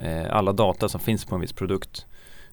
eh, 0.00 0.36
alla 0.36 0.52
data 0.52 0.88
som 0.88 1.00
finns 1.00 1.24
på 1.24 1.34
en 1.34 1.40
viss 1.40 1.52
produkt. 1.52 2.06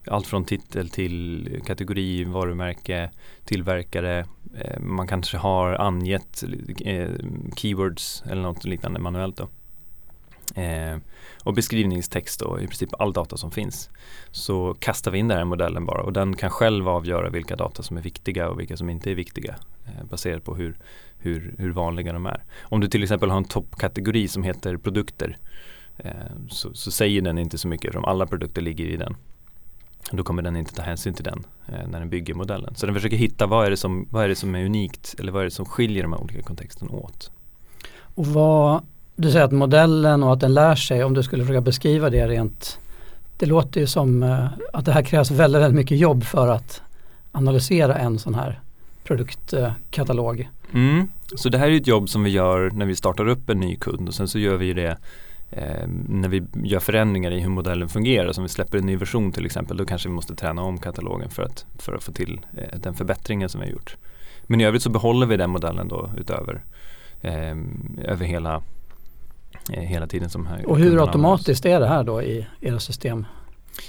Allt 0.08 0.28
från 0.28 0.45
titel 0.45 0.89
till 0.89 1.62
kategori, 1.65 2.24
varumärke, 2.24 3.12
tillverkare. 3.45 4.26
Eh, 4.58 4.80
man 4.80 5.08
kanske 5.08 5.38
har 5.38 5.74
angett 5.74 6.43
eh, 6.86 7.10
keywords 7.56 8.24
eller 8.30 8.41
något 8.41 8.65
liknande 8.65 9.00
manuellt. 9.00 9.38
Då. 9.38 9.48
Eh, 10.56 10.98
och 11.44 11.54
beskrivningstext 11.54 12.42
och 12.42 12.62
i 12.62 12.68
princip 12.68 12.90
all 13.02 13.14
data 13.14 13.38
som 13.38 13.52
finns. 13.52 13.90
Så 14.32 14.74
kastar 14.80 15.12
vi 15.12 15.20
in 15.20 15.28
den 15.28 15.38
här 15.38 15.46
modellen 15.46 15.86
bara 15.86 16.02
och 16.02 16.14
den 16.14 16.36
kan 16.36 16.50
själv 16.50 16.90
avgöra 16.90 17.30
vilka 17.30 17.56
data 17.56 17.84
som 17.84 17.98
är 17.98 18.02
viktiga 18.02 18.50
och 18.50 18.60
vilka 18.60 18.78
som 18.78 18.90
inte 18.90 19.12
är 19.12 19.16
viktiga 19.16 19.56
eh, 19.86 20.06
baserat 20.10 20.44
på 20.44 20.56
hur, 20.56 20.78
hur, 21.18 21.56
hur 21.58 21.72
vanliga 21.72 22.14
de 22.14 22.26
är. 22.26 22.44
Om 22.62 22.80
du 22.80 22.88
till 22.88 23.04
exempel 23.04 23.30
har 23.30 23.38
en 23.38 23.44
toppkategori 23.44 24.28
som 24.28 24.44
heter 24.44 24.78
produkter 24.78 25.38
eh, 25.98 26.12
så, 26.50 26.74
så, 26.74 26.92
säger 26.92 27.22
den 27.22 27.38
inte 27.38 27.58
så 27.58 27.68
mycket 27.68 27.96
om 27.96 28.06
alla 28.06 28.26
produkter 28.26 28.62
ligger 28.62 28.86
i 28.86 28.98
den. 28.98 29.16
Då 30.12 30.24
kommer 30.24 30.42
den 30.42 30.56
inte 30.56 30.76
ta 30.76 30.82
hänsyn 30.82 31.14
till 31.14 31.26
den 31.26 31.44
eh, 31.68 31.88
när 31.88 32.00
den 32.00 32.10
bygger 32.10 32.34
modellen. 32.34 32.76
Så 32.76 32.86
den 32.86 32.96
försöker 32.96 33.18
hitta 33.18 33.48
vad 33.48 33.66
är, 33.66 33.70
det 33.70 33.78
som, 33.78 34.08
vad 34.12 34.24
är 34.24 34.28
det 34.28 34.36
som 34.36 34.56
är 34.56 34.66
unikt 34.66 35.16
eller 35.20 35.32
vad 35.32 35.42
är 35.42 35.46
det 35.46 35.52
som 35.52 35.66
skiljer 35.66 36.04
de 36.04 36.14
här 36.14 36.22
olika 36.22 36.42
kontexterna 36.42 36.92
åt. 36.92 37.32
Och 38.16 38.28
vad, 38.28 38.84
du 39.22 39.32
säger 39.32 39.46
att 39.46 39.52
modellen 39.52 40.24
och 40.24 40.34
att 40.34 40.40
den 40.40 40.54
lär 40.54 40.76
sig, 40.76 41.04
om 41.04 41.14
du 41.14 41.24
skulle 41.24 41.44
försöka 41.44 41.62
beskriva 41.62 42.10
det 42.10 42.28
rent 42.28 42.80
det 43.40 43.46
låter 43.46 43.82
ju 43.82 43.88
som 43.88 44.24
eh, 44.24 44.46
att 44.74 44.86
det 44.86 44.92
här 44.92 45.02
krävs 45.02 45.32
väldigt, 45.32 45.62
väldigt 45.62 45.76
mycket 45.76 45.98
jobb 45.98 46.24
för 46.24 46.48
att 46.48 46.82
analysera 47.32 47.96
en 47.96 48.20
sån 48.20 48.36
här 48.36 48.60
produktkatalog. 49.04 50.50
Mm. 50.74 51.08
Så 51.36 51.50
det 51.50 51.58
här 51.58 51.70
är 51.70 51.78
ett 51.78 51.88
jobb 51.88 52.10
som 52.10 52.24
vi 52.24 52.30
gör 52.30 52.72
när 52.72 52.86
vi 52.86 52.96
startar 52.96 53.28
upp 53.28 53.50
en 53.50 53.60
ny 53.60 53.76
kund 53.76 54.08
och 54.08 54.14
sen 54.14 54.28
så 54.28 54.40
gör 54.40 54.58
vi 54.58 54.74
det 54.74 54.98
eh, 55.52 55.88
när 56.08 56.30
vi 56.30 56.44
gör 56.64 56.80
förändringar 56.80 57.32
i 57.32 57.40
hur 57.40 57.50
modellen 57.50 57.90
fungerar. 57.90 58.32
Som 58.32 58.44
vi 58.44 58.50
släpper 58.50 58.78
en 58.78 58.86
ny 58.86 58.96
version 58.96 59.32
till 59.32 59.46
exempel, 59.46 59.78
då 59.78 59.86
kanske 59.86 60.10
vi 60.10 60.16
måste 60.16 60.36
träna 60.36 60.62
om 60.62 60.78
katalogen 60.78 61.30
för 61.30 61.44
att, 61.44 61.66
för 61.78 61.94
att 61.96 62.04
få 62.04 62.12
till 62.12 62.40
eh, 62.58 62.80
den 62.80 62.94
förbättringen 62.94 63.50
som 63.50 63.62
vi 63.62 63.68
har 63.68 63.74
gjort. 63.74 63.98
Men 64.44 64.62
i 64.62 64.66
övrigt 64.66 64.84
så 64.84 64.90
behåller 64.90 65.26
vi 65.26 65.38
den 65.38 65.50
modellen 65.50 65.88
då 65.88 66.10
utöver 66.18 66.64
eh, 67.22 67.58
över 68.04 68.26
hela, 68.26 68.62
hela 69.70 70.08
tiden 70.08 70.30
som 70.30 70.48
här. 70.48 70.70
Och 70.70 70.78
hur 70.78 71.02
automatiskt 71.02 71.66
är 71.66 71.80
det 71.80 71.88
här 71.88 72.04
då 72.04 72.22
i 72.22 72.48
era 72.62 72.80
system? 72.80 73.26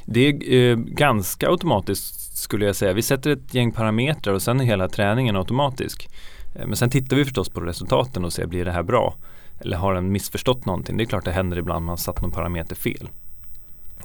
Det 0.05 0.29
är 0.29 0.71
eh, 0.71 0.77
ganska 0.77 1.49
automatiskt 1.49 2.37
skulle 2.37 2.67
jag 2.67 2.77
säga. 2.77 2.93
Vi 2.93 3.03
sätter 3.03 3.31
ett 3.31 3.55
gäng 3.55 3.73
parametrar 3.73 4.35
och 4.35 4.43
sen 4.43 4.61
är 4.61 4.65
hela 4.65 4.89
träningen 4.89 5.37
automatisk. 5.37 6.09
Eh, 6.55 6.67
men 6.67 6.77
sen 6.77 6.91
tittar 6.91 7.17
vi 7.17 7.25
förstås 7.25 7.49
på 7.49 7.61
resultaten 7.61 8.25
och 8.25 8.33
ser, 8.33 8.47
blir 8.47 8.65
det 8.65 8.73
här 8.73 8.83
bra? 8.83 9.15
Eller 9.61 9.77
har 9.77 9.95
den 9.95 10.13
missförstått 10.13 10.67
någonting? 10.67 10.97
Det 10.97 11.05
är 11.05 11.07
klart 11.07 11.25
det 11.25 11.33
händer 11.33 11.59
ibland 11.59 11.85
man 11.85 11.99
satt 11.99 12.23
någon 12.23 12.31
parameter 12.31 12.77
fel. 12.77 13.09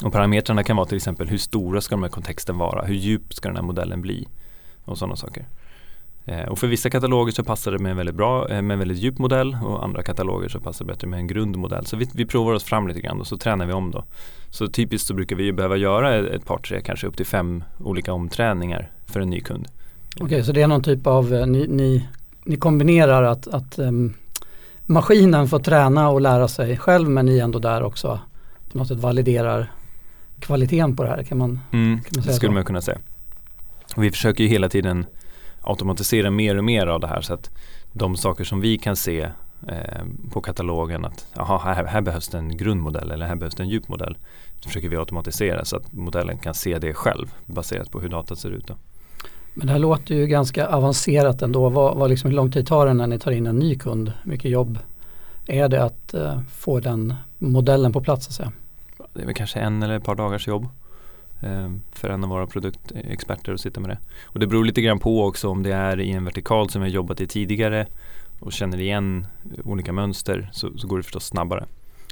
Och 0.04 0.14
parametrarna 0.14 0.64
kan 0.64 0.76
vara 0.76 0.88
till 0.88 0.98
exempel 0.98 1.28
hur 1.28 1.38
stora 1.38 1.82
ska 1.82 1.96
de 1.96 2.04
här 2.04 2.10
kontexten 2.10 2.58
vara? 2.58 2.86
Hur 2.86 2.96
djup 2.96 3.34
ska 3.34 3.50
den 3.50 3.56
här 3.56 3.64
modellen 3.64 4.02
bli? 4.02 4.28
Och 4.86 4.98
sådana 4.98 5.16
saker. 5.16 5.46
Eh, 6.28 6.46
och 6.46 6.60
för 6.60 6.68
vissa 6.68 6.90
kataloger 6.90 7.32
så 7.32 7.44
passar 7.44 7.72
det 7.72 7.80
med 7.80 7.92
en 7.92 7.98
väldigt 7.98 8.16
bra, 8.16 8.50
eh, 8.50 8.62
med 8.62 8.76
en 8.76 8.80
väldigt 8.80 8.98
djup 8.98 9.18
modell 9.18 9.58
och 9.64 9.84
andra 9.84 10.04
kataloger 10.04 10.50
så 10.50 10.60
passar 10.60 10.86
det 10.86 10.94
bättre 10.94 11.08
med 11.08 11.20
en 11.20 11.28
grundmodell. 11.28 11.86
Så 11.86 11.98
vi, 11.98 12.10
vi 12.14 12.26
provar 12.26 12.54
oss 12.54 12.64
fram 12.64 12.88
lite 12.88 13.02
grann 13.02 13.20
och 13.20 13.28
så 13.28 13.38
tränar 13.38 13.66
vi 13.66 13.74
om 13.74 13.92
då. 13.92 14.04
Så 14.50 14.68
typiskt 14.68 15.08
så 15.08 15.14
brukar 15.14 15.36
vi 15.36 15.54
behöva 15.54 15.78
göra 15.78 16.16
ett 16.16 16.46
par, 16.46 16.58
tre, 16.58 16.82
kanske 16.82 17.08
upp 17.08 17.18
till 17.18 17.26
fem 17.26 17.64
olika 17.80 18.14
omträningar 18.14 18.92
för 19.06 19.20
en 19.20 19.30
ny 19.30 19.42
kund. 19.42 19.68
Okej, 20.16 20.26
okay, 20.26 20.44
så 20.44 20.52
det 20.52 20.62
är 20.62 20.68
någon 20.68 20.84
typ 20.84 21.08
av, 21.08 21.34
eh, 21.34 21.48
ni, 21.48 21.68
ni, 21.68 22.08
ni 22.44 22.58
kombinerar 22.58 23.24
att, 23.24 23.48
att 23.48 23.80
um, 23.80 24.14
maskinen 24.86 25.48
får 25.48 25.60
träna 25.60 26.10
och 26.10 26.22
lära 26.22 26.48
sig 26.48 26.78
själv 26.78 27.10
men 27.10 27.26
ni 27.26 27.40
ändå 27.40 27.60
där 27.60 27.84
också 27.84 28.20
på 28.72 28.78
något 28.78 28.88
sätt 28.88 28.98
validerar 28.98 29.72
kvaliteten 30.40 30.96
på 30.96 31.04
det 31.04 31.10
här. 31.10 31.24
Kan 31.24 31.38
man, 31.38 31.60
mm, 31.72 32.02
kan 32.02 32.12
man 32.16 32.24
säga 32.24 32.32
det 32.32 32.34
skulle 32.34 32.50
så? 32.50 32.54
man 32.54 32.66
kunna 32.66 32.82
säga. 32.82 32.98
Och 33.96 34.04
vi 34.04 34.12
försöker 34.12 34.44
ju 34.44 34.50
hela 34.50 34.70
tiden 34.70 35.06
automatisera 35.66 36.32
mer 36.32 36.58
och 36.58 36.64
mer 36.64 36.88
av 36.88 37.00
det 37.00 37.08
här 37.08 37.22
så 37.22 37.34
att 37.34 37.50
de 37.94 38.18
saker 38.18 38.44
som 38.44 38.62
vi 38.62 38.78
kan 38.78 38.96
se 38.96 39.22
eh, 39.68 40.06
på 40.32 40.42
katalogen 40.42 41.06
att 41.06 41.28
aha, 41.38 41.58
här, 41.58 41.86
här, 41.86 42.02
behövs 42.02 42.28
det 42.28 42.38
en 42.38 42.58
grundmodell 42.58 43.12
eller 43.12 43.26
här 43.26 43.36
behövs 43.36 43.56
det 43.56 43.64
en 43.64 43.70
djupmodell. 43.70 44.18
Så 44.60 44.70
försöker 44.70 44.90
vi 44.90 44.98
automatisera 44.98 45.66
så 45.66 45.76
att 45.78 45.94
modellen 45.94 46.38
kan 46.38 46.54
se 46.54 46.80
det 46.80 46.94
själv 46.94 47.34
baserat 47.46 47.92
på 47.92 48.00
hur 48.00 48.10
datat 48.10 48.40
ser 48.40 48.50
ut. 48.50 48.68
Då. 48.68 48.76
Men 49.54 49.68
det 49.68 49.74
här 49.74 49.80
låter 49.80 50.16
ju 50.16 50.28
ganska 50.28 50.68
avancerat 50.68 51.42
ändå. 51.42 51.70
Vad, 51.70 51.98
vad 51.98 52.10
liksom, 52.10 52.30
hur 52.30 52.36
lång 52.36 52.52
tid 52.52 52.68
tar 52.68 52.86
det 52.86 52.94
när 52.94 53.08
ni 53.08 53.20
tar 53.20 53.32
in 53.32 53.48
en 53.48 53.60
ny 53.60 53.76
kund? 53.76 54.12
Hur 54.24 54.32
mycket 54.32 54.52
jobb 54.52 54.80
är 55.48 55.68
det 55.68 55.84
att 55.84 56.14
eh, 56.14 56.40
få 56.50 56.80
den 56.80 57.14
modellen 57.38 57.94
på 57.94 58.02
plats? 58.02 58.26
Så 58.26 58.30
att 58.30 58.36
säga? 58.36 58.52
Det 59.14 59.22
är 59.22 59.26
väl 59.26 59.36
kanske 59.36 59.60
en 59.60 59.84
eller 59.84 59.98
ett 59.98 60.04
par 60.04 60.16
dagars 60.16 60.48
jobb 60.48 60.68
för 61.92 62.10
en 62.10 62.24
av 62.24 62.30
våra 62.30 62.48
produktexperter 62.48 63.54
att 63.54 63.62
sitta 63.62 63.80
med 63.80 63.90
det. 63.90 63.98
Och 64.24 64.40
det 64.40 64.48
beror 64.48 64.66
lite 64.66 64.82
grann 64.82 65.00
på 65.00 65.26
också 65.26 65.50
om 65.50 65.64
det 65.64 65.74
är 65.74 66.00
i 66.00 66.12
en 66.12 66.26
vertikal 66.26 66.70
som 66.70 66.82
vi 66.82 66.88
har 66.88 66.96
jobbat 66.96 67.22
i 67.22 67.28
tidigare 67.28 67.88
och 68.40 68.54
känner 68.54 68.82
igen 68.82 69.28
olika 69.64 69.94
mönster 69.94 70.50
så, 70.54 70.78
så 70.78 70.88
går 70.88 70.98
det 70.98 71.04
förstås 71.04 71.26
snabbare. 71.26 71.66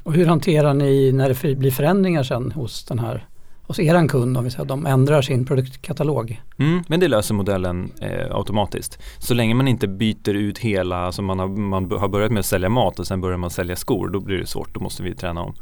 Och 0.03 0.13
hur 0.13 0.25
hanterar 0.25 0.73
ni 0.73 1.11
när 1.11 1.29
det 1.29 1.55
blir 1.55 1.71
förändringar 1.71 2.23
sen 2.23 2.51
hos 2.51 2.85
den 2.85 2.99
här 2.99 3.27
hos 3.67 3.79
eran 3.79 4.07
kund 4.07 4.37
om 4.37 4.43
vi 4.43 4.51
säger 4.51 4.65
de 4.65 4.85
ändrar 4.85 5.21
sin 5.21 5.45
produktkatalog? 5.45 6.41
Mm, 6.57 6.83
men 6.87 6.99
det 6.99 7.07
löser 7.07 7.33
modellen 7.33 7.91
eh, 8.01 8.35
automatiskt. 8.35 9.03
Så 9.19 9.33
länge 9.33 9.53
man 9.53 9.67
inte 9.67 9.87
byter 9.87 10.33
ut 10.33 10.57
hela, 10.57 10.97
alltså 10.97 11.21
man 11.21 11.39
har, 11.39 11.47
man 11.47 11.91
har 11.91 12.07
börjat 12.07 12.31
med 12.31 12.39
att 12.39 12.45
sälja 12.45 12.69
mat 12.69 12.99
och 12.99 13.07
sen 13.07 13.21
börjar 13.21 13.37
man 13.37 13.49
sälja 13.49 13.75
skor, 13.75 14.07
då 14.07 14.19
blir 14.19 14.37
det 14.37 14.47
svårt, 14.47 14.73
då 14.73 14.79
måste 14.79 15.03
vi 15.03 15.15
träna 15.15 15.41
om. 15.41 15.53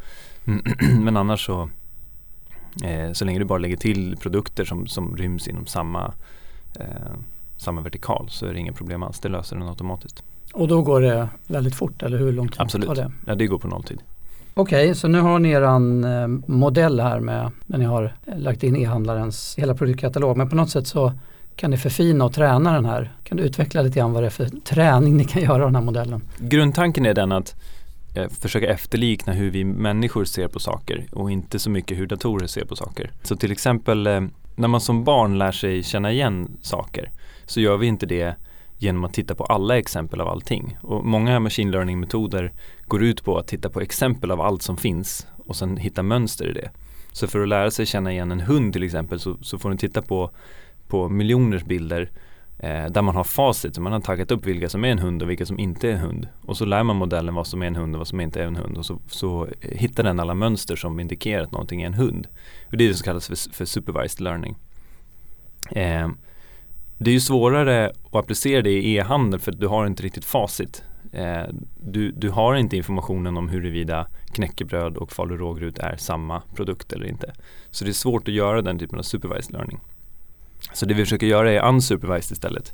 men 0.99 1.17
annars 1.17 1.45
så 1.45 1.69
Eh, 2.83 3.11
så 3.13 3.25
länge 3.25 3.39
du 3.39 3.45
bara 3.45 3.59
lägger 3.59 3.77
till 3.77 4.17
produkter 4.17 4.65
som, 4.65 4.87
som 4.87 5.17
ryms 5.17 5.47
inom 5.47 5.65
samma, 5.65 6.13
eh, 6.79 6.85
samma 7.57 7.81
vertikal 7.81 8.27
så 8.29 8.45
är 8.45 8.53
det 8.53 8.59
inga 8.59 8.73
problem 8.73 9.03
alls. 9.03 9.19
Det 9.19 9.29
löser 9.29 9.55
den 9.55 9.67
automatiskt. 9.67 10.23
Och 10.53 10.67
då 10.67 10.81
går 10.81 11.01
det 11.01 11.29
väldigt 11.47 11.75
fort 11.75 12.03
eller 12.03 12.17
hur 12.17 12.31
lång 12.31 12.47
tid 12.47 12.61
Absolut. 12.61 12.87
tar 12.87 12.95
det? 12.95 13.11
Ja, 13.25 13.35
det 13.35 13.47
går 13.47 13.59
på 13.59 13.67
nolltid. 13.67 13.99
Okej, 14.53 14.85
okay, 14.85 14.95
så 14.95 15.07
nu 15.07 15.19
har 15.19 15.39
ni 15.39 15.49
eran 15.49 16.03
eh, 16.03 16.27
modell 16.45 16.99
här 16.99 17.19
med 17.19 17.51
när 17.65 17.77
ni 17.77 17.85
har 17.85 18.13
lagt 18.35 18.63
in 18.63 18.75
e-handlarens 18.75 19.55
hela 19.57 19.75
produktkatalog. 19.75 20.37
Men 20.37 20.49
på 20.49 20.55
något 20.55 20.69
sätt 20.69 20.87
så 20.87 21.13
kan 21.55 21.71
ni 21.71 21.77
förfina 21.77 22.25
och 22.25 22.33
träna 22.33 22.73
den 22.73 22.85
här. 22.85 23.11
Kan 23.23 23.37
du 23.37 23.43
utveckla 23.43 23.81
lite 23.81 23.99
grann 23.99 24.13
vad 24.13 24.23
det 24.23 24.27
är 24.27 24.29
för 24.29 24.45
träning 24.45 25.17
ni 25.17 25.23
kan 25.23 25.41
göra 25.41 25.53
av 25.53 25.67
den 25.69 25.75
här 25.75 25.83
modellen? 25.83 26.21
Grundtanken 26.37 27.05
är 27.05 27.13
den 27.13 27.31
att 27.31 27.55
Eh, 28.15 28.29
försöka 28.29 28.67
efterlikna 28.67 29.33
hur 29.33 29.51
vi 29.51 29.63
människor 29.63 30.25
ser 30.25 30.47
på 30.47 30.59
saker 30.59 31.05
och 31.11 31.31
inte 31.31 31.59
så 31.59 31.69
mycket 31.69 31.97
hur 31.97 32.07
datorer 32.07 32.47
ser 32.47 32.65
på 32.65 32.75
saker. 32.75 33.11
Så 33.23 33.35
till 33.35 33.51
exempel 33.51 34.07
eh, 34.07 34.21
när 34.55 34.67
man 34.67 34.81
som 34.81 35.03
barn 35.03 35.37
lär 35.37 35.51
sig 35.51 35.83
känna 35.83 36.11
igen 36.11 36.57
saker 36.61 37.11
så 37.45 37.61
gör 37.61 37.77
vi 37.77 37.87
inte 37.87 38.05
det 38.05 38.35
genom 38.77 39.03
att 39.03 39.13
titta 39.13 39.35
på 39.35 39.43
alla 39.43 39.77
exempel 39.77 40.21
av 40.21 40.27
allting. 40.27 40.77
Och 40.81 41.05
många 41.05 41.39
machine 41.39 41.71
learning 41.71 41.99
metoder 41.99 42.51
går 42.87 43.03
ut 43.03 43.23
på 43.23 43.37
att 43.37 43.47
titta 43.47 43.69
på 43.69 43.81
exempel 43.81 44.31
av 44.31 44.41
allt 44.41 44.61
som 44.61 44.77
finns 44.77 45.27
och 45.37 45.55
sen 45.55 45.77
hitta 45.77 46.03
mönster 46.03 46.47
i 46.49 46.53
det. 46.53 46.71
Så 47.11 47.27
för 47.27 47.39
att 47.39 47.47
lära 47.47 47.71
sig 47.71 47.85
känna 47.85 48.11
igen 48.11 48.31
en 48.31 48.39
hund 48.39 48.73
till 48.73 48.83
exempel 48.83 49.19
så, 49.19 49.37
så 49.41 49.57
får 49.57 49.69
du 49.69 49.77
titta 49.77 50.01
på, 50.01 50.31
på 50.87 51.09
miljoners 51.09 51.63
bilder 51.63 52.09
eh, 52.63 52.85
där 52.85 53.01
man 53.01 53.15
har 53.15 53.23
facit, 53.23 53.75
så 53.75 53.81
man 53.81 53.93
har 53.93 53.99
tagit 53.99 54.31
upp 54.31 54.45
vilka 54.45 54.69
som 54.69 54.85
är 54.85 54.89
en 54.89 54.99
hund 54.99 55.21
och 55.21 55.29
vilka 55.29 55.45
som 55.45 55.59
inte 55.59 55.89
är 55.89 55.91
en 55.91 55.99
hund. 55.99 56.27
Och 56.45 56.57
så 56.57 56.65
lär 56.65 56.83
man 56.83 56.95
modellen 56.95 57.35
vad 57.35 57.47
som 57.47 57.61
är 57.61 57.67
en 57.67 57.75
hund 57.75 57.95
och 57.95 57.99
vad 57.99 58.07
som 58.07 58.21
inte 58.21 58.41
är 58.41 58.47
en 58.47 58.55
hund 58.55 58.77
och 58.77 58.85
så, 58.85 58.99
så 59.07 59.47
eh, 59.61 59.77
hittar 59.77 60.03
den 60.03 60.19
alla 60.19 60.33
mönster 60.33 60.75
som 60.75 60.99
indikerar 60.99 61.43
att 61.43 61.51
någonting 61.51 61.81
är 61.81 61.87
en 61.87 61.93
hund. 61.93 62.27
Och 62.67 62.77
det 62.77 62.83
är 62.83 62.87
det 62.87 62.93
som 62.93 63.03
kallas 63.03 63.27
för, 63.27 63.53
för 63.53 63.65
supervised 63.65 64.21
learning. 64.21 64.55
Eh, 65.71 66.09
det 66.97 67.09
är 67.09 67.13
ju 67.13 67.19
svårare 67.19 67.89
att 67.89 68.15
applicera 68.15 68.61
det 68.61 68.71
i 68.71 68.95
e-handel 68.95 69.39
för 69.39 69.51
att 69.51 69.59
du 69.59 69.67
har 69.67 69.87
inte 69.87 70.03
riktigt 70.03 70.25
facit. 70.25 70.83
Eh, 71.11 71.43
du, 71.83 72.11
du 72.11 72.29
har 72.29 72.55
inte 72.55 72.77
informationen 72.77 73.37
om 73.37 73.49
huruvida 73.49 74.07
knäckebröd 74.33 74.97
och 74.97 75.11
falu 75.11 75.37
rågryt 75.37 75.79
är 75.79 75.95
samma 75.95 76.41
produkt 76.55 76.93
eller 76.93 77.05
inte. 77.05 77.33
Så 77.69 77.85
det 77.85 77.91
är 77.91 77.93
svårt 77.93 78.27
att 78.27 78.33
göra 78.33 78.61
den 78.61 78.79
typen 78.79 78.99
av 78.99 79.03
supervised 79.03 79.53
learning. 79.53 79.79
Så 80.73 80.85
det 80.85 80.93
vi 80.93 81.03
försöker 81.03 81.27
göra 81.27 81.51
är 81.51 81.67
unsupervised 81.67 82.31
istället. 82.31 82.73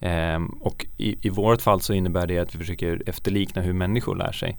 Um, 0.00 0.46
och 0.46 0.86
i, 0.96 1.26
i 1.26 1.30
vårt 1.30 1.62
fall 1.62 1.80
så 1.80 1.92
innebär 1.92 2.26
det 2.26 2.38
att 2.38 2.54
vi 2.54 2.58
försöker 2.58 3.02
efterlikna 3.06 3.62
hur 3.62 3.72
människor 3.72 4.16
lär 4.16 4.32
sig. 4.32 4.58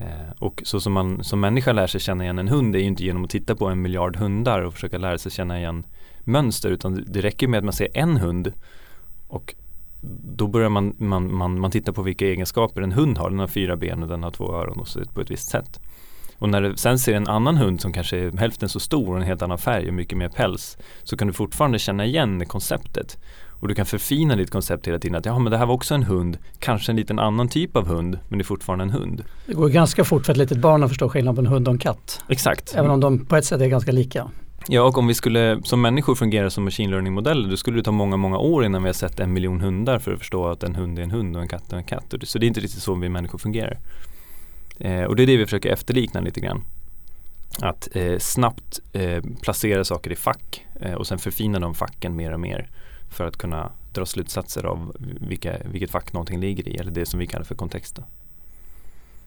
Uh, 0.00 0.32
och 0.38 0.62
så 0.64 0.80
som 0.80 0.92
man 0.92 1.24
som 1.24 1.40
människa 1.40 1.72
lär 1.72 1.86
sig 1.86 2.00
känna 2.00 2.24
igen 2.24 2.38
en 2.38 2.48
hund 2.48 2.74
är 2.74 2.78
ju 2.78 2.84
inte 2.84 3.04
genom 3.04 3.24
att 3.24 3.30
titta 3.30 3.54
på 3.54 3.66
en 3.66 3.82
miljard 3.82 4.16
hundar 4.16 4.62
och 4.62 4.74
försöka 4.74 4.98
lära 4.98 5.18
sig 5.18 5.32
känna 5.32 5.58
igen 5.58 5.86
mönster 6.24 6.70
utan 6.70 7.04
det 7.06 7.20
räcker 7.20 7.48
med 7.48 7.58
att 7.58 7.64
man 7.64 7.72
ser 7.72 7.88
en 7.94 8.16
hund 8.16 8.52
och 9.28 9.54
då 10.36 10.46
börjar 10.46 10.68
man, 10.68 10.94
man, 10.98 11.34
man, 11.34 11.60
man 11.60 11.70
titta 11.70 11.92
på 11.92 12.02
vilka 12.02 12.26
egenskaper 12.26 12.82
en 12.82 12.92
hund 12.92 13.18
har. 13.18 13.30
Den 13.30 13.38
har 13.38 13.46
fyra 13.46 13.76
ben 13.76 14.02
och 14.02 14.08
den 14.08 14.22
har 14.22 14.30
två 14.30 14.52
öron 14.54 14.80
och 14.80 14.88
ser 14.88 15.00
ut 15.00 15.14
på 15.14 15.20
ett 15.20 15.30
visst 15.30 15.48
sätt. 15.48 15.80
Och 16.38 16.48
när 16.48 16.62
du 16.62 16.76
sen 16.76 16.98
ser 16.98 17.14
en 17.14 17.28
annan 17.28 17.56
hund 17.56 17.80
som 17.80 17.92
kanske 17.92 18.16
är 18.16 18.38
hälften 18.38 18.68
så 18.68 18.80
stor 18.80 19.10
och 19.10 19.16
en 19.16 19.22
helt 19.22 19.42
annan 19.42 19.58
färg 19.58 19.88
och 19.88 19.94
mycket 19.94 20.18
mer 20.18 20.28
päls 20.28 20.78
så 21.02 21.16
kan 21.16 21.28
du 21.28 21.34
fortfarande 21.34 21.78
känna 21.78 22.04
igen 22.04 22.46
konceptet. 22.46 23.18
Och 23.60 23.68
du 23.68 23.74
kan 23.74 23.86
förfina 23.86 24.36
ditt 24.36 24.50
koncept 24.50 24.88
hela 24.88 24.98
tiden 24.98 25.14
att 25.14 25.26
ja 25.26 25.38
men 25.38 25.50
det 25.50 25.58
här 25.58 25.66
var 25.66 25.74
också 25.74 25.94
en 25.94 26.02
hund, 26.02 26.38
kanske 26.58 26.92
en 26.92 26.96
liten 26.96 27.18
annan 27.18 27.48
typ 27.48 27.76
av 27.76 27.86
hund 27.86 28.18
men 28.28 28.38
det 28.38 28.42
är 28.42 28.44
fortfarande 28.44 28.84
en 28.84 28.90
hund. 28.90 29.24
Det 29.46 29.54
går 29.54 29.68
ganska 29.68 30.04
fort 30.04 30.26
för 30.26 30.32
ett 30.32 30.36
litet 30.36 30.58
barn 30.58 30.82
att 30.82 30.90
förstå 30.90 31.08
skillnad 31.08 31.34
på 31.34 31.40
en 31.40 31.46
hund 31.46 31.68
och 31.68 31.74
en 31.74 31.78
katt. 31.78 32.20
Exakt. 32.28 32.74
Även 32.74 32.90
om 32.90 33.00
de 33.00 33.26
på 33.26 33.36
ett 33.36 33.44
sätt 33.44 33.60
är 33.60 33.66
ganska 33.66 33.92
lika. 33.92 34.30
Ja 34.68 34.82
och 34.82 34.98
om 34.98 35.06
vi 35.06 35.14
skulle 35.14 35.60
som 35.64 35.80
människor 35.80 36.14
fungera 36.14 36.50
som 36.50 36.64
machine 36.64 36.90
learning-modeller 36.90 37.50
då 37.50 37.56
skulle 37.56 37.76
det 37.76 37.82
ta 37.82 37.90
många, 37.90 38.16
många 38.16 38.38
år 38.38 38.64
innan 38.64 38.82
vi 38.82 38.88
har 38.88 38.94
sett 38.94 39.20
en 39.20 39.32
miljon 39.32 39.60
hundar 39.60 39.98
för 39.98 40.12
att 40.12 40.18
förstå 40.18 40.48
att 40.48 40.62
en 40.62 40.74
hund 40.74 40.98
är 40.98 41.02
en 41.02 41.10
hund 41.10 41.36
och 41.36 41.42
en 41.42 41.48
katt 41.48 41.72
är 41.72 41.76
en 41.76 41.84
katt. 41.84 42.14
Så 42.22 42.38
det 42.38 42.46
är 42.46 42.48
inte 42.48 42.60
riktigt 42.60 42.82
så 42.82 42.94
vi 42.94 43.08
människor 43.08 43.38
fungerar. 43.38 43.78
Eh, 44.78 45.04
och 45.04 45.16
det 45.16 45.22
är 45.22 45.26
det 45.26 45.36
vi 45.36 45.44
försöker 45.44 45.72
efterlikna 45.72 46.20
lite 46.20 46.40
grann. 46.40 46.64
Att 47.62 47.88
eh, 47.92 48.18
snabbt 48.18 48.80
eh, 48.92 49.22
placera 49.42 49.84
saker 49.84 50.12
i 50.12 50.16
fack 50.16 50.66
eh, 50.80 50.92
och 50.92 51.06
sen 51.06 51.18
förfina 51.18 51.58
de 51.58 51.74
facken 51.74 52.16
mer 52.16 52.32
och 52.32 52.40
mer 52.40 52.70
för 53.10 53.26
att 53.26 53.36
kunna 53.36 53.72
dra 53.92 54.06
slutsatser 54.06 54.64
av 54.64 54.96
vilka, 55.20 55.56
vilket 55.64 55.90
fack 55.90 56.12
någonting 56.12 56.40
ligger 56.40 56.68
i 56.68 56.76
eller 56.76 56.90
det 56.90 57.06
som 57.06 57.20
vi 57.20 57.26
kallar 57.26 57.44
för 57.44 57.54
kontext. 57.54 57.98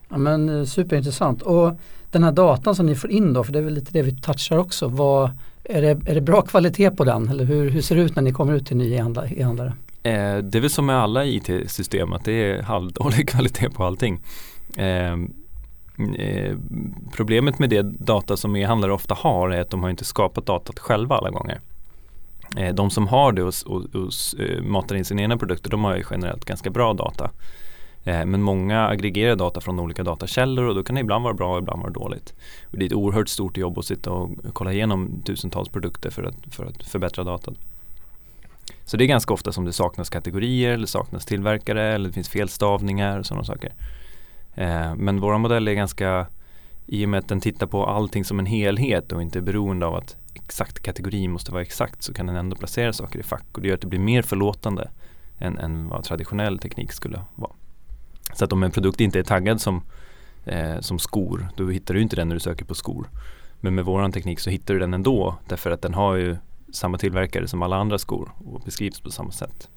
Ja, 0.08 0.18
men 0.18 0.48
eh, 0.48 0.64
superintressant. 0.64 1.42
Och 1.42 1.72
den 2.10 2.24
här 2.24 2.32
datan 2.32 2.74
som 2.74 2.86
ni 2.86 2.94
får 2.94 3.10
in 3.10 3.32
då, 3.32 3.44
för 3.44 3.52
det 3.52 3.58
är 3.58 3.62
väl 3.62 3.74
lite 3.74 3.92
det 3.92 4.02
vi 4.02 4.20
touchar 4.20 4.56
också. 4.56 4.88
Vad, 4.88 5.30
är, 5.64 5.82
det, 5.82 5.88
är 5.88 6.14
det 6.14 6.20
bra 6.20 6.42
kvalitet 6.42 6.90
på 6.90 7.04
den? 7.04 7.28
Eller 7.28 7.44
hur, 7.44 7.70
hur 7.70 7.80
ser 7.80 7.96
det 7.96 8.02
ut 8.02 8.16
när 8.16 8.22
ni 8.22 8.32
kommer 8.32 8.52
ut 8.52 8.66
till 8.66 8.76
nya 8.76 8.98
e-handlare? 8.98 9.72
Eh, 10.02 10.38
det 10.38 10.58
är 10.58 10.60
väl 10.60 10.70
som 10.70 10.86
med 10.86 10.96
alla 10.96 11.24
IT-system 11.24 12.12
att 12.12 12.24
det 12.24 12.32
är 12.32 12.62
halvdålig 12.62 13.28
kvalitet 13.28 13.70
på 13.70 13.84
allting. 13.84 14.20
Eh, 14.76 15.16
Eh, 15.98 16.56
problemet 17.12 17.58
med 17.58 17.70
det 17.70 17.82
data 17.82 18.36
som 18.36 18.56
e-handlare 18.56 18.92
ofta 18.92 19.14
har 19.14 19.50
är 19.50 19.60
att 19.60 19.70
de 19.70 19.82
har 19.82 19.90
inte 19.90 20.04
skapat 20.04 20.46
datat 20.46 20.78
själva 20.78 21.16
alla 21.16 21.30
gånger. 21.30 21.60
Eh, 22.56 22.74
de 22.74 22.90
som 22.90 23.08
har 23.08 23.32
det 23.32 23.42
och, 23.42 23.54
och, 23.66 23.82
och 23.94 24.40
eh, 24.40 24.62
matar 24.62 24.96
in 24.96 25.04
sina 25.04 25.22
egna 25.22 25.36
produkter 25.36 25.70
de 25.70 25.84
har 25.84 25.96
ju 25.96 26.04
generellt 26.10 26.44
ganska 26.44 26.70
bra 26.70 26.94
data. 26.94 27.30
Eh, 28.04 28.24
men 28.24 28.42
många 28.42 28.88
aggregerar 28.88 29.36
data 29.36 29.60
från 29.60 29.80
olika 29.80 30.02
datakällor 30.02 30.64
och 30.64 30.74
då 30.74 30.82
kan 30.82 30.94
det 30.94 31.00
ibland 31.00 31.24
vara 31.24 31.34
bra 31.34 31.52
och 31.52 31.58
ibland 31.58 31.82
vara 31.82 31.92
dåligt. 31.92 32.34
Och 32.70 32.78
det 32.78 32.84
är 32.84 32.86
ett 32.86 32.92
oerhört 32.92 33.28
stort 33.28 33.56
jobb 33.56 33.78
att 33.78 33.84
sitta 33.84 34.10
och 34.10 34.30
kolla 34.52 34.72
igenom 34.72 35.22
tusentals 35.24 35.68
produkter 35.68 36.10
för 36.10 36.22
att, 36.22 36.54
för 36.54 36.64
att 36.64 36.82
förbättra 36.82 37.24
datan. 37.24 37.56
Så 38.84 38.96
det 38.96 39.04
är 39.04 39.06
ganska 39.06 39.34
ofta 39.34 39.52
som 39.52 39.64
det 39.64 39.72
saknas 39.72 40.10
kategorier 40.10 40.72
eller 40.72 40.86
saknas 40.86 41.26
tillverkare 41.26 41.94
eller 41.94 42.08
det 42.08 42.14
finns 42.14 42.28
felstavningar 42.28 43.18
och 43.18 43.26
sådana 43.26 43.44
saker. 43.44 43.72
Eh, 44.54 44.94
men 44.94 45.20
vår 45.20 45.38
modell 45.38 45.68
är 45.68 45.72
ganska, 45.72 46.26
i 46.86 47.04
och 47.04 47.08
med 47.08 47.18
att 47.18 47.28
den 47.28 47.40
tittar 47.40 47.66
på 47.66 47.86
allting 47.86 48.24
som 48.24 48.38
en 48.38 48.46
helhet 48.46 49.12
och 49.12 49.22
inte 49.22 49.38
är 49.38 49.42
beroende 49.42 49.86
av 49.86 49.94
att 49.94 50.16
exakt 50.34 50.80
kategori 50.80 51.28
måste 51.28 51.52
vara 51.52 51.62
exakt 51.62 52.02
så 52.02 52.14
kan 52.14 52.26
den 52.26 52.36
ändå 52.36 52.56
placera 52.56 52.92
saker 52.92 53.18
i 53.18 53.22
fack 53.22 53.46
och 53.52 53.60
det 53.60 53.68
gör 53.68 53.74
att 53.74 53.80
det 53.80 53.86
blir 53.86 53.98
mer 53.98 54.22
förlåtande 54.22 54.90
än, 55.38 55.58
än 55.58 55.88
vad 55.88 56.04
traditionell 56.04 56.58
teknik 56.58 56.92
skulle 56.92 57.20
vara. 57.34 57.52
Så 58.34 58.44
att 58.44 58.52
om 58.52 58.62
en 58.62 58.70
produkt 58.70 59.00
inte 59.00 59.18
är 59.18 59.22
taggad 59.22 59.60
som, 59.60 59.82
eh, 60.44 60.80
som 60.80 60.98
skor, 60.98 61.48
då 61.56 61.68
hittar 61.68 61.94
du 61.94 62.02
inte 62.02 62.16
den 62.16 62.28
när 62.28 62.36
du 62.36 62.40
söker 62.40 62.64
på 62.64 62.74
skor. 62.74 63.06
Men 63.60 63.74
med 63.74 63.84
våran 63.84 64.12
teknik 64.12 64.40
så 64.40 64.50
hittar 64.50 64.74
du 64.74 64.80
den 64.80 64.94
ändå 64.94 65.34
därför 65.48 65.70
att 65.70 65.82
den 65.82 65.94
har 65.94 66.14
ju 66.14 66.36
samma 66.72 66.98
tillverkare 66.98 67.48
som 67.48 67.62
alla 67.62 67.76
andra 67.76 67.98
skor 67.98 68.32
och 68.44 68.60
beskrivs 68.60 69.00
på 69.00 69.10
samma 69.10 69.32
sätt. 69.32 69.68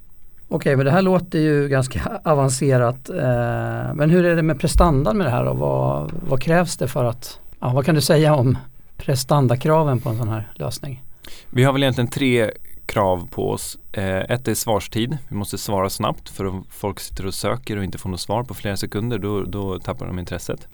Okej, 0.48 0.76
men 0.76 0.84
det 0.84 0.92
här 0.92 1.02
låter 1.02 1.38
ju 1.38 1.68
ganska 1.68 2.20
avancerat. 2.24 3.10
Eh, 3.10 3.94
men 3.94 4.10
hur 4.10 4.24
är 4.24 4.36
det 4.36 4.42
med 4.42 4.60
prestandan 4.60 5.16
med 5.16 5.26
det 5.26 5.30
här 5.30 5.44
då? 5.44 5.52
Vad, 5.52 6.12
vad 6.28 6.42
krävs 6.42 6.76
det 6.76 6.88
för 6.88 7.04
att, 7.04 7.40
ja, 7.60 7.72
vad 7.74 7.84
kan 7.84 7.94
du 7.94 8.00
säga 8.00 8.34
om 8.34 8.58
prestandakraven 8.96 10.00
på 10.00 10.08
en 10.08 10.18
sån 10.18 10.28
här 10.28 10.52
lösning? 10.54 11.02
Vi 11.50 11.64
har 11.64 11.72
väl 11.72 11.82
egentligen 11.82 12.08
tre 12.08 12.50
krav 12.86 13.28
på 13.30 13.50
oss. 13.50 13.78
Eh, 13.92 14.18
ett 14.18 14.48
är 14.48 14.54
svarstid. 14.54 15.18
Vi 15.28 15.36
måste 15.36 15.58
svara 15.58 15.90
snabbt 15.90 16.28
för 16.28 16.44
om 16.44 16.64
folk 16.70 17.00
sitter 17.00 17.26
och 17.26 17.34
söker 17.34 17.76
och 17.76 17.84
inte 17.84 17.98
får 17.98 18.10
något 18.10 18.20
svar 18.20 18.44
på 18.44 18.54
flera 18.54 18.76
sekunder 18.76 19.18
då, 19.18 19.42
då 19.42 19.78
tappar 19.78 20.06
de 20.06 20.18
intresset. 20.18 20.68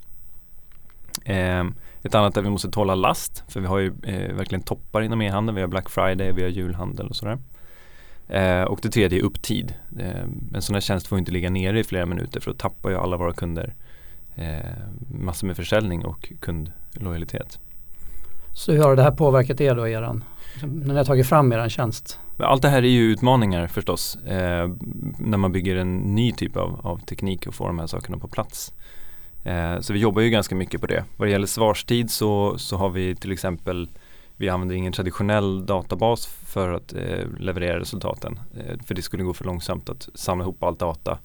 Eh, 1.25 1.65
ett 2.03 2.15
annat 2.15 2.37
är 2.37 2.41
att 2.41 2.47
vi 2.47 2.51
måste 2.51 2.71
tåla 2.71 2.95
last 2.95 3.45
för 3.49 3.61
vi 3.61 3.67
har 3.67 3.79
ju 3.79 3.93
eh, 4.03 4.35
verkligen 4.35 4.63
toppar 4.63 5.03
inom 5.03 5.23
e-handeln. 5.23 5.57
Vi 5.57 5.61
har 5.61 5.69
Black 5.69 5.91
Friday, 5.91 6.33
vi 6.33 6.43
har 6.43 6.49
julhandel 6.49 7.07
och 7.07 7.17
sådär. 7.17 7.39
Eh, 8.33 8.63
och 8.63 8.79
det 8.83 8.89
tredje 8.89 9.19
är 9.19 9.23
upptid. 9.23 9.75
Eh, 9.99 10.25
en 10.55 10.63
sån 10.63 10.75
här 10.75 10.81
tjänst 10.81 11.07
får 11.07 11.19
inte 11.19 11.33
ligga 11.33 11.51
nere 11.51 11.81
i 11.81 11.85
flera 11.85 12.07
minuter 12.07 12.41
för 12.41 12.51
då 12.51 12.57
tappar 12.57 12.91
ju 12.91 12.97
alla 12.97 13.17
våra 13.17 13.33
kunder 13.33 13.75
eh, 14.35 14.57
massor 15.11 15.47
med 15.47 15.57
försäljning 15.57 16.05
och 16.05 16.33
kundlojalitet. 16.41 17.59
Så 18.55 18.73
hur 18.73 18.83
har 18.83 18.97
det 18.97 19.03
här 19.03 19.11
påverkat 19.11 19.61
er 19.61 19.75
då, 19.75 19.89
eran, 19.89 20.25
när 20.63 20.93
ni 20.93 20.95
har 20.95 21.05
tagit 21.05 21.27
fram 21.27 21.53
er 21.53 21.69
tjänst? 21.69 22.19
Allt 22.39 22.63
det 22.63 22.69
här 22.69 22.83
är 22.83 22.89
ju 22.89 23.03
utmaningar 23.03 23.67
förstås. 23.67 24.17
Eh, 24.17 24.71
när 25.19 25.39
man 25.39 25.53
bygger 25.53 25.77
en 25.77 25.97
ny 25.97 26.33
typ 26.33 26.57
av, 26.57 26.81
av, 26.83 26.99
teknik 26.99 27.47
och 27.47 27.55
får 27.55 27.67
de 27.67 27.79
här 27.79 27.87
sakerna 27.87 28.19
på 28.19 28.29
plats. 28.29 28.73
Eh, 29.45 29.81
så 29.81 29.93
vi 29.93 29.99
jobbar 29.99 30.23
ju 30.23 30.31
ganska 30.31 30.55
mycket 30.55 30.81
på 30.81 30.87
det. 30.87 31.05
Vad 31.17 31.29
det 31.29 31.33
gäller 31.33 31.47
svarstid 31.47 32.11
så, 32.11 32.59
så 32.59 32.77
har 32.77 32.91
vi 32.91 33.15
till 33.15 33.33
exempel 33.33 33.89
vi 34.43 34.49
använder 34.49 34.77
ingen 34.77 34.93
traditionell 34.93 35.67
databas 35.67 36.27
för 36.27 36.73
att 36.73 36.93
eh, 36.95 37.29
leverera 37.39 37.81
resultaten. 37.81 38.41
Eh, 38.57 38.77
för 38.87 38.95
det 38.95 39.03
skulle 39.03 39.23
gå 39.23 39.35
för 39.35 39.45
långsamt 39.45 39.89
att 39.89 40.09
samla 40.15 40.45
ihop 40.45 40.63
all 40.63 40.77
data 40.77 41.19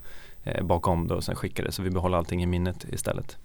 eh, 0.44 0.66
bakom 0.66 1.08
det 1.08 1.14
och 1.14 1.24
sen 1.24 1.36
skicka 1.36 1.64
det. 1.64 1.72
Så 1.72 1.82
vi 1.82 1.90
behåller 1.90 2.18
allting 2.18 2.44
i 2.44 2.46
minnet 2.46 2.86
istället. 2.92 3.38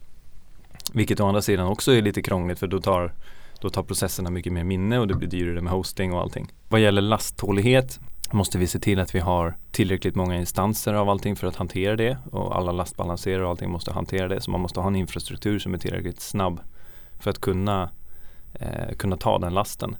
Vilket 0.92 1.20
å 1.20 1.26
andra 1.26 1.42
sidan 1.42 1.66
också 1.66 1.92
är 1.92 2.02
lite 2.02 2.22
krångligt 2.22 2.58
för 2.58 2.66
då 2.66 2.80
tar 2.80 3.12
då 3.60 3.70
tar 3.70 3.82
processerna 3.82 4.30
mycket 4.30 4.52
mer 4.52 4.64
minne 4.64 4.98
och 4.98 5.08
det 5.08 5.14
blir 5.14 5.28
dyrare 5.28 5.60
med 5.60 5.72
hosting 5.72 6.12
och 6.12 6.20
allting. 6.20 6.52
Vad 6.68 6.80
gäller 6.80 7.02
lasttålighet 7.02 8.00
måste 8.30 8.58
vi 8.58 8.66
se 8.66 8.78
till 8.78 9.00
att 9.00 9.14
vi 9.14 9.18
har 9.18 9.56
tillräckligt 9.70 10.14
många 10.14 10.36
instanser 10.36 10.94
av 10.94 11.10
allting 11.10 11.36
för 11.36 11.46
att 11.46 11.56
hantera 11.56 11.96
det 11.96 12.18
och 12.30 12.56
alla 12.56 12.72
lastbalanserare 12.72 13.44
och 13.44 13.50
allting 13.50 13.70
måste 13.70 13.92
hantera 13.92 14.28
det. 14.28 14.40
Så 14.40 14.50
man 14.50 14.60
måste 14.60 14.80
ha 14.80 14.86
en 14.86 14.96
infrastruktur 14.96 15.58
som 15.58 15.74
är 15.74 15.78
tillräckligt 15.78 16.20
snabb 16.20 16.60
för 17.20 17.30
att 17.30 17.40
kunna, 17.40 17.90
eh, 18.54 18.96
kunna 18.96 19.16
ta 19.16 19.38
den 19.38 19.54
lasten. 19.54 19.96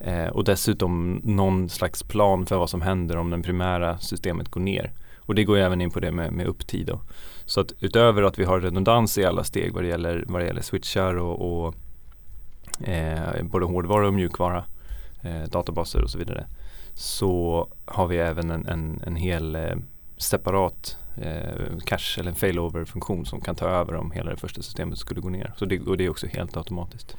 Eh, 0.00 0.26
och 0.26 0.44
dessutom 0.44 1.20
någon 1.24 1.68
slags 1.68 2.02
plan 2.02 2.46
för 2.46 2.58
vad 2.58 2.70
som 2.70 2.80
händer 2.80 3.16
om 3.16 3.30
det 3.30 3.42
primära 3.42 3.98
systemet 3.98 4.48
går 4.48 4.60
ner. 4.60 4.92
Och 5.18 5.34
det 5.34 5.44
går 5.44 5.58
även 5.58 5.80
in 5.80 5.90
på 5.90 6.00
det 6.00 6.12
med, 6.12 6.32
med 6.32 6.46
upptid. 6.46 6.86
Då. 6.86 7.00
Så 7.44 7.60
att 7.60 7.72
utöver 7.80 8.22
att 8.22 8.38
vi 8.38 8.44
har 8.44 8.60
redundans 8.60 9.18
i 9.18 9.24
alla 9.24 9.44
steg 9.44 9.74
vad 9.74 9.82
det 9.82 9.88
gäller, 9.88 10.24
vad 10.26 10.40
det 10.40 10.46
gäller 10.46 10.62
switchar 10.62 11.14
och, 11.14 11.64
och 11.64 11.74
eh, 12.88 13.42
både 13.42 13.66
hårdvara 13.66 14.06
och 14.06 14.14
mjukvara, 14.14 14.64
eh, 15.22 15.42
databaser 15.42 16.02
och 16.02 16.10
så 16.10 16.18
vidare. 16.18 16.46
Så 16.94 17.68
har 17.84 18.06
vi 18.06 18.18
även 18.18 18.50
en, 18.50 18.66
en, 18.66 19.02
en 19.06 19.16
hel 19.16 19.54
eh, 19.54 19.76
separat 20.16 20.96
eh, 21.16 21.78
cache 21.84 22.20
eller 22.20 22.30
en 22.30 22.36
failover-funktion 22.36 23.26
som 23.26 23.40
kan 23.40 23.54
ta 23.54 23.66
över 23.66 23.94
om 23.94 24.10
hela 24.10 24.30
det 24.30 24.36
första 24.36 24.62
systemet 24.62 24.98
skulle 24.98 25.20
gå 25.20 25.28
ner. 25.28 25.52
Så 25.56 25.64
det, 25.64 25.80
och 25.80 25.96
det 25.96 26.04
är 26.04 26.10
också 26.10 26.26
helt 26.26 26.56
automatiskt. 26.56 27.16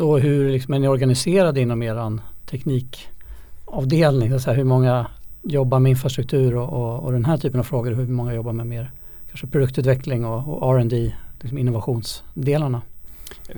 Så 0.00 0.18
hur 0.18 0.50
liksom 0.50 0.74
är 0.74 0.78
ni 0.78 0.88
organiserade 0.88 1.60
inom 1.60 1.82
er 1.82 2.18
teknikavdelning? 2.46 4.40
Så 4.40 4.50
här, 4.50 4.56
hur 4.56 4.64
många 4.64 5.06
jobbar 5.42 5.78
med 5.78 5.90
infrastruktur 5.90 6.56
och, 6.56 6.72
och, 6.72 7.04
och, 7.04 7.12
den 7.12 7.24
här 7.24 7.36
typen 7.36 7.60
av 7.60 7.64
frågor? 7.64 7.92
Hur 7.92 8.06
många 8.06 8.34
jobbar 8.34 8.52
med 8.52 8.66
mer 8.66 8.90
kanske 9.28 9.46
produktutveckling 9.46 10.24
och, 10.24 10.62
och 10.62 10.78
R&D, 10.78 11.14
liksom 11.40 11.58
innovationsdelarna? 11.58 12.82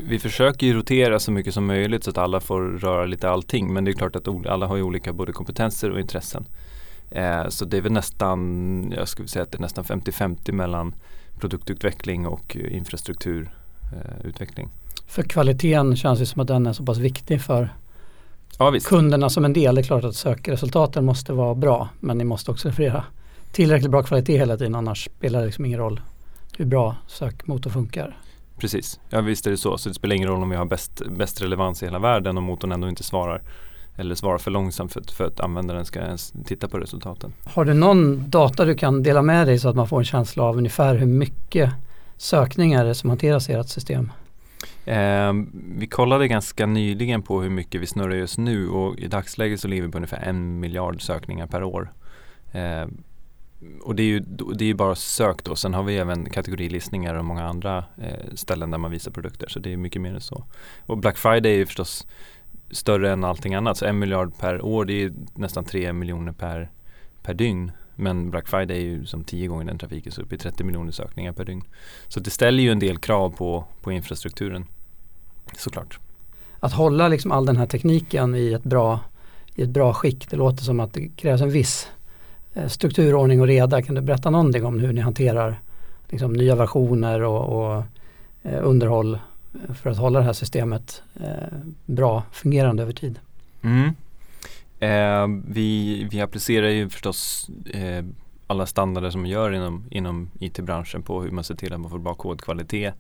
Vi 0.09 0.19
försöker 0.19 0.67
ju 0.67 0.73
rotera 0.73 1.19
så 1.21 1.33
mycket 1.33 1.55
som 1.55 1.67
möjligt 1.67 2.05
så 2.05 2.11
att 2.11 2.19
alla 2.19 2.41
får 2.41 2.61
röra 2.63 3.05
lite 3.05 3.31
allting. 3.31 3.73
Men 3.73 3.85
det 3.85 3.91
är 3.91 3.93
klart 3.93 4.17
att 4.17 4.47
alla 4.47 4.67
har 4.67 4.77
ju 4.77 4.83
olika 4.83 5.13
både 5.13 5.33
kompetenser 5.33 5.91
och 5.91 6.01
intressen. 6.01 6.45
Eh, 7.11 7.49
så 7.49 7.65
det 7.65 7.77
är 7.77 7.81
väl 7.81 7.93
nästan, 7.93 8.93
jag 8.97 9.09
skulle 9.09 9.29
säga 9.29 9.43
att 9.43 9.53
det 9.53 9.59
är 9.59 9.63
nästan 9.63 9.85
50-50 9.85 10.53
mellan 10.53 10.95
produktutveckling 11.41 12.27
och 12.27 12.57
eh, 12.57 12.77
infrastrukturutveckling. 12.77 14.67
Eh, 14.67 14.73
för 15.13 15.23
kvaliteten 15.23 15.97
känns 15.97 16.19
det 16.19 16.27
som 16.27 16.41
att 16.41 16.49
den 16.49 16.67
är 16.67 16.73
så 16.73 16.85
pass 16.85 16.99
viktig 16.99 17.43
för 17.43 17.69
ja, 18.59 18.75
kunderna 18.85 19.31
som 19.31 19.45
en 19.45 19.53
del. 19.53 19.75
Det 19.75 19.81
är 19.81 19.83
klart 19.83 20.05
att 20.05 20.17
sökresultaten 20.17 21.05
måste 21.05 21.33
vara 21.33 21.55
bra 21.55 21.89
men 22.01 22.19
ni 22.19 22.25
måste 22.25 22.51
också 22.51 22.69
leverera 22.69 23.05
tillräckligt 23.53 23.91
bra 23.91 24.03
kvalitet 24.03 24.39
hela 24.39 24.57
tiden 24.57 24.75
annars 24.75 25.05
spelar 25.05 25.41
det 25.41 25.47
liksom 25.47 25.65
ingen 25.65 25.79
roll 25.79 26.01
hur 26.57 26.65
bra 26.65 26.97
sökmotor 27.07 27.71
funkar. 27.71 28.17
Precis, 28.59 29.01
ja 29.11 29.21
visst 29.21 29.47
är 29.47 29.51
det 29.51 29.57
så. 29.57 29.79
Så 29.79 29.89
det 29.89 29.95
spelar 29.95 30.17
ingen 30.17 30.29
roll 30.29 30.43
om 30.43 30.51
vi 30.51 30.57
har 30.57 30.65
bäst, 30.65 31.03
bäst 31.11 31.43
relevans 31.43 31.83
i 31.83 31.87
hela 31.87 31.99
världen 31.99 32.39
om 32.39 32.45
motorn 32.45 32.73
ändå 32.73 32.89
inte 32.89 33.03
svarar 33.03 33.43
eller 33.97 34.15
svarar 34.15 34.39
för 34.39 34.51
långsamt 34.51 34.93
för 34.93 35.01
att, 35.01 35.11
för 35.11 35.25
att 35.25 35.41
användaren 35.41 35.85
ska 35.85 36.01
ens 36.01 36.33
titta 36.45 36.69
på 36.69 36.79
resultaten. 36.79 37.33
Har 37.45 37.65
du 37.65 37.75
någon 37.75 38.31
data 38.31 38.65
du 38.65 38.75
kan 38.75 39.03
dela 39.03 39.23
med 39.23 39.47
dig 39.47 39.59
så 39.59 39.69
att 39.69 39.77
man 39.77 39.89
får 39.89 39.99
en 39.99 40.05
känsla 40.05 40.43
av 40.43 40.57
ungefär 40.57 40.95
hur 40.95 41.07
mycket 41.07 41.71
sökningar 42.17 42.93
som 42.93 43.11
hanteras 43.11 43.51
i 43.51 43.53
ert 43.53 43.69
system? 43.69 44.11
Eh, 44.85 45.33
vi 45.77 45.87
kollade 45.87 46.29
ganska 46.29 46.67
nyligen 46.67 47.23
på 47.23 47.43
hur 47.43 47.51
mycket 47.51 47.81
vi 47.81 47.87
snurrar 47.87 48.15
just 48.15 48.39
nu 48.39 48.69
och 48.69 48.99
i 48.99 49.07
dagsläget 49.07 49.61
så 49.61 49.69
ligger 49.69 49.83
vi 49.83 49.89
på 49.89 49.99
ungefär 49.99 50.23
en 50.23 50.61
miljard 50.61 51.03
sökningar 51.03 51.47
per 51.47 51.63
år. 51.63 51.93
Eh, 52.53 52.87
och 53.83 53.95
det 53.95 54.03
är 54.03 54.07
ju 54.07 54.21
det 54.55 54.71
är 54.71 54.75
bara 54.75 54.95
sök 54.95 55.45
då. 55.45 55.57
Sen 55.57 55.75
har 55.75 55.83
vi 55.83 55.97
även 55.97 56.31
kategorilistningar 56.31 57.15
och 57.15 57.25
många 57.25 57.45
andra 57.45 57.85
eh, 57.99 58.35
ställen 58.35 58.71
där 58.71 58.79
man 58.79 58.91
visar 58.91 59.11
produkter. 59.11 59.49
Så 59.49 59.59
det 59.59 59.73
är 59.73 59.77
mycket 59.77 60.03
mer 60.03 60.15
än 60.15 60.21
så. 60.21 60.45
Och 60.87 60.99
Black 60.99 61.19
Friday 61.19 61.53
är 61.53 61.57
ju 61.57 61.67
förstås 61.67 62.07
större 62.71 63.13
än 63.13 63.25
allting 63.25 63.55
annat. 63.55 63.77
Så 63.77 63.87
en 63.87 63.99
miljard 63.99 64.39
per 64.39 64.63
år 64.63 64.85
det 64.85 65.03
är 65.03 65.13
nästan 65.35 65.65
tre 65.65 65.93
miljoner 65.93 66.33
per, 66.33 66.71
per 67.23 67.35
dygn. 67.35 67.73
Men 68.03 68.31
Black 68.31 68.49
Friday 68.49 68.77
är 68.77 68.81
ju 68.81 69.07
som 69.07 69.25
tio 69.25 69.47
gånger 69.47 69.65
den 69.65 69.79
trafiken 69.79 70.13
så 70.13 70.23
upp 70.23 70.33
i 70.33 70.39
30 70.39 70.65
miljoner 70.65 70.93
sökningar 70.93 71.33
per 71.33 71.45
dygn. 71.45 71.63
Så 72.09 72.21
det 72.21 72.31
ställer 72.31 72.63
ju 72.63 72.71
en 72.71 72.79
del 72.79 72.99
krav 72.99 73.31
på, 73.31 73.65
på 73.81 73.93
infrastrukturen 73.93 74.65
såklart. 75.57 75.99
Att 76.61 76.73
hålla 76.73 77.09
liksom 77.09 77.33
all 77.33 77.47
den 77.47 77.57
här 77.57 77.67
tekniken 77.67 78.35
i 78.35 78.53
ett 78.53 78.65
bra, 78.65 79.01
i 79.55 79.63
ett 79.63 79.71
bra 79.71 79.95
skick, 79.95 80.31
det 80.31 80.37
låter 80.37 80.65
som 80.65 80.81
att 80.81 80.93
det 80.93 81.09
krävs 81.09 81.41
en 81.41 81.51
viss 81.51 81.89
Eh, 82.55 82.69
struktur, 82.69 83.15
ordning 83.15 83.41
och 83.41 83.47
reda. 83.47 83.83
Kan 83.83 83.95
du 83.95 84.01
berätta 84.01 84.31
någonting 84.31 84.65
om 84.65 84.81
hur 84.81 84.93
ni 84.93 85.01
hanterar 85.01 85.61
liksom, 86.09 86.33
nya 86.33 86.55
versioner 86.55 87.23
och, 87.23 87.45
och 87.45 87.83
eh, 88.43 88.61
underhåll 88.63 89.15
eh, 89.15 89.75
för 89.75 89.91
att 89.91 89.99
hålla 89.99 90.19
det 90.19 90.25
här 90.25 90.33
systemet 90.33 91.03
eh, 91.21 91.59
bra 91.87 92.23
fungerande 92.33 92.83
över 92.83 92.93
tid? 92.93 93.19
Mm. 93.63 93.95
Eh, 94.83 95.27
vi, 95.49 96.05
vi 96.11 96.21
applicerar 96.21 96.69
ju 96.69 96.89
förstås 96.89 97.51
eh, 97.73 98.05
alla 98.47 98.67
standarder 98.67 99.11
som 99.11 99.21
man 99.21 99.31
gör 99.31 99.53
inom, 99.53 99.85
inom 99.91 100.31
IT-branschen 100.41 101.03
på 101.03 101.23
hur 101.23 101.31
man 101.31 101.45
ser 101.45 101.55
till 101.55 101.73
att 101.73 101.81
man 101.81 101.91
får 101.91 101.99
bra 101.99 102.15
kodkvalitet 102.15 102.95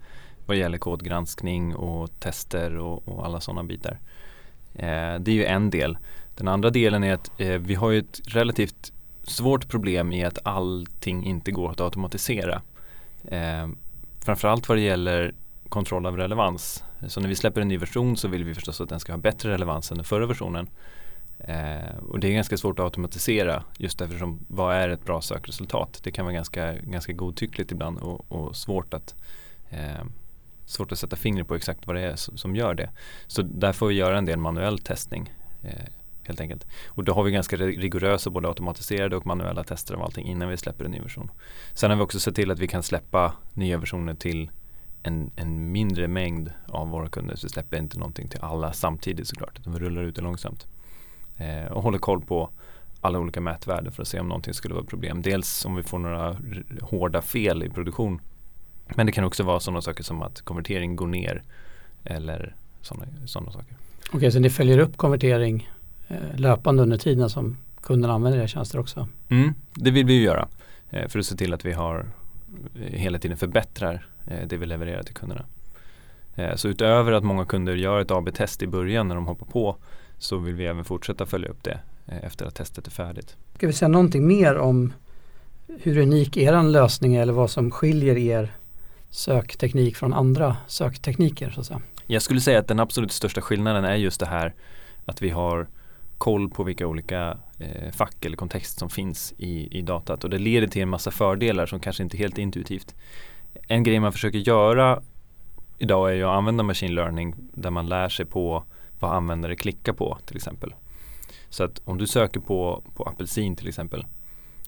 vad 0.47 0.57
gäller 0.57 0.79
kodgranskning 0.79 1.75
och 1.75 2.21
tester 2.21 2.77
och, 2.77 3.09
och 3.09 3.27
alla 3.27 3.40
sådana 3.40 3.64
bitar. 3.64 3.99
Eh, 4.75 5.14
det 5.21 5.31
är 5.31 5.35
ju 5.35 5.45
en 5.45 5.71
del. 5.71 5.99
Den 6.37 6.49
andra 6.49 6.71
delen 6.71 7.05
är 7.05 7.14
att 7.14 7.40
eh, 7.40 7.49
vi 7.49 7.75
har 7.75 7.90
ju 7.90 7.99
ett 7.99 8.21
relativt 8.25 8.92
svårt 9.23 9.68
problem 9.68 10.12
i 10.12 10.25
att 10.25 10.38
allting 10.42 11.27
inte 11.27 11.51
går 11.51 11.71
att 11.71 11.81
automatisera. 11.81 12.62
Eh, 13.25 13.68
framförallt 14.21 14.68
vad 14.68 14.79
det 14.79 14.83
gäller 14.83 15.35
kontroll 15.68 16.07
av 16.07 16.16
relevans. 16.16 16.85
Så 17.09 17.21
när 17.21 17.29
vi 17.29 17.37
släpper 17.37 17.61
en 17.61 17.68
ny 17.68 17.77
version 17.77 18.16
så 18.16 18.29
vill 18.29 18.45
vi 18.45 18.55
förstås 18.55 18.81
att 18.81 18.88
den 18.88 19.01
ska 19.01 19.12
ha 19.12 19.18
bättre 19.18 19.51
relevans 19.51 19.90
än 19.90 19.97
den 19.97 20.05
förra 20.05 20.27
versionen. 20.27 20.68
Eh, 21.44 21.96
och 22.09 22.20
det 22.20 22.28
är 22.28 22.33
ganska 22.33 22.57
svårt 22.57 22.78
att 22.78 22.85
automatisera 22.85 23.64
just 23.78 24.00
eftersom 24.00 24.44
vad 24.48 24.74
är 24.74 24.88
ett 24.88 25.05
bra 25.05 25.20
sökresultat? 25.20 26.00
Det 26.02 26.11
kan 26.11 26.24
vara 26.24 26.35
ganska, 26.35 26.74
ganska 26.74 27.12
godtyckligt 27.12 27.72
ibland 27.72 27.98
och, 27.98 28.33
och 28.33 28.57
svårt 28.57 28.94
att 28.94 29.14
eh, 29.70 30.05
svårt 30.66 30.92
att 30.92 30.98
sätta 30.98 31.16
fingret 31.16 31.48
på 31.48 31.55
exakt 31.55 31.87
vad 31.87 31.96
det 31.96 32.02
är 32.02 32.16
som, 32.16 32.57
gör 32.57 32.74
det. 32.74 32.90
Så 33.26 33.42
där 33.42 33.72
får 33.72 33.87
vi 33.87 33.94
göra 33.94 34.18
en 34.18 34.24
del 34.24 34.38
manuell 34.38 34.78
testning. 34.78 35.33
Eh, 35.62 35.88
helt 36.22 36.40
enkelt. 36.40 36.66
Och 36.87 37.05
då 37.05 37.12
har 37.12 37.22
vi 37.22 37.31
ganska 37.31 37.57
rigorösa 37.57 38.31
både 38.31 38.48
automatiserade 38.48 39.16
och 39.16 39.26
manuella 39.26 39.64
tester 39.64 39.94
av 39.94 40.02
allting 40.02 40.26
innan 40.26 40.48
vi 40.48 40.57
släpper 40.57 40.85
en 40.85 40.90
ny 40.90 41.00
version. 41.00 41.31
Sen 41.74 41.90
har 41.90 41.96
vi 41.96 42.02
också 42.02 42.20
sett 42.20 42.35
till 42.35 42.50
att 42.50 42.59
vi 42.59 42.68
kan 42.68 42.83
släppa 42.83 43.33
nya 43.52 43.78
versioner 43.78 44.14
till 44.14 44.50
en, 45.02 45.31
en 45.37 45.72
mindre 45.72 46.09
mängd 46.09 46.52
av 46.68 46.88
våra 46.88 47.09
kunder. 47.09 47.37
Så 47.37 47.46
vi 47.46 47.50
släpper 47.50 47.76
inte 47.76 47.98
någonting 47.98 48.28
till 48.28 48.40
alla 48.40 48.72
samtidigt 48.72 49.28
såklart. 49.28 49.59
Utan 49.59 49.72
vi 49.72 49.78
rullar 49.78 50.02
ut 50.02 50.16
det 50.16 50.22
långsamt. 50.22 50.66
Eh, 51.42 51.72
och 51.72 51.83
håller 51.83 51.98
koll 51.98 52.20
på 52.20 52.50
alla 53.00 53.18
olika 53.18 53.40
mätvärden 53.40 53.92
för 53.92 54.02
att 54.02 54.09
se 54.09 54.20
om 54.20 54.28
någonting 54.28 54.55
skulle 54.55 54.74
vara 54.74 54.85
problem. 54.85 55.22
Dels 55.22 55.64
om 55.64 55.76
vi 55.76 55.83
får 55.83 55.98
några 55.98 56.37
hårda 56.81 57.22
fel 57.22 57.62
i 57.62 57.68
produktion. 57.68 58.20
Men 58.94 59.07
det 59.07 59.12
kan 59.12 59.24
också 59.24 59.42
vara 59.42 59.61
sådana 59.61 59.83
saker 59.83 60.05
som 60.05 60.22
att 60.22 60.40
konvertering 60.40 60.96
går 60.96 61.07
ner 61.07 61.42
eller 62.05 62.55
sådana 62.83 63.52
saker. 63.52 63.76
Okej, 64.09 64.16
okay, 64.16 64.31
så 64.31 64.38
ni 64.38 64.50
följer 64.50 64.78
upp 64.78 64.96
konvertering 64.96 65.70
eh, 66.09 66.16
löpande 66.37 66.83
under 66.83 66.98
tiden 66.98 67.31
som 67.31 67.57
kunderna 67.83 68.14
använder 68.14 68.38
era 68.38 68.46
tjänster 68.46 68.78
också? 68.78 69.09
Mm, 69.28 69.55
det 69.74 69.90
vill 69.90 70.07
vi 70.07 70.12
ju 70.12 70.22
göra 70.22 70.48
eh, 70.90 71.09
för 71.09 71.18
att 71.18 71.26
se 71.26 71.37
till 71.37 71.55
att 71.55 71.64
vi 71.64 71.72
har 71.72 72.07
hela 72.74 73.18
tiden 73.18 73.37
förbättrar 73.37 74.07
det 74.46 74.57
vi 74.57 74.66
levererar 74.66 75.02
till 75.02 75.14
kunderna. 75.14 75.44
Så 76.55 76.68
utöver 76.68 77.12
att 77.12 77.24
många 77.24 77.44
kunder 77.44 77.74
gör 77.74 78.00
ett 78.00 78.11
AB-test 78.11 78.62
i 78.62 78.66
början 78.66 79.09
när 79.09 79.14
de 79.14 79.26
hoppar 79.26 79.46
på 79.46 79.76
så 80.22 80.37
vill 80.37 80.54
vi 80.54 80.66
även 80.66 80.85
fortsätta 80.85 81.26
följa 81.26 81.48
upp 81.48 81.62
det 81.62 81.80
eh, 82.06 82.24
efter 82.24 82.46
att 82.46 82.54
testet 82.54 82.87
är 82.87 82.90
färdigt. 82.90 83.37
Ska 83.54 83.66
vi 83.66 83.72
säga 83.72 83.88
någonting 83.88 84.26
mer 84.26 84.56
om 84.56 84.92
hur 85.66 85.98
unik 85.98 86.37
er 86.37 86.62
lösning 86.62 87.14
är 87.14 87.22
eller 87.22 87.32
vad 87.32 87.50
som 87.50 87.70
skiljer 87.70 88.18
er 88.18 88.52
sökteknik 89.11 89.96
från 89.96 90.12
andra 90.12 90.56
söktekniker? 90.66 91.50
Så 91.50 91.61
att 91.61 91.66
säga? 91.66 91.80
Jag 92.06 92.22
skulle 92.22 92.40
säga 92.40 92.58
att 92.58 92.68
den 92.68 92.80
absolut 92.80 93.12
största 93.12 93.40
skillnaden 93.40 93.85
är 93.85 93.94
just 93.94 94.20
det 94.20 94.26
här 94.26 94.54
att 95.04 95.22
vi 95.22 95.30
har 95.30 95.68
koll 96.18 96.50
på 96.50 96.62
vilka 96.62 96.87
olika 96.87 97.38
eh, 97.58 97.92
fack 97.92 98.24
eller 98.24 98.37
kontext 98.37 98.78
som 98.78 98.90
finns 98.90 99.35
i, 99.38 99.78
i 99.78 99.82
datat 99.82 100.24
och 100.24 100.30
det 100.30 100.38
leder 100.38 100.66
till 100.66 100.82
en 100.82 100.88
massa 100.88 101.11
fördelar 101.11 101.66
som 101.66 101.80
kanske 101.80 102.02
inte 102.02 102.16
är 102.16 102.18
helt 102.18 102.38
intuitivt. 102.38 102.94
En 103.68 103.82
grej 103.82 104.00
man 104.00 104.12
försöker 104.12 104.38
göra 104.38 105.02
idag 105.78 106.11
är 106.11 106.14
ju 106.14 106.24
att 106.24 106.37
använda 106.37 106.62
machine 106.62 106.94
learning 106.94 107.35
där 107.54 107.70
man 107.70 107.88
lär 107.88 108.08
sig 108.08 108.26
på 108.26 108.64
vad 109.02 109.12
användare 109.12 109.56
klickar 109.56 109.92
på 109.92 110.18
till 110.26 110.36
exempel. 110.36 110.74
Så 111.48 111.64
att 111.64 111.80
om 111.84 111.98
du 111.98 112.06
söker 112.06 112.40
på, 112.40 112.82
på 112.94 113.04
apelsin 113.04 113.56
till 113.56 113.68
exempel 113.68 114.06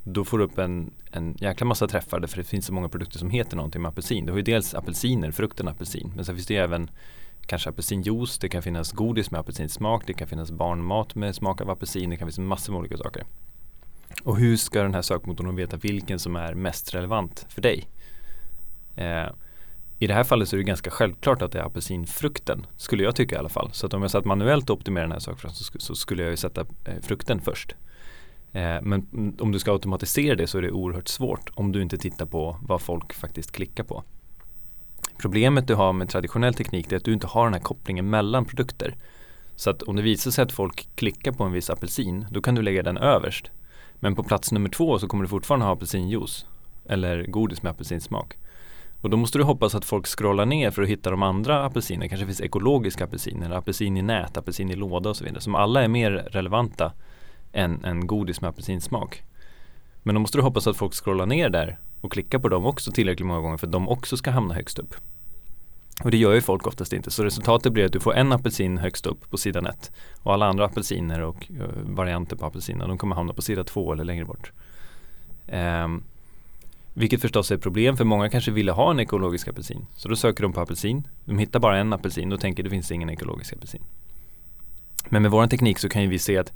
då 0.04 0.24
får 0.24 0.38
du 0.38 0.44
upp 0.44 0.58
en, 0.58 0.90
en 1.10 1.36
jäkla 1.40 1.66
massa 1.66 1.88
träffar 1.88 2.26
för 2.26 2.36
det 2.36 2.44
finns 2.44 2.66
så 2.66 2.72
många 2.72 2.88
produkter 2.88 3.18
som 3.18 3.30
heter 3.30 3.56
någonting 3.56 3.82
med 3.82 3.88
apelsin. 3.88 4.26
Du 4.26 4.32
har 4.32 4.36
ju 4.36 4.42
dels 4.42 4.74
apelsiner, 4.74 5.30
frukten 5.30 5.68
apelsin, 5.68 6.12
men 6.16 6.24
sen 6.24 6.34
finns 6.34 6.46
det 6.46 6.56
även 6.56 6.90
kanske 7.46 7.70
apelsinjuice, 7.70 8.38
det 8.38 8.48
kan 8.48 8.62
finnas 8.62 8.92
godis 8.92 9.30
med 9.30 9.40
apelsinsmak, 9.40 10.06
det 10.06 10.12
kan 10.12 10.28
finnas 10.28 10.50
barnmat 10.50 11.14
med 11.14 11.34
smak 11.34 11.60
av 11.60 11.70
apelsin, 11.70 12.10
det 12.10 12.16
kan 12.16 12.26
finnas 12.26 12.38
massor 12.38 12.72
med 12.72 12.78
olika 12.78 12.96
saker. 12.96 13.24
Och 14.24 14.36
hur 14.36 14.56
ska 14.56 14.82
den 14.82 14.94
här 14.94 15.02
sökmotorn 15.02 15.56
veta 15.56 15.76
vilken 15.76 16.18
som 16.18 16.36
är 16.36 16.54
mest 16.54 16.94
relevant 16.94 17.46
för 17.48 17.62
dig? 17.62 17.88
Eh, 18.96 19.26
i 19.98 20.06
det 20.06 20.14
här 20.14 20.24
fallet 20.24 20.48
så 20.48 20.56
är 20.56 20.58
det 20.58 20.64
ganska 20.64 20.90
självklart 20.90 21.42
att 21.42 21.52
det 21.52 21.58
är 21.58 21.62
apelsinfrukten, 21.64 22.66
skulle 22.76 23.02
jag 23.02 23.16
tycka 23.16 23.34
i 23.34 23.38
alla 23.38 23.48
fall. 23.48 23.70
Så 23.72 23.86
att 23.86 23.94
om 23.94 24.02
jag 24.02 24.10
satt 24.10 24.24
manuellt 24.24 24.70
och 24.70 24.76
optimerade 24.76 25.06
den 25.06 25.12
här 25.12 25.18
sakfrukten 25.18 25.80
så, 25.80 25.94
skulle 25.94 26.22
jag 26.22 26.30
ju 26.30 26.36
sätta 26.36 26.60
eh, 26.60 27.00
frukten 27.02 27.40
först. 27.40 27.74
Eh, 28.52 28.82
men 28.82 29.06
om 29.40 29.52
du 29.52 29.58
ska 29.58 29.72
automatisera 29.72 30.34
det 30.34 30.46
så 30.46 30.58
är 30.58 30.62
det 30.62 30.70
oerhört 30.70 31.08
svårt 31.08 31.50
om 31.54 31.72
du 31.72 31.82
inte 31.82 31.98
tittar 31.98 32.26
på 32.26 32.58
vad 32.62 32.82
folk 32.82 33.14
faktiskt 33.14 33.52
klickar 33.52 33.84
på. 33.84 34.04
Problemet 35.18 35.66
du 35.66 35.74
har 35.74 35.92
med 35.92 36.08
traditionell 36.08 36.54
teknik 36.54 36.92
är 36.92 36.96
att 36.96 37.04
du 37.04 37.12
inte 37.12 37.26
har 37.26 37.44
den 37.44 37.54
här 37.54 37.60
kopplingen 37.60 38.10
mellan 38.10 38.44
produkter. 38.44 38.96
Så 39.56 39.70
att 39.70 39.82
om 39.82 39.96
det 39.96 40.02
visar 40.02 40.30
sig 40.30 40.42
att 40.42 40.52
folk 40.52 40.88
klickar 40.94 41.32
på 41.32 41.44
en 41.44 41.52
viss 41.52 41.70
apelsin, 41.70 42.26
då 42.30 42.42
kan 42.42 42.54
du 42.54 42.62
lägga 42.62 42.82
den 42.82 42.96
överst. 42.96 43.50
Men 43.94 44.14
på 44.14 44.22
plats 44.22 44.52
nummer 44.52 44.68
två 44.68 44.98
så 44.98 45.08
kommer 45.08 45.24
du 45.24 45.28
fortfarande 45.28 45.66
ha 45.66 45.72
apelsinjuice 45.72 46.46
eller 46.88 47.22
godis 47.26 47.62
med 47.62 47.70
apelsinsmak. 47.70 48.36
Och 49.04 49.10
då 49.10 49.16
måste 49.16 49.38
du 49.38 49.44
hoppas 49.44 49.74
att 49.74 49.84
folk 49.84 50.06
scrollar 50.06 50.46
ner 50.46 50.70
för 50.70 50.82
att 50.82 50.88
hitta 50.88 51.10
de 51.10 51.22
andra 51.22 51.64
apelsinerna. 51.64 52.08
kanske 52.08 52.26
finns 52.26 52.40
ekologiska 52.40 53.04
apelsiner, 53.04 53.50
apelsin 53.50 53.96
i 53.96 54.02
nät, 54.02 54.36
apelsin 54.36 54.70
i 54.70 54.74
låda 54.76 55.10
och 55.10 55.16
så 55.16 55.24
vidare. 55.24 55.40
Som 55.40 55.54
alla 55.54 55.82
är 55.82 55.88
mer 55.88 56.10
relevanta 56.10 56.92
än, 57.52 57.84
än 57.84 58.06
godis 58.06 58.40
med 58.40 58.48
apelsinsmak. 58.48 59.22
Men 60.02 60.14
då 60.14 60.20
måste 60.20 60.38
du 60.38 60.42
hoppas 60.42 60.66
att 60.66 60.76
folk 60.76 60.94
scrollar 60.94 61.26
ner 61.26 61.48
där 61.48 61.78
och 62.00 62.12
klickar 62.12 62.38
på 62.38 62.48
dem 62.48 62.66
också 62.66 62.92
tillräckligt 62.92 63.26
många 63.26 63.40
gånger 63.40 63.56
för 63.56 63.66
att 63.66 63.72
de 63.72 63.88
också 63.88 64.16
ska 64.16 64.30
hamna 64.30 64.54
högst 64.54 64.78
upp. 64.78 64.94
Och 66.04 66.10
det 66.10 66.16
gör 66.16 66.34
ju 66.34 66.40
folk 66.40 66.66
oftast 66.66 66.92
inte. 66.92 67.10
Så 67.10 67.24
resultatet 67.24 67.72
blir 67.72 67.84
att 67.84 67.92
du 67.92 68.00
får 68.00 68.14
en 68.14 68.32
apelsin 68.32 68.78
högst 68.78 69.06
upp 69.06 69.30
på 69.30 69.36
sidan 69.36 69.66
1 69.66 69.92
och 70.22 70.32
alla 70.32 70.46
andra 70.46 70.64
apelsiner 70.64 71.20
och 71.20 71.50
eh, 71.50 71.66
varianter 71.82 72.36
på 72.36 72.46
apelsiner 72.46 72.88
de 72.88 72.98
kommer 72.98 73.16
hamna 73.16 73.32
på 73.32 73.42
sida 73.42 73.64
2 73.64 73.92
eller 73.92 74.04
längre 74.04 74.24
bort. 74.24 74.52
Um, 75.52 76.02
vilket 76.94 77.20
förstås 77.20 77.50
är 77.50 77.54
ett 77.54 77.62
problem 77.62 77.96
för 77.96 78.04
många 78.04 78.30
kanske 78.30 78.50
ville 78.50 78.72
ha 78.72 78.90
en 78.90 79.00
ekologisk 79.00 79.48
apelsin. 79.48 79.86
Så 79.96 80.08
då 80.08 80.16
söker 80.16 80.42
de 80.42 80.52
på 80.52 80.60
apelsin. 80.60 81.08
De 81.24 81.38
hittar 81.38 81.60
bara 81.60 81.78
en 81.78 81.92
apelsin 81.92 82.32
och 82.32 82.40
tänker 82.40 82.62
det 82.62 82.70
finns 82.70 82.90
ingen 82.90 83.10
ekologisk 83.10 83.52
apelsin. 83.52 83.82
Men 85.08 85.22
med 85.22 85.30
vår 85.30 85.46
teknik 85.46 85.78
så 85.78 85.88
kan 85.88 86.02
ju 86.02 86.08
vi 86.08 86.18
se 86.18 86.38
att 86.38 86.52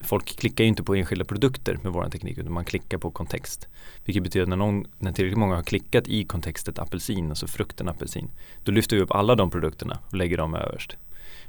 folk 0.00 0.38
klickar 0.38 0.64
ju 0.64 0.68
inte 0.68 0.82
på 0.82 0.94
enskilda 0.94 1.24
produkter 1.24 1.78
med 1.82 1.92
vår 1.92 2.08
teknik 2.08 2.38
utan 2.38 2.52
man 2.52 2.64
klickar 2.64 2.98
på 2.98 3.10
kontext. 3.10 3.68
Vilket 4.04 4.22
betyder 4.22 4.42
att 4.42 4.48
när, 4.48 4.56
någon, 4.56 4.86
när 4.98 5.12
tillräckligt 5.12 5.38
många 5.38 5.54
har 5.56 5.62
klickat 5.62 6.08
i 6.08 6.24
kontextet 6.24 6.78
apelsin, 6.78 7.30
alltså 7.30 7.46
frukten 7.46 7.88
apelsin, 7.88 8.30
då 8.64 8.72
lyfter 8.72 8.96
vi 8.96 9.02
upp 9.02 9.10
alla 9.10 9.34
de 9.34 9.50
produkterna 9.50 9.98
och 10.06 10.14
lägger 10.14 10.36
dem 10.36 10.54
överst. 10.54 10.96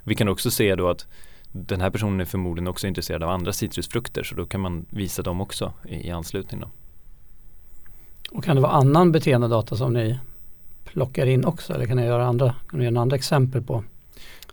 Vi 0.04 0.16
kan 0.16 0.28
också 0.28 0.52
se 0.52 0.76
då 0.76 0.90
att 0.90 1.08
den 1.52 1.82
här 1.82 1.90
personen 1.90 2.20
är 2.20 2.26
förmodligen 2.26 2.68
också 2.68 2.88
intresserad 2.88 3.24
av 3.24 3.30
andra 3.30 3.54
citrusfrukter 3.54 4.24
så 4.24 4.36
då 4.36 4.46
kan 4.46 4.62
man 4.62 4.86
visa 4.90 5.22
dem 5.22 5.42
också 5.42 5.74
i, 5.86 6.08
i 6.08 6.12
anslutning. 6.12 6.62
Då. 6.62 6.70
Och 8.32 8.44
kan 8.44 8.56
det 8.56 8.62
vara 8.62 8.72
annan 8.72 9.12
beteendedata 9.12 9.76
som 9.76 9.94
ni 9.94 10.20
plockar 10.84 11.26
in 11.26 11.46
också 11.46 11.74
eller 11.74 11.86
kan 11.86 11.98
ni 11.98 12.06
göra 12.06 12.26
andra, 12.26 12.56
kan 12.70 12.80
ni 12.80 12.86
göra 12.86 13.00
andra 13.00 13.15
exempel 13.15 13.62
på 13.62 13.84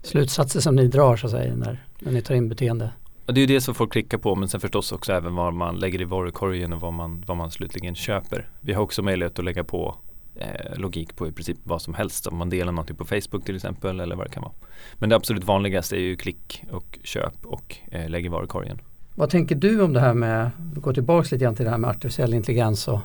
slutsatser 0.02 0.60
som 0.60 0.76
ni 0.76 0.88
drar 0.88 1.16
så 1.16 1.26
att 1.26 1.32
säga 1.32 1.54
när, 1.54 1.84
när 1.98 2.12
ni 2.12 2.22
tar 2.22 2.34
in 2.34 2.48
beteende? 2.48 2.90
Och 3.26 3.34
det 3.34 3.40
är 3.40 3.46
ju 3.46 3.54
det 3.54 3.60
som 3.60 3.74
folk 3.74 3.92
klickar 3.92 4.18
på 4.18 4.34
men 4.34 4.48
sen 4.48 4.60
förstås 4.60 4.92
också 4.92 5.12
även 5.12 5.34
vad 5.34 5.54
man 5.54 5.76
lägger 5.76 6.00
i 6.00 6.04
varukorgen 6.04 6.72
och 6.72 6.80
vad 6.80 6.92
man, 6.92 7.24
vad 7.26 7.36
man 7.36 7.50
slutligen 7.50 7.94
köper. 7.94 8.48
Vi 8.60 8.72
har 8.72 8.82
också 8.82 9.02
möjlighet 9.02 9.38
att 9.38 9.44
lägga 9.44 9.64
på 9.64 9.96
eh, 10.34 10.78
logik 10.78 11.16
på 11.16 11.28
i 11.28 11.32
princip 11.32 11.58
vad 11.64 11.82
som 11.82 11.94
helst. 11.94 12.26
Om 12.26 12.36
man 12.36 12.50
delar 12.50 12.72
någonting 12.72 12.96
på 12.96 13.04
Facebook 13.04 13.44
till 13.44 13.56
exempel 13.56 14.00
eller 14.00 14.16
vad 14.16 14.26
det 14.26 14.30
kan 14.30 14.42
vara. 14.42 14.52
Men 14.94 15.08
det 15.08 15.16
absolut 15.16 15.44
vanligaste 15.44 15.96
är 15.96 16.00
ju 16.00 16.16
klick 16.16 16.64
och 16.70 16.98
köp 17.04 17.34
och 17.44 17.76
eh, 17.90 18.08
lägg 18.08 18.24
i 18.24 18.28
varukorgen. 18.28 18.80
Vad 19.14 19.30
tänker 19.30 19.54
du 19.54 19.82
om 19.82 19.92
det 19.92 20.00
här 20.00 20.14
med, 20.14 20.50
vi 20.74 20.80
går 20.80 20.92
tillbaka 20.92 21.28
lite 21.32 21.44
grann 21.44 21.54
till 21.54 21.64
det 21.64 21.70
här 21.70 21.78
med 21.78 21.90
artificiell 21.90 22.34
intelligens 22.34 22.88
och 22.88 23.00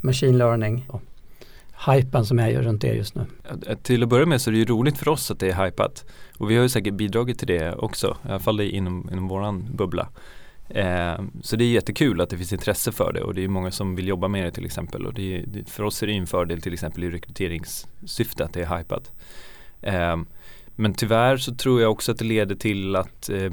machine 0.00 0.38
learning. 0.38 0.86
Och 0.88 1.02
hypen 1.86 2.24
som 2.24 2.38
är 2.38 2.62
runt 2.62 2.80
det 2.80 2.94
just 2.94 3.14
nu. 3.14 3.26
Till 3.82 4.02
att 4.02 4.08
börja 4.08 4.26
med 4.26 4.40
så 4.40 4.50
är 4.50 4.52
det 4.52 4.58
ju 4.58 4.64
roligt 4.64 4.98
för 4.98 5.08
oss 5.08 5.30
att 5.30 5.40
det 5.40 5.50
är 5.50 5.64
hypat. 5.64 6.04
Och 6.38 6.50
vi 6.50 6.56
har 6.56 6.62
ju 6.62 6.68
säkert 6.68 6.94
bidragit 6.94 7.38
till 7.38 7.48
det 7.48 7.74
också, 7.74 8.16
i 8.26 8.28
alla 8.28 8.38
fall 8.38 8.60
inom, 8.60 9.08
inom 9.12 9.28
våran 9.28 9.68
bubbla. 9.74 10.08
Eh, 10.68 11.20
så 11.42 11.56
det 11.56 11.64
är 11.64 11.68
jättekul 11.68 12.20
att 12.20 12.30
det 12.30 12.36
finns 12.36 12.52
intresse 12.52 12.92
för 12.92 13.12
det 13.12 13.22
och 13.22 13.34
det 13.34 13.44
är 13.44 13.48
många 13.48 13.70
som 13.70 13.96
vill 13.96 14.08
jobba 14.08 14.28
med 14.28 14.44
det 14.44 14.50
till 14.50 14.64
exempel. 14.64 15.06
Och 15.06 15.14
det 15.14 15.36
är, 15.36 15.64
för 15.66 15.82
oss 15.82 16.02
är 16.02 16.06
det 16.06 16.12
en 16.12 16.26
fördel 16.26 16.62
till 16.62 16.72
exempel 16.72 17.04
i 17.04 17.10
rekryteringssyfte 17.10 18.44
att 18.44 18.52
det 18.52 18.62
är 18.62 18.78
hypat. 18.78 19.12
Eh, 19.82 20.16
men 20.76 20.94
tyvärr 20.94 21.36
så 21.36 21.54
tror 21.54 21.80
jag 21.80 21.90
också 21.90 22.12
att 22.12 22.18
det 22.18 22.24
leder 22.24 22.54
till 22.54 22.96
att 22.96 23.30
eh, 23.30 23.52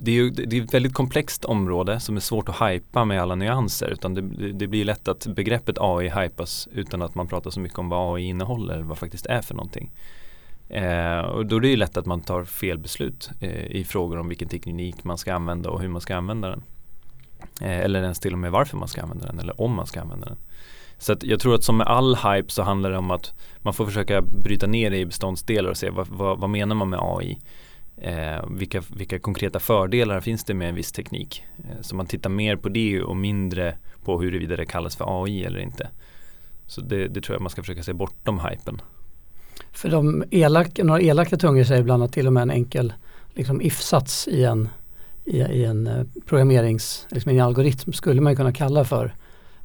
det 0.00 0.10
är, 0.10 0.14
ju, 0.14 0.30
det 0.30 0.58
är 0.58 0.62
ett 0.62 0.74
väldigt 0.74 0.94
komplext 0.94 1.44
område 1.44 2.00
som 2.00 2.16
är 2.16 2.20
svårt 2.20 2.48
att 2.48 2.70
hypa 2.70 3.04
med 3.04 3.22
alla 3.22 3.34
nyanser. 3.34 3.86
Utan 3.86 4.14
det, 4.14 4.52
det 4.52 4.66
blir 4.66 4.84
lätt 4.84 5.08
att 5.08 5.26
begreppet 5.26 5.76
AI 5.80 6.08
hypas 6.08 6.68
utan 6.72 7.02
att 7.02 7.14
man 7.14 7.26
pratar 7.26 7.50
så 7.50 7.60
mycket 7.60 7.78
om 7.78 7.88
vad 7.88 8.16
AI 8.16 8.22
innehåller, 8.22 8.80
vad 8.80 8.98
faktiskt 8.98 9.26
är 9.26 9.42
för 9.42 9.54
någonting. 9.54 9.90
Eh, 10.68 11.18
och 11.18 11.46
då 11.46 11.56
är 11.56 11.60
det 11.60 11.68
ju 11.68 11.76
lätt 11.76 11.96
att 11.96 12.06
man 12.06 12.20
tar 12.20 12.44
fel 12.44 12.78
beslut 12.78 13.30
eh, 13.40 13.66
i 13.66 13.84
frågor 13.84 14.18
om 14.18 14.28
vilken 14.28 14.48
teknik 14.48 15.04
man 15.04 15.18
ska 15.18 15.34
använda 15.34 15.70
och 15.70 15.80
hur 15.80 15.88
man 15.88 16.00
ska 16.00 16.16
använda 16.16 16.48
den. 16.48 16.62
Eh, 17.60 17.78
eller 17.78 18.02
ens 18.02 18.20
till 18.20 18.32
och 18.32 18.38
med 18.38 18.52
varför 18.52 18.76
man 18.76 18.88
ska 18.88 19.02
använda 19.02 19.26
den 19.26 19.38
eller 19.38 19.60
om 19.60 19.72
man 19.74 19.86
ska 19.86 20.00
använda 20.00 20.26
den. 20.26 20.38
Så 20.98 21.12
att 21.12 21.22
jag 21.22 21.40
tror 21.40 21.54
att 21.54 21.64
som 21.64 21.76
med 21.76 21.86
all 21.86 22.16
hype 22.16 22.50
så 22.50 22.62
handlar 22.62 22.90
det 22.90 22.98
om 22.98 23.10
att 23.10 23.34
man 23.58 23.74
får 23.74 23.86
försöka 23.86 24.22
bryta 24.22 24.66
ner 24.66 24.90
det 24.90 24.98
i 24.98 25.06
beståndsdelar 25.06 25.70
och 25.70 25.76
se 25.76 25.90
vad, 25.90 26.08
vad, 26.08 26.38
vad 26.38 26.50
menar 26.50 26.74
man 26.74 26.88
med 26.88 26.98
AI. 27.02 27.38
Eh, 28.02 28.44
vilka, 28.50 28.82
vilka 28.96 29.18
konkreta 29.18 29.60
fördelar 29.60 30.20
finns 30.20 30.44
det 30.44 30.54
med 30.54 30.68
en 30.68 30.74
viss 30.74 30.92
teknik? 30.92 31.44
Eh, 31.58 31.80
så 31.80 31.96
man 31.96 32.06
tittar 32.06 32.30
mer 32.30 32.56
på 32.56 32.68
det 32.68 33.02
och 33.02 33.16
mindre 33.16 33.76
på 34.04 34.20
huruvida 34.20 34.56
det 34.56 34.66
kallas 34.66 34.96
för 34.96 35.22
AI 35.22 35.44
eller 35.44 35.58
inte. 35.58 35.88
Så 36.66 36.80
det, 36.80 37.08
det 37.08 37.20
tror 37.20 37.34
jag 37.34 37.42
man 37.42 37.50
ska 37.50 37.62
försöka 37.62 37.82
se 37.82 37.92
bortom 37.92 38.40
hypen. 38.40 38.80
För 39.72 39.88
de 39.88 40.24
elaka, 40.30 40.84
några 40.84 41.00
elaka 41.00 41.36
tungor 41.36 41.64
säger 41.64 41.80
ibland 41.80 42.02
att 42.02 42.12
till 42.12 42.26
och 42.26 42.32
med 42.32 42.42
en 42.42 42.50
enkel 42.50 42.92
liksom 43.34 43.60
if-sats 43.60 44.28
i 44.28 44.44
en, 44.44 44.68
i, 45.24 45.38
i 45.38 45.64
en 45.64 45.86
eh, 45.86 46.04
programmerings, 46.26 47.06
liksom 47.10 47.32
en 47.32 47.40
algoritm 47.40 47.92
skulle 47.92 48.20
man 48.20 48.36
kunna 48.36 48.52
kalla 48.52 48.84
för 48.84 49.14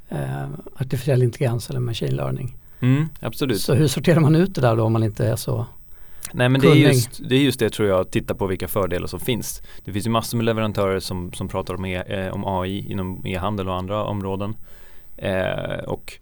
eh, 0.09 0.45
artificiell 0.75 1.23
intelligens 1.23 1.69
eller 1.69 1.79
machine 1.79 2.15
learning. 2.15 2.57
Mm, 2.79 3.05
absolut. 3.19 3.61
Så 3.61 3.73
hur 3.73 3.87
sorterar 3.87 4.19
man 4.19 4.35
ut 4.35 4.55
det 4.55 4.61
där 4.61 4.75
då 4.75 4.83
om 4.83 4.93
man 4.93 5.03
inte 5.03 5.27
är 5.27 5.35
så 5.35 5.65
Nej 6.35 6.49
men 6.49 6.61
det 6.61 6.67
är, 6.67 6.75
just, 6.75 7.29
det 7.29 7.35
är 7.35 7.39
just 7.39 7.59
det 7.59 7.69
tror 7.69 7.89
jag, 7.89 7.99
att 7.99 8.11
titta 8.11 8.35
på 8.35 8.47
vilka 8.47 8.67
fördelar 8.67 9.07
som 9.07 9.19
finns. 9.19 9.61
Det 9.85 9.91
finns 9.91 10.05
ju 10.05 10.09
massor 10.09 10.37
med 10.37 10.45
leverantörer 10.45 10.99
som, 10.99 11.33
som 11.33 11.47
pratar 11.47 11.73
om, 11.73 11.85
e, 11.85 11.95
eh, 11.95 12.33
om 12.33 12.43
AI 12.45 12.91
inom 12.91 13.25
e-handel 13.25 13.67
och 13.67 13.75
andra 13.75 14.03
områden. 14.03 14.55
Eh, 15.17 15.83
och 15.87 16.13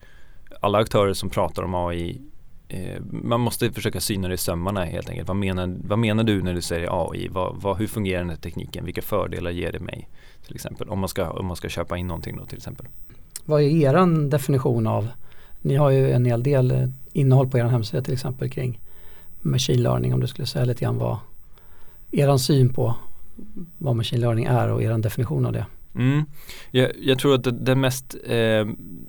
alla 0.61 0.77
aktörer 0.77 1.13
som 1.13 1.29
pratar 1.29 1.63
om 1.63 1.75
AI 1.75 2.21
eh, 2.67 3.01
man 3.01 3.39
måste 3.39 3.71
försöka 3.71 3.99
syna 3.99 4.27
det 4.27 4.33
i 4.33 4.37
sömmarna 4.37 4.85
helt 4.85 5.09
enkelt. 5.09 5.27
Vad 5.27 5.37
menar, 5.37 5.75
vad 5.87 5.99
menar 5.99 6.23
du 6.23 6.41
när 6.41 6.53
du 6.53 6.61
säger 6.61 7.11
AI? 7.11 7.27
Vad, 7.27 7.55
vad, 7.61 7.77
hur 7.77 7.87
fungerar 7.87 8.19
den 8.19 8.29
här 8.29 8.37
tekniken? 8.37 8.85
Vilka 8.85 9.01
fördelar 9.01 9.51
ger 9.51 9.71
det 9.71 9.79
mig? 9.79 10.09
Till 10.45 10.55
exempel 10.55 10.89
om 10.89 10.99
man 10.99 11.09
ska, 11.09 11.29
om 11.29 11.45
man 11.45 11.55
ska 11.55 11.69
köpa 11.69 11.97
in 11.97 12.07
någonting 12.07 12.37
då 12.37 12.45
till 12.45 12.57
exempel. 12.57 12.87
Vad 13.45 13.61
är 13.61 13.65
er 13.65 14.29
definition 14.29 14.87
av, 14.87 15.07
ni 15.61 15.75
har 15.75 15.89
ju 15.89 16.11
en 16.11 16.25
hel 16.25 16.43
del 16.43 16.71
eh, 16.71 16.87
innehåll 17.13 17.49
på 17.49 17.57
er 17.57 17.63
hemsida 17.63 18.03
till 18.03 18.13
exempel 18.13 18.49
kring 18.49 18.79
machine 19.43 19.81
learning 19.81 20.13
om 20.13 20.19
du 20.19 20.27
skulle 20.27 20.47
säga 20.47 20.65
lite 20.65 20.81
grann 20.81 20.97
vad 20.97 21.17
er 22.11 22.37
syn 22.37 22.73
på 22.73 22.95
vad 23.77 23.95
machine 23.95 24.21
learning 24.21 24.45
är 24.45 24.69
och 24.69 24.83
er 24.83 24.97
definition 24.97 25.45
av 25.45 25.53
det. 25.53 25.65
Mm. 25.95 26.25
Jag, 26.71 26.91
jag, 27.01 27.19
tror 27.19 27.35
att 27.35 27.65
den 27.65 27.81
mest, 27.81 28.15
eh, 28.25 28.67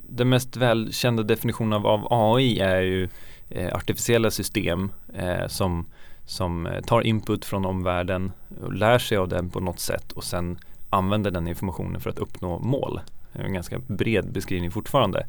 den 0.09 0.29
mest 0.29 0.57
välkända 0.57 1.23
definitionen 1.23 1.73
av, 1.73 1.87
av 1.87 2.07
AI 2.11 2.61
är 2.61 2.81
ju 2.81 3.09
eh, 3.49 3.75
artificiella 3.75 4.31
system 4.31 4.93
eh, 5.15 5.47
som, 5.47 5.87
som 6.27 6.69
tar 6.87 7.01
input 7.01 7.45
från 7.45 7.65
omvärlden 7.65 8.33
och 8.63 8.73
lär 8.73 8.99
sig 8.99 9.19
av 9.19 9.29
den 9.29 9.51
på 9.51 9.61
något 9.61 9.81
sätt 9.81 10.13
och 10.13 10.25
sen 10.25 10.59
använder 10.91 11.31
den 11.31 11.49
informationen 11.49 12.01
för 12.01 12.11
att 12.11 12.19
uppnå 12.19 12.59
mål. 12.59 13.01
Det 13.33 13.43
är 13.43 13.45
en 13.45 13.55
ganska 13.55 13.79
bred 13.79 14.33
beskrivning 14.33 14.71
fortfarande. 14.71 15.27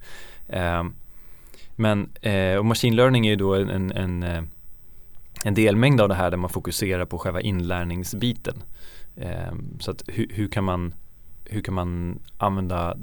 Eh, 0.48 0.84
men 1.76 2.10
eh, 2.22 2.58
och 2.58 2.66
machine 2.66 2.96
learning 2.96 3.28
är 3.28 3.30
ju 3.30 3.36
då 3.36 3.56
en, 3.56 3.92
en, 3.92 4.24
eh, 4.24 4.44
en, 5.46 5.54
delmängd 5.54 6.02
av 6.02 6.10
det 6.10 6.16
här 6.16 6.32
där 6.32 6.38
man 6.38 6.50
fokuserar 6.50 7.06
på 7.06 7.18
själva 7.18 7.42
inlärningsbiten. 7.42 8.64
Ehm, 9.16 9.80
så 9.80 9.92
att 9.92 10.04
hur, 10.08 10.28
hur 10.34 10.48
kan 10.48 10.64
man 10.64 10.94
hur 11.46 11.62
kan 11.62 11.74
man 11.74 12.20
använda 12.38 12.98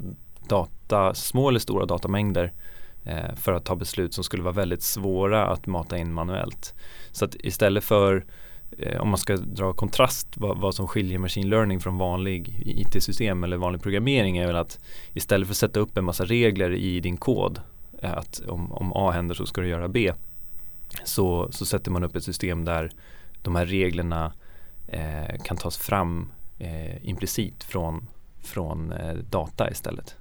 data, 0.48 1.14
små 1.14 1.48
eller 1.48 1.60
stora 1.60 1.86
datamängder 1.86 2.52
eh, 3.04 3.34
för 3.36 3.52
att 3.52 3.64
ta 3.64 3.76
beslut 3.76 4.14
som 4.14 4.24
skulle 4.24 4.42
vara 4.42 4.54
väldigt 4.54 4.82
svåra 4.82 5.46
att 5.46 5.66
mata 5.66 5.98
in 5.98 6.12
manuellt. 6.12 6.74
Så 7.12 7.24
att 7.24 7.34
istället 7.34 7.84
för 7.84 8.24
eh, 8.78 9.00
om 9.00 9.08
man 9.08 9.18
ska 9.18 9.36
dra 9.36 9.72
kontrast 9.72 10.28
vad, 10.36 10.58
vad, 10.58 10.74
som 10.74 10.88
skiljer 10.88 11.18
machine 11.18 11.48
learning 11.48 11.80
från 11.80 11.98
vanlig 11.98 12.62
IT-system 12.66 13.44
eller 13.44 13.56
vanlig 13.56 13.82
programmering 13.82 14.38
är 14.38 14.46
väl 14.46 14.56
att 14.56 14.78
istället 15.12 15.48
för 15.48 15.52
att 15.52 15.56
sätta 15.56 15.80
upp 15.80 15.98
en 15.98 16.04
massa 16.04 16.24
regler 16.24 16.74
i 16.74 17.00
din 17.00 17.16
kod 17.16 17.60
eh, 18.02 18.12
att 18.12 18.42
om, 18.48 18.72
om 18.72 18.92
A 18.92 19.10
händer 19.10 19.34
så 19.34 19.46
ska 19.46 19.60
du 19.60 19.68
göra 19.68 19.88
B 19.88 20.12
så, 21.04 21.48
så 21.52 21.66
sätter 21.66 21.90
man 21.90 22.04
upp 22.04 22.16
ett 22.16 22.24
system 22.24 22.64
där 22.64 22.90
de 23.42 23.56
här 23.56 23.66
reglerna 23.66 24.32
eh, 24.88 25.42
kan 25.44 25.56
tas 25.56 25.76
fram 25.76 26.32
eh, 26.58 27.08
implicit 27.08 27.64
från 27.64 28.08
från 28.42 28.92
eh, 28.92 29.14
data 29.30 29.70
istället. 29.70 30.14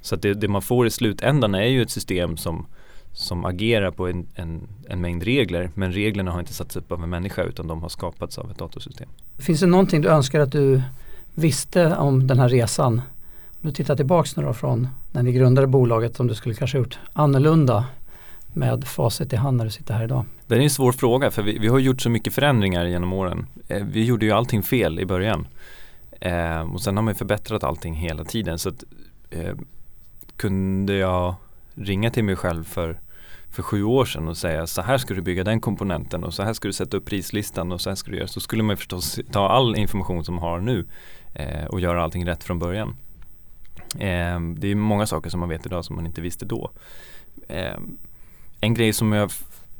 Så 0.00 0.16
det, 0.16 0.34
det, 0.34 0.48
man 0.48 0.62
får 0.62 0.86
i 0.86 0.90
slutändan 0.90 1.54
är 1.54 1.66
ju 1.66 1.82
ett 1.82 1.90
system 1.90 2.36
som, 2.36 2.66
som 3.12 3.44
agerar 3.44 3.90
på 3.90 4.08
en, 4.08 4.26
en, 4.34 4.68
en, 4.88 5.00
mängd 5.00 5.22
regler 5.22 5.70
men 5.74 5.92
reglerna 5.92 6.30
har 6.30 6.40
inte 6.40 6.52
satts 6.52 6.76
upp 6.76 6.92
av 6.92 7.02
en 7.02 7.10
människa 7.10 7.42
utan 7.42 7.66
de 7.66 7.82
har 7.82 7.88
skapats 7.88 8.38
av 8.38 8.50
ett 8.50 8.58
datorsystem. 8.58 9.08
Finns 9.38 9.60
det 9.60 9.66
någonting 9.66 10.00
du 10.00 10.08
önskar 10.08 10.40
att 10.40 10.52
du 10.52 10.82
visste 11.34 11.96
om 11.96 12.26
den 12.26 12.38
här 12.38 12.48
resan? 12.48 13.02
Om 13.62 13.68
du 13.68 13.72
tittar 13.72 13.96
tillbaks 13.96 14.36
nu 14.36 14.42
då 14.42 14.52
från 14.52 14.88
när 15.12 15.22
ni 15.22 15.32
grundade 15.32 15.66
bolaget 15.66 16.20
om 16.20 16.26
du 16.26 16.34
skulle 16.34 16.54
kanske 16.54 16.78
gjort 16.78 16.98
annorlunda 17.12 17.86
med 18.58 18.84
facit 18.84 19.32
i 19.32 19.36
hand 19.36 19.56
när 19.56 19.64
du 19.64 19.70
sitter 19.70 19.94
här 19.94 20.04
idag? 20.04 20.24
Det 20.46 20.54
är 20.54 20.60
en 20.60 20.70
svår 20.70 20.92
fråga 20.92 21.30
för 21.30 21.42
vi, 21.42 21.58
vi 21.58 21.68
har 21.68 21.78
gjort 21.78 22.00
så 22.00 22.10
mycket 22.10 22.34
förändringar 22.34 22.84
genom 22.84 23.12
åren. 23.12 23.46
Eh, 23.68 23.84
vi 23.84 24.04
gjorde 24.04 24.26
ju 24.26 24.32
allting 24.32 24.62
fel 24.62 25.00
i 25.00 25.06
början. 25.06 25.46
Eh, 26.20 26.60
och 26.60 26.80
sen 26.80 26.96
har 26.96 27.02
man 27.02 27.14
förbättrat 27.14 27.64
allting 27.64 27.94
hela 27.94 28.24
tiden. 28.24 28.58
Så 28.58 28.68
att, 28.68 28.84
eh, 29.30 29.54
kunde 30.36 30.94
jag 30.94 31.34
ringa 31.74 32.10
till 32.10 32.24
mig 32.24 32.36
själv 32.36 32.64
för, 32.64 33.00
för 33.50 33.62
sju 33.62 33.82
år 33.82 34.04
sedan 34.04 34.28
och 34.28 34.36
säga 34.36 34.66
så 34.66 34.82
här 34.82 34.98
ska 34.98 35.14
du 35.14 35.22
bygga 35.22 35.44
den 35.44 35.60
komponenten 35.60 36.24
och 36.24 36.34
så 36.34 36.42
här 36.42 36.52
ska 36.52 36.68
du 36.68 36.72
sätta 36.72 36.96
upp 36.96 37.04
prislistan 37.04 37.72
och 37.72 37.80
så 37.80 37.90
här 37.90 37.94
ska 37.94 38.10
du 38.10 38.16
göra. 38.16 38.28
Så 38.28 38.40
skulle 38.40 38.62
man 38.62 38.76
förstås 38.76 39.20
ta 39.32 39.48
all 39.48 39.76
information 39.76 40.24
som 40.24 40.34
man 40.34 40.44
har 40.44 40.60
nu 40.60 40.86
eh, 41.34 41.64
och 41.64 41.80
göra 41.80 42.02
allting 42.02 42.26
rätt 42.26 42.44
från 42.44 42.58
början. 42.58 42.96
Eh, 43.94 44.40
det 44.56 44.68
är 44.68 44.74
många 44.74 45.06
saker 45.06 45.30
som 45.30 45.40
man 45.40 45.48
vet 45.48 45.66
idag 45.66 45.84
som 45.84 45.96
man 45.96 46.06
inte 46.06 46.20
visste 46.20 46.44
då. 46.44 46.70
Eh, 47.48 47.78
en 48.60 48.74
grej 48.74 48.92
som 48.92 49.12
jag 49.12 49.30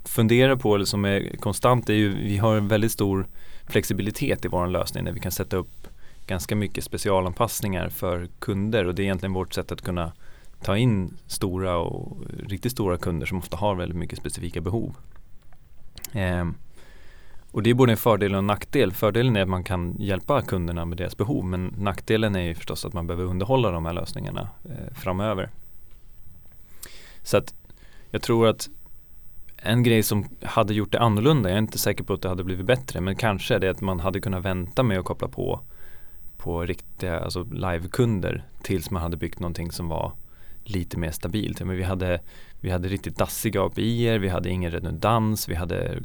funderar 0.05 0.57
på 0.57 0.75
eller 0.75 0.85
som 0.85 1.05
är 1.05 1.37
konstant 1.37 1.89
är 1.89 1.95
ju 1.95 2.15
vi 2.15 2.37
har 2.37 2.57
en 2.57 2.69
väldigt 2.69 2.93
stor 2.93 3.27
flexibilitet 3.67 4.45
i 4.45 4.49
vår 4.49 4.67
lösning 4.67 5.05
där 5.05 5.13
vi 5.13 5.21
kan 5.21 5.33
sätta 5.33 5.57
upp 5.57 5.89
ganska 6.27 6.57
mycket 6.57 6.85
specialanpassningar 6.85 7.89
för 7.89 8.29
kunder 8.39 8.87
och 8.87 8.95
det 8.95 9.03
är 9.03 9.05
egentligen 9.05 9.33
vårt 9.33 9.55
sätt 9.55 9.73
att 9.73 9.83
kunna 9.83 10.13
ta 10.63 10.77
in 10.77 11.17
stora 11.27 11.79
och 11.79 12.17
riktigt 12.47 12.73
stora 12.73 12.99
kunder 12.99 13.27
som 13.27 13.39
ofta 13.39 13.57
har 13.57 13.75
väldigt 13.75 13.99
mycket 13.99 14.19
specifika 14.19 14.61
behov. 14.61 14.95
Eh, 16.13 16.49
och 17.51 17.63
det 17.63 17.71
är 17.71 17.75
både 17.75 17.93
en 17.93 17.99
fördel 17.99 18.33
och 18.33 18.39
en 18.39 18.47
nackdel. 18.47 18.93
Fördelen 18.93 19.37
är 19.37 19.43
att 19.43 19.49
man 19.49 19.65
kan 19.65 19.97
hjälpa 19.99 20.43
kunderna 20.43 20.85
med 20.85 20.99
deras 20.99 21.17
behov 21.17 21.45
men 21.45 21.75
nackdelen 21.79 22.37
är 22.37 22.43
ju 22.43 22.55
förstås 22.55 22.85
att 22.85 22.93
man 22.93 23.07
behöver 23.07 23.25
underhålla 23.25 23.71
de 23.71 23.87
här 23.87 23.93
lösningarna 23.93 24.49
eh, 24.65 24.95
framöver. 24.95 25.51
Så 27.23 27.37
att 27.37 27.55
jag 28.11 28.23
tror 28.23 28.49
att 28.49 28.69
en 29.57 29.83
grej 29.83 30.03
som 30.03 30.29
hade 30.43 30.75
gjort 30.75 30.93
det 30.93 31.01
annorlunda, 31.01 31.49
jag 31.49 31.55
är 31.55 31.63
inte 31.63 31.79
säker 31.79 32.05
på 32.05 32.13
att 32.13 32.23
det 32.23 32.29
hade 32.29 32.45
blivit 32.45 32.67
bättre, 32.67 33.01
men 33.01 33.17
kanske 33.17 33.59
det 33.59 33.67
är 33.67 33.71
att 33.71 33.81
man 33.81 34.01
hade 34.01 34.21
kunnat 34.21 34.45
vänta 34.45 34.83
med 34.83 34.99
att 34.99 35.05
koppla 35.05 35.29
på 35.29 35.61
på 36.39 36.63
riktiga 36.63 37.21
alltså 37.21 37.43
live-kunder 37.43 38.45
tills 38.63 38.91
man 38.91 39.03
hade 39.03 39.17
byggt 39.17 39.41
någonting 39.41 39.73
som 39.73 39.89
var 39.89 40.13
lite 40.65 40.99
mer 40.99 41.11
stabilt. 41.11 41.61
Men 41.61 41.77
vi, 41.77 41.83
hade, 41.83 42.21
vi 42.61 42.71
hade 42.71 42.89
riktigt 42.89 43.17
dassiga 43.17 43.63
API, 43.63 44.19
vi 44.19 44.29
hade 44.29 44.51
ingen 44.51 44.71
redundans, 44.71 45.49
vi 45.49 45.55
hade 45.55 45.99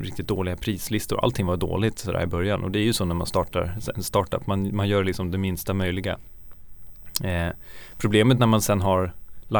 riktigt 0.00 0.28
dåliga 0.28 0.56
prislistor. 0.56 1.24
Allting 1.24 1.46
var 1.46 1.56
dåligt 1.56 1.98
sådär 1.98 2.22
i 2.22 2.26
början 2.26 2.64
och 2.64 2.70
det 2.70 2.78
är 2.78 2.84
ju 2.84 2.92
så 2.92 3.04
när 3.04 3.14
man 3.14 3.26
startar 3.26 3.78
en 3.96 4.02
startup. 4.02 4.46
Man, 4.46 4.76
man 4.76 4.88
gör 4.88 5.04
liksom 5.04 5.30
det 5.30 5.38
minsta 5.38 5.74
möjliga. 5.74 6.18
Eh, 7.24 7.48
problemet 7.98 8.38
när 8.38 8.46
man 8.46 8.62
sen 8.62 8.80
har 8.80 9.12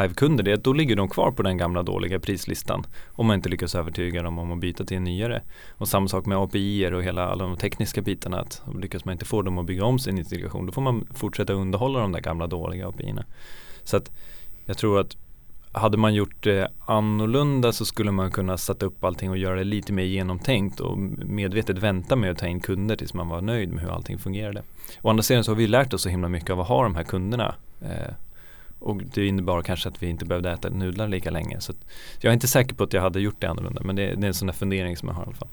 livekunder 0.03 0.45
det 0.45 0.51
är 0.51 0.55
att 0.55 0.65
då 0.65 0.73
ligger 0.73 0.97
de 0.97 1.09
kvar 1.09 1.31
på 1.31 1.43
den 1.43 1.57
gamla 1.57 1.83
dåliga 1.83 2.21
prislistan 2.21 2.87
om 3.13 3.27
man 3.27 3.35
inte 3.35 3.49
lyckas 3.49 3.75
övertyga 3.75 4.23
dem 4.23 4.39
om 4.39 4.53
att 4.53 4.59
byta 4.59 4.85
till 4.85 4.97
en 4.97 5.05
nyare. 5.05 5.43
Och 5.73 5.89
samma 5.89 6.09
sak 6.09 6.27
med 6.27 6.39
API 6.39 6.87
och 6.95 7.03
hela 7.03 7.29
alla 7.29 7.45
de 7.45 7.57
tekniska 7.57 8.03
bitarna 8.03 8.41
att 8.41 8.63
lyckas 8.81 9.05
man 9.05 9.13
inte 9.13 9.25
få 9.25 9.43
dem 9.43 9.59
att 9.59 9.67
bygga 9.67 9.85
om 9.85 9.99
sin 9.99 10.19
integration 10.19 10.67
då 10.67 10.73
får 10.73 10.83
man 10.83 11.09
fortsätta 11.15 11.53
underhålla 11.53 12.01
de 12.01 12.13
där 12.13 12.21
gamla 12.21 12.47
dåliga 12.47 12.89
API-erna. 12.89 13.25
Så 13.85 13.97
att 13.97 14.11
jag 14.67 14.79
tror 14.79 15.01
att 15.01 15.17
hade 15.75 15.97
man 15.97 16.15
gjort 16.15 16.43
det 16.43 16.69
annorlunda 16.87 17.73
så 17.73 17.85
skulle 17.85 18.11
man 18.11 18.31
kunna 18.31 18.57
sätta 18.57 18.87
upp 18.87 19.05
allting 19.05 19.31
och 19.31 19.39
göra 19.39 19.57
det 19.57 19.65
lite 19.65 19.93
mer 19.93 20.05
genomtänkt 20.05 20.81
och 20.81 20.99
medvetet 20.99 21.79
vänta 21.79 22.17
med 22.17 22.31
att 22.31 22.39
ta 22.39 22.47
in 22.47 22.61
kunder 22.61 22.97
tills 22.97 23.15
man 23.15 23.29
var 23.29 23.41
nöjd 23.41 23.73
med 23.73 23.83
hur 23.83 23.91
allting 23.91 24.19
fungerade. 24.19 24.63
Å 25.03 25.11
andra 25.11 25.23
sidan 25.23 25.45
så 25.45 25.51
har 25.51 25.57
vi 25.57 25.67
lärt 25.67 25.95
oss 25.95 26.03
så 26.03 26.09
himla 26.09 26.29
mycket 26.29 26.51
av 26.51 26.61
att 26.61 26.69
ha 26.69 26.83
de 26.83 26.95
här 26.95 27.05
kunderna. 27.05 27.55
Eh, 27.83 28.15
och 28.85 29.03
det 29.15 29.27
innebar 29.27 29.63
kanske 29.63 29.89
att 29.89 30.03
vi 30.03 30.07
inte 30.07 30.25
behövde 30.25 30.51
äta 30.51 30.71
nudlar 30.71 31.09
lika 31.09 31.31
länge. 31.31 31.61
Så 31.61 31.73
jag 32.21 32.31
är 32.31 32.35
inte 32.35 32.49
säker 32.49 32.75
på 32.75 32.85
att 32.85 32.93
jag 32.93 33.03
hade 33.03 33.21
gjort 33.21 33.41
det 33.41 33.47
annorlunda 33.47 33.83
men 33.85 33.97
det, 33.97 34.15
det 34.15 34.27
är 34.27 34.29
en 34.29 34.35
sån 34.35 34.47
där 34.47 34.55
fundering 34.55 34.97
som 34.97 35.09
jag 35.09 35.15
har 35.15 35.23
i 35.23 35.27
alla 35.27 35.37
fall. 35.37 35.49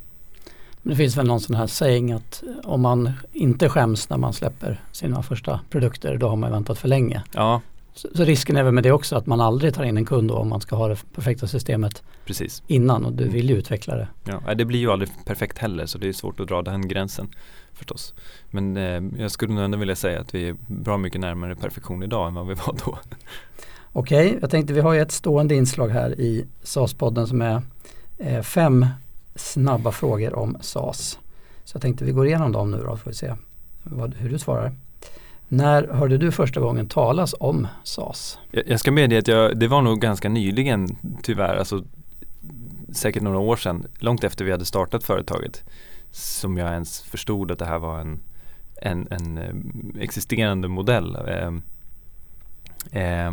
Men 0.82 0.90
det 0.90 0.96
finns 0.96 1.18
väl 1.18 1.28
någon 1.28 1.42
sån 1.42 1.56
här 1.56 1.68
saying 1.68 2.12
att 2.12 2.44
om 2.64 2.82
man 2.82 3.12
inte 3.34 3.70
skäms 3.70 4.10
när 4.10 4.18
man 4.18 4.34
släpper 4.34 4.82
sina 4.92 5.24
första 5.24 5.60
produkter 5.70 6.18
då 6.18 6.30
har 6.30 6.36
man 6.36 6.52
väntat 6.52 6.78
för 6.78 6.88
länge. 6.88 7.24
Ja. 7.34 7.62
Så, 7.94 8.08
så 8.16 8.24
risken 8.24 8.58
är 8.58 8.64
väl 8.64 8.74
med 8.74 8.84
det 8.84 8.92
också 8.92 9.16
att 9.16 9.26
man 9.26 9.42
aldrig 9.42 9.74
tar 9.74 9.84
in 9.84 9.98
en 9.98 10.06
kund 10.06 10.30
då, 10.30 10.36
om 10.36 10.50
man 10.50 10.62
ska 10.62 10.76
ha 10.76 10.88
det 10.88 10.98
perfekta 11.16 11.48
systemet 11.48 12.04
Precis. 12.26 12.64
innan 12.68 13.06
och 13.06 13.14
du 13.14 13.28
vill 13.28 13.50
ju 13.50 13.56
utveckla 13.56 13.96
det. 13.96 14.08
Ja, 14.24 14.54
det 14.54 14.66
blir 14.66 14.80
ju 14.80 14.92
aldrig 14.92 15.10
perfekt 15.26 15.58
heller 15.58 15.86
så 15.86 15.98
det 15.98 16.08
är 16.08 16.14
svårt 16.14 16.40
att 16.40 16.48
dra 16.48 16.62
den 16.62 16.88
gränsen 16.88 17.30
förstås. 17.82 18.14
Men 18.50 18.78
eh, 18.78 19.22
jag 19.22 19.32
skulle 19.32 19.54
nog 19.54 19.64
ändå 19.64 19.78
vilja 19.78 19.96
säga 19.96 20.20
att 20.20 20.36
vi 20.36 20.50
är 20.50 20.56
bra 20.68 20.98
mycket 20.98 21.22
närmare 21.22 21.56
perfektion 21.56 22.04
idag 22.04 22.28
än 22.28 22.34
vad 22.34 22.48
vi 22.48 22.54
var 22.54 22.76
då. 22.86 23.00
Okej, 23.94 24.28
okay, 24.28 24.40
jag 24.42 24.50
tänkte 24.50 24.74
vi 24.74 24.80
har 24.80 24.94
ju 24.94 25.02
ett 25.02 25.12
stående 25.12 25.56
inslag 25.56 25.90
här 25.90 26.20
i 26.20 26.46
SAS-podden 26.64 27.26
som 27.28 27.42
är 27.42 27.62
eh, 28.18 28.42
fem 28.42 28.86
snabba 29.36 29.92
frågor 29.92 30.36
om 30.36 30.58
SAS. 30.62 31.20
Så 31.64 31.76
jag 31.76 31.82
tänkte 31.82 32.06
vi 32.06 32.12
går 32.12 32.28
igenom 32.28 32.52
dem 32.52 32.72
nu 32.72 32.78
då 32.78 32.98
får 32.98 33.12
vi 33.12 33.16
se 33.16 33.36
vad, 33.84 34.16
hur 34.16 34.30
du 34.30 34.40
svarar. 34.40 34.76
När 35.48 35.88
hörde 35.88 36.18
du 36.18 36.32
första 36.32 36.60
gången 36.60 36.88
talas 36.88 37.36
om 37.40 37.68
SAS? 37.84 38.38
Jag, 38.52 38.64
jag 38.68 38.80
ska 38.80 38.92
medge 38.92 39.20
att 39.20 39.28
jag, 39.28 39.60
det 39.60 39.68
var 39.68 39.82
nog 39.82 40.02
ganska 40.02 40.30
nyligen 40.30 40.98
tyvärr, 41.24 41.56
alltså 41.56 41.84
säkert 42.94 43.24
några 43.24 43.40
år 43.40 43.56
sedan, 43.56 43.86
långt 44.00 44.24
efter 44.24 44.46
vi 44.46 44.52
hade 44.52 44.66
startat 44.66 45.04
företaget 45.04 45.64
som 46.12 46.58
jag 46.58 46.72
ens 46.72 47.02
förstod 47.02 47.52
att 47.52 47.60
det 47.60 47.66
här 47.66 47.80
var 47.80 48.00
en, 48.00 48.20
en, 48.82 49.08
en 49.12 49.38
eh, 49.38 50.04
existerande 50.04 50.68
modell. 50.68 51.16
Eh, 52.92 53.32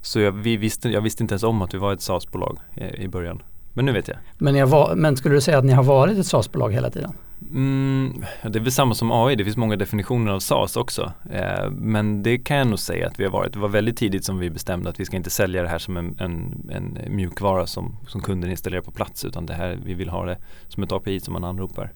så 0.00 0.20
jag, 0.20 0.32
vi 0.32 0.56
visste, 0.56 0.88
jag 0.88 1.00
visste 1.00 1.22
inte 1.22 1.32
ens 1.32 1.42
om 1.42 1.62
att 1.62 1.74
vi 1.74 1.78
var 1.78 1.92
ett 1.92 2.00
SAS-bolag 2.02 2.58
i 2.98 3.08
början. 3.08 3.42
men 3.72 3.84
nu 3.84 3.92
vet 3.92 4.08
jag. 4.08 4.16
Men, 4.38 4.54
ni 4.54 4.60
har 4.60 4.66
va- 4.66 4.92
men 4.96 5.16
skulle 5.16 5.34
du 5.34 5.40
säga 5.40 5.58
att 5.58 5.64
ni 5.64 5.72
har 5.72 5.82
varit 5.82 6.18
ett 6.18 6.26
SaaS-bolag 6.26 6.72
hela 6.72 6.90
tiden? 6.90 7.12
Mm, 7.50 8.24
det 8.42 8.58
är 8.58 8.62
väl 8.62 8.72
samma 8.72 8.94
som 8.94 9.12
AI, 9.12 9.36
det 9.36 9.44
finns 9.44 9.56
många 9.56 9.76
definitioner 9.76 10.32
av 10.32 10.40
SaaS 10.40 10.76
också. 10.76 11.12
Eh, 11.30 11.70
men 11.70 12.22
det 12.22 12.38
kan 12.38 12.56
jag 12.56 12.66
nog 12.66 12.78
säga 12.78 13.06
att 13.06 13.20
vi 13.20 13.24
har 13.24 13.30
varit. 13.30 13.52
Det 13.52 13.58
var 13.58 13.68
väldigt 13.68 13.96
tidigt 13.96 14.24
som 14.24 14.38
vi 14.38 14.50
bestämde 14.50 14.90
att 14.90 15.00
vi 15.00 15.04
ska 15.04 15.16
inte 15.16 15.30
sälja 15.30 15.62
det 15.62 15.68
här 15.68 15.78
som 15.78 15.96
en, 15.96 16.16
en, 16.20 16.70
en 16.70 17.16
mjukvara 17.16 17.66
som, 17.66 17.96
som 18.06 18.20
kunden 18.20 18.50
installerar 18.50 18.82
på 18.82 18.90
plats 18.90 19.24
utan 19.24 19.46
det 19.46 19.54
här, 19.54 19.78
vi 19.84 19.94
vill 19.94 20.08
ha 20.08 20.24
det 20.24 20.38
som 20.68 20.82
ett 20.82 20.92
API 20.92 21.20
som 21.20 21.32
man 21.32 21.44
anropar. 21.44 21.92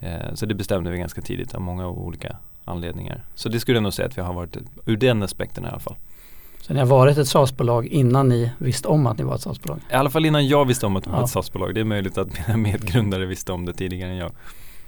Eh, 0.00 0.34
så 0.34 0.46
det 0.46 0.54
bestämde 0.54 0.90
vi 0.90 0.98
ganska 0.98 1.20
tidigt 1.22 1.54
av 1.54 1.60
många 1.60 1.88
olika 1.88 2.36
anledningar. 2.64 3.24
Så 3.34 3.48
det 3.48 3.60
skulle 3.60 3.76
jag 3.76 3.82
nog 3.82 3.92
säga 3.92 4.08
att 4.08 4.18
vi 4.18 4.22
har 4.22 4.32
varit 4.34 4.56
ur 4.86 4.96
den 4.96 5.22
aspekten 5.22 5.64
i 5.64 5.68
alla 5.68 5.78
fall. 5.78 5.96
Så 6.60 6.72
ni 6.74 6.78
har 6.78 6.86
varit 6.86 7.18
ett 7.18 7.28
SaaS-bolag 7.28 7.86
innan 7.86 8.28
ni 8.28 8.50
visste 8.58 8.88
om 8.88 9.06
att 9.06 9.18
ni 9.18 9.24
var 9.24 9.34
ett 9.34 9.40
SaaS-bolag? 9.40 9.78
I 9.90 9.94
alla 9.94 10.10
fall 10.10 10.26
innan 10.26 10.46
jag 10.48 10.64
visste 10.64 10.86
om 10.86 10.96
att 10.96 11.04
det 11.04 11.10
var 11.10 11.18
Ja. 11.18 11.24
ett 11.24 11.30
SaaS-bolag. 11.30 11.74
Det 11.74 11.80
är 11.80 11.84
möjligt 11.84 12.18
att 12.18 12.28
mina 12.48 12.56
medgrundare 12.56 13.26
visste 13.26 13.52
om 13.52 13.64
det 13.64 13.72
tidigare 13.72 14.10
än 14.10 14.16
jag. 14.16 14.32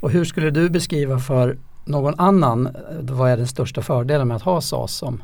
Och 0.00 0.10
hur 0.10 0.24
skulle 0.24 0.50
du 0.50 0.70
beskriva 0.70 1.18
för 1.18 1.56
någon 1.84 2.14
annan, 2.20 2.66
eh, 2.66 2.72
vad 3.00 3.30
är 3.30 3.36
den 3.36 3.46
största 3.46 3.82
fördelen 3.82 4.28
med 4.28 4.36
att 4.36 4.42
ha 4.42 4.60
SaaS 4.60 4.92
som 4.94 5.22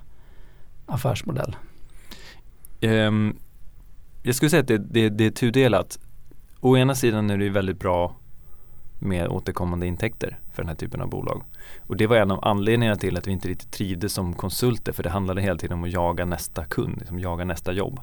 affärsmodell? 0.86 1.56
Ehm, 2.80 3.36
jag 4.22 4.34
skulle 4.34 4.50
säga 4.50 4.60
att 4.60 4.68
det, 4.68 4.78
det, 4.78 5.08
det 5.08 5.24
är 5.26 5.30
tudelat. 5.30 5.98
Å 6.60 6.76
ena 6.76 6.94
sidan 6.94 7.30
är 7.30 7.38
det 7.38 7.48
väldigt 7.48 7.78
bra 7.80 8.16
med 8.98 9.28
återkommande 9.28 9.86
intäkter 9.86 10.38
för 10.52 10.62
den 10.62 10.68
här 10.68 10.76
typen 10.76 11.00
av 11.00 11.08
bolag. 11.08 11.42
Och 11.80 11.96
det 11.96 12.06
var 12.06 12.16
en 12.16 12.30
av 12.30 12.44
anledningarna 12.44 12.96
till 12.96 13.16
att 13.16 13.26
vi 13.26 13.32
inte 13.32 13.48
riktigt 13.48 13.70
trivdes 13.70 14.12
som 14.12 14.34
konsulter 14.34 14.92
för 14.92 15.02
det 15.02 15.10
handlade 15.10 15.42
hela 15.42 15.58
tiden 15.58 15.78
om 15.78 15.84
att 15.84 15.92
jaga 15.92 16.24
nästa 16.24 16.64
kund, 16.64 16.96
liksom 16.98 17.18
jaga 17.18 17.44
nästa 17.44 17.72
jobb. 17.72 18.00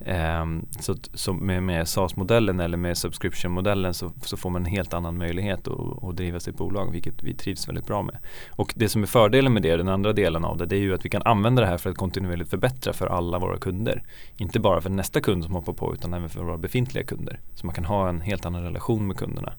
Ehm, 0.00 0.66
så 0.80 0.94
så 1.14 1.32
med, 1.32 1.62
med 1.62 1.88
SaaS-modellen 1.88 2.60
eller 2.60 2.76
med 2.76 2.98
subscription-modellen 2.98 3.94
så, 3.94 4.12
så 4.22 4.36
får 4.36 4.50
man 4.50 4.62
en 4.62 4.72
helt 4.72 4.94
annan 4.94 5.18
möjlighet 5.18 5.68
att, 5.68 6.04
att 6.04 6.16
driva 6.16 6.40
sitt 6.40 6.56
bolag 6.56 6.92
vilket 6.92 7.22
vi 7.22 7.34
trivs 7.34 7.68
väldigt 7.68 7.86
bra 7.86 8.02
med. 8.02 8.18
Och 8.50 8.72
det 8.76 8.88
som 8.88 9.02
är 9.02 9.06
fördelen 9.06 9.52
med 9.52 9.62
det, 9.62 9.76
den 9.76 9.88
andra 9.88 10.12
delen 10.12 10.44
av 10.44 10.56
det, 10.56 10.66
det 10.66 10.76
är 10.76 10.80
ju 10.80 10.94
att 10.94 11.04
vi 11.04 11.08
kan 11.08 11.22
använda 11.22 11.62
det 11.62 11.68
här 11.68 11.78
för 11.78 11.90
att 11.90 11.96
kontinuerligt 11.96 12.50
förbättra 12.50 12.92
för 12.92 13.06
alla 13.06 13.38
våra 13.38 13.58
kunder. 13.58 14.02
Inte 14.36 14.60
bara 14.60 14.80
för 14.80 14.90
nästa 14.90 15.20
kund 15.20 15.44
som 15.44 15.54
hoppar 15.54 15.72
på 15.72 15.94
utan 15.94 16.14
även 16.14 16.28
för 16.28 16.44
våra 16.44 16.58
befintliga 16.58 17.04
kunder. 17.04 17.40
Så 17.54 17.66
man 17.66 17.74
kan 17.74 17.84
ha 17.84 18.08
en 18.08 18.20
helt 18.20 18.46
annan 18.46 18.62
relation 18.62 19.06
med 19.06 19.16
kunderna 19.16 19.52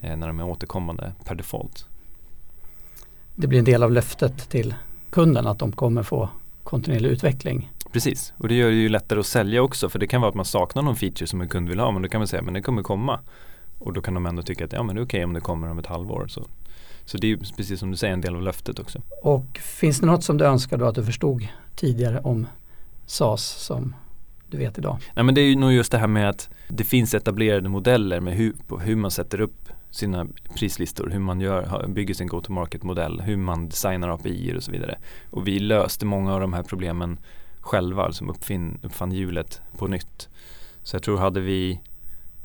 när 0.00 0.26
de 0.26 0.40
är 0.40 0.46
återkommande 0.46 1.12
per 1.24 1.34
default. 1.34 1.86
Det 3.34 3.46
blir 3.46 3.58
en 3.58 3.64
del 3.64 3.82
av 3.82 3.92
löftet 3.92 4.50
till 4.50 4.74
kunden 5.10 5.46
att 5.46 5.58
de 5.58 5.72
kommer 5.72 6.02
få 6.02 6.28
kontinuerlig 6.64 7.08
utveckling. 7.08 7.72
Precis, 7.92 8.32
och 8.36 8.48
det 8.48 8.54
gör 8.54 8.68
det 8.68 8.76
ju 8.76 8.88
lättare 8.88 9.20
att 9.20 9.26
sälja 9.26 9.62
också 9.62 9.88
för 9.88 9.98
det 9.98 10.06
kan 10.06 10.20
vara 10.20 10.28
att 10.28 10.34
man 10.34 10.44
saknar 10.44 10.82
någon 10.82 10.96
feature 10.96 11.26
som 11.26 11.40
en 11.40 11.48
kund 11.48 11.68
vill 11.68 11.78
ha 11.78 11.90
men 11.90 12.02
då 12.02 12.08
kan 12.08 12.20
man 12.20 12.28
säga 12.28 12.42
men 12.42 12.54
det 12.54 12.62
kommer 12.62 12.82
komma. 12.82 13.20
Och 13.78 13.92
då 13.92 14.00
kan 14.00 14.14
de 14.14 14.26
ändå 14.26 14.42
tycka 14.42 14.64
att 14.64 14.72
ja 14.72 14.82
men 14.82 14.96
det 14.96 15.02
är 15.02 15.04
okej 15.04 15.24
om 15.24 15.32
det 15.32 15.40
kommer 15.40 15.70
om 15.70 15.78
ett 15.78 15.86
halvår. 15.86 16.26
Så, 16.28 16.46
så 17.04 17.18
det 17.18 17.32
är 17.32 17.36
precis 17.56 17.80
som 17.80 17.90
du 17.90 17.96
säger 17.96 18.14
en 18.14 18.20
del 18.20 18.34
av 18.34 18.42
löftet 18.42 18.78
också. 18.78 19.02
Och 19.22 19.58
finns 19.58 20.00
det 20.00 20.06
något 20.06 20.24
som 20.24 20.38
du 20.38 20.44
önskar 20.44 20.78
då 20.78 20.86
att 20.86 20.94
du 20.94 21.04
förstod 21.04 21.48
tidigare 21.74 22.20
om 22.20 22.46
SaaS 23.06 23.44
som 23.44 23.94
du 24.50 24.58
vet 24.58 24.78
idag? 24.78 24.98
Nej 25.14 25.24
men 25.24 25.34
det 25.34 25.40
är 25.40 25.46
ju 25.46 25.56
nog 25.56 25.72
just 25.72 25.92
det 25.92 25.98
här 25.98 26.06
med 26.06 26.28
att 26.28 26.48
det 26.68 26.84
finns 26.84 27.14
etablerade 27.14 27.68
modeller 27.68 28.20
med 28.20 28.34
hur, 28.34 28.54
hur 28.80 28.96
man 28.96 29.10
sätter 29.10 29.40
upp 29.40 29.68
sina 29.96 30.26
prislistor, 30.54 31.10
hur 31.10 31.18
man 31.18 31.40
gör, 31.40 31.86
bygger 31.88 32.14
sin 32.14 32.26
go-to-market-modell, 32.26 33.20
hur 33.20 33.36
man 33.36 33.68
designar 33.68 34.08
API 34.08 34.54
och 34.58 34.62
så 34.62 34.72
vidare. 34.72 34.98
Och 35.30 35.48
vi 35.48 35.58
löste 35.58 36.06
många 36.06 36.34
av 36.34 36.40
de 36.40 36.52
här 36.52 36.62
problemen 36.62 37.18
själva, 37.60 38.04
alltså 38.04 38.24
uppfinn, 38.24 38.78
uppfann 38.82 39.12
hjulet 39.12 39.60
på 39.78 39.86
nytt. 39.86 40.28
Så 40.82 40.96
jag 40.96 41.02
tror 41.02 41.18
hade 41.18 41.40
vi 41.40 41.80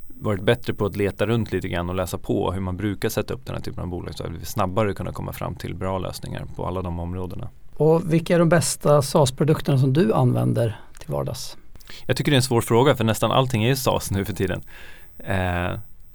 varit 0.07 0.41
bättre 0.41 0.73
på 0.73 0.85
att 0.85 0.95
leta 0.95 1.25
runt 1.25 1.51
lite 1.51 1.67
grann 1.67 1.89
och 1.89 1.95
läsa 1.95 2.17
på 2.17 2.51
hur 2.51 2.61
man 2.61 2.77
brukar 2.77 3.09
sätta 3.09 3.33
upp 3.33 3.45
den 3.45 3.55
här 3.55 3.61
typen 3.61 3.83
av 3.83 3.89
bolag 3.89 4.15
så 4.15 4.23
hade 4.23 4.37
vi 4.37 4.45
snabbare 4.45 4.93
kunnat 4.93 5.13
komma 5.13 5.33
fram 5.33 5.55
till 5.55 5.75
bra 5.75 5.99
lösningar 5.99 6.45
på 6.55 6.65
alla 6.65 6.81
de 6.81 6.99
områdena. 6.99 7.49
Och 7.77 8.13
vilka 8.13 8.35
är 8.35 8.39
de 8.39 8.49
bästa 8.49 9.01
SaaS-produkterna 9.01 9.77
som 9.77 9.93
du 9.93 10.13
använder 10.13 10.79
till 10.99 11.11
vardags? 11.11 11.57
Jag 12.05 12.17
tycker 12.17 12.31
det 12.31 12.35
är 12.35 12.37
en 12.37 12.43
svår 12.43 12.61
fråga 12.61 12.95
för 12.95 13.03
nästan 13.03 13.31
allting 13.31 13.63
är 13.63 13.67
ju 13.67 13.75
SAS 13.75 14.11
nu 14.11 14.25
för 14.25 14.33
tiden. 14.33 14.61
Eh, 15.17 15.71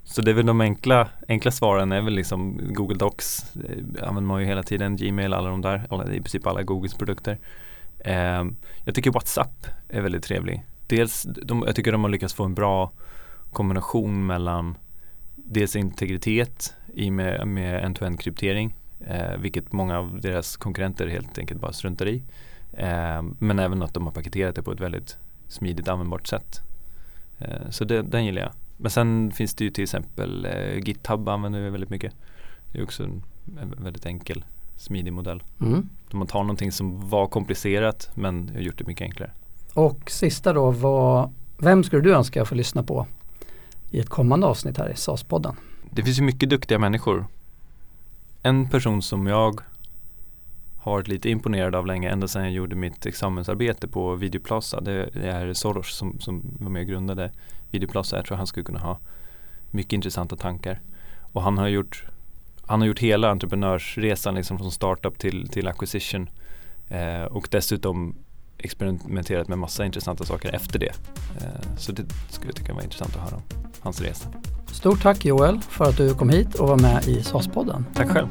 så 0.07 0.23
det 0.23 0.31
är 0.31 0.35
väl 0.35 0.47
de 0.47 0.61
enkla, 0.61 1.09
enkla 1.29 1.51
svaren 1.51 1.93
är 1.93 2.01
väl 2.01 2.15
liksom 2.15 2.61
Google 2.73 2.97
Docs, 2.97 3.57
eh, 3.57 4.09
använder 4.09 4.29
man 4.29 4.41
ju 4.41 4.47
hela 4.47 4.63
tiden, 4.63 4.97
Gmail, 4.97 5.35
alla 5.35 5.51
de 5.51 5.63
där, 5.63 5.87
alla, 5.91 6.05
i 6.13 6.21
princip 6.21 6.47
alla 6.47 6.63
Googles 6.63 6.95
produkter. 6.95 7.39
Eh, 7.99 8.45
jag 8.85 8.95
tycker 8.95 9.11
WhatsApp 9.11 9.67
är 9.89 10.01
väldigt 10.01 10.23
trevlig. 10.23 10.65
Dels, 10.87 11.23
de, 11.23 11.63
jag 11.67 11.77
tycker 11.77 11.93
de 11.93 12.05
har 12.05 12.11
lyckats 12.11 12.35
få 12.35 12.45
en 12.45 12.55
bra 12.55 12.93
kombination 13.53 14.27
mellan 14.27 14.77
dels 15.35 15.77
integritet 15.77 16.75
i 16.95 17.11
med, 17.11 17.49
med 17.49 17.85
end-to-end 17.85 18.21
kryptering, 18.21 18.75
eh, 19.07 19.37
vilket 19.39 19.73
många 19.73 19.99
av 19.99 20.21
deras 20.21 20.57
konkurrenter 20.57 21.07
helt 21.07 21.39
enkelt 21.39 21.61
bara 21.61 21.73
struntar 21.73 22.09
i. 22.09 22.23
Eh, 22.73 23.23
men 23.39 23.59
även 23.59 23.83
att 23.83 23.95
de 23.95 24.07
har 24.07 24.13
paketerat 24.13 24.55
det 24.55 24.63
på 24.63 24.73
ett 24.73 24.81
väldigt 24.81 25.19
smidigt 25.49 25.89
användbart 25.89 26.27
sätt. 26.27 26.61
Eh, 27.39 27.71
så 27.71 27.85
det, 27.85 28.03
den 28.03 28.25
gillar 28.25 28.43
jag. 28.43 28.53
Men 28.77 28.91
sen 28.91 29.33
finns 29.33 29.55
det 29.55 29.65
ju 29.65 29.71
till 29.71 29.85
exempel 29.85 30.45
eh, 30.45 30.79
GitHub 30.79 31.29
använder 31.29 31.61
vi 31.61 31.71
väldigt 31.71 31.91
mycket. 31.91 32.13
Det 32.73 32.79
är 32.79 32.83
också 32.83 33.05
en, 33.05 33.23
en 33.61 33.85
väldigt 33.85 34.07
enkel, 34.07 34.45
smidig 34.77 35.13
modell. 35.13 35.43
Mm. 35.61 35.89
Man 36.11 36.27
tar 36.27 36.43
någonting 36.43 36.73
som 36.73 37.09
var 37.09 37.27
komplicerat 37.27 38.11
men 38.15 38.49
har 38.49 38.61
gjort 38.61 38.79
det 38.79 38.87
mycket 38.87 39.05
enklare. 39.05 39.31
Och 39.75 40.11
sista 40.11 40.53
då, 40.53 40.71
vad, 40.71 41.33
vem 41.59 41.85
skulle 41.85 42.03
du 42.03 42.15
önska 42.15 42.45
få 42.45 42.55
lyssna 42.55 42.83
på 42.83 43.07
i 43.91 44.01
ett 44.01 44.09
kommande 44.09 44.47
avsnitt 44.47 44.79
här 44.79 44.89
i 44.89 44.95
SaaS-podden? 44.95 45.55
Det 45.91 46.03
finns 46.03 46.19
ju 46.19 46.23
mycket 46.23 46.51
duktiga 46.51 46.79
människor. 46.79 47.27
En 48.43 48.69
person 48.69 49.03
som 49.03 49.27
jag 49.27 49.61
har 50.77 50.93
varit 50.93 51.09
lite 51.09 51.31
imponerad 51.31 51.75
av 51.75 51.87
länge, 51.87 52.11
ända 52.11 52.29
sedan 52.29 52.43
jag 52.43 52.53
gjorde 52.53 52.77
mitt 52.77 53.07
examensarbete 53.07 53.89
på 53.89 54.15
Videoplaza. 54.15 54.81
Det, 54.81 55.11
det 55.13 55.31
är 55.31 55.53
Soros 55.53 55.97
som, 55.97 56.21
som 56.21 56.43
var 56.61 56.71
med 56.71 56.81
och 56.81 56.89
grundade 56.89 57.31
Videoplaza. 57.77 58.17
Jag 58.17 58.25
tror 58.25 58.37
han 58.37 58.47
skulle 58.47 58.65
kunna 58.65 58.81
ha 58.81 58.99
mycket 59.71 59.93
intressanta 59.93 60.37
tankar. 60.37 60.81
Och 61.33 61.43
han 61.43 61.59
har 61.59 61.69
gjort, 61.69 62.05
han 62.67 62.81
har 62.81 62.89
gjort 62.89 62.99
hela 62.99 63.31
entreprenörsresan 63.31 64.35
liksom 64.35 64.59
från 64.59 64.73
startup 64.73 65.19
till, 65.19 65.49
till 65.49 65.69
acquisition. 65.69 66.31
Eh, 66.89 67.23
och 67.23 67.49
dessutom 67.51 68.15
experimenterat 68.59 69.49
med 69.49 69.59
massa 69.59 69.85
intressanta 69.85 70.25
saker 70.25 70.55
efter 70.55 70.79
det. 70.79 70.93
Eh, 71.41 71.77
så 71.77 71.93
det 71.93 72.05
skulle 72.29 72.49
jag 72.49 72.57
tycka 72.57 72.75
var 72.75 72.83
intressant 72.83 73.17
att 73.17 73.23
höra 73.23 73.37
om, 73.37 73.43
hans 73.81 74.01
resa. 74.01 74.29
Stort 74.67 75.03
tack 75.03 75.25
Joel 75.25 75.61
för 75.61 75.85
att 75.85 75.97
du 75.97 76.15
kom 76.15 76.31
hit 76.31 76.55
och 76.55 76.69
var 76.69 76.79
med 76.79 77.09
i 77.09 77.23
SaaS-podden. 77.23 77.85
Tack 77.95 78.09
själv. 78.09 78.29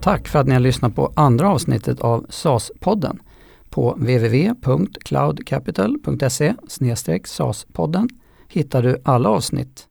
Tack 0.00 0.28
för 0.28 0.38
att 0.38 0.46
ni 0.46 0.52
har 0.52 0.60
lyssnat 0.60 0.94
på 0.94 1.12
andra 1.16 1.48
avsnittet 1.48 2.00
av 2.00 2.26
SaaS-podden. 2.28 3.18
På 3.76 3.92
www.cloudcapital.se 3.92 6.54
SAS-podden 7.24 8.08
hittar 8.48 8.82
du 8.82 9.02
alla 9.04 9.28
avsnitt. 9.28 9.88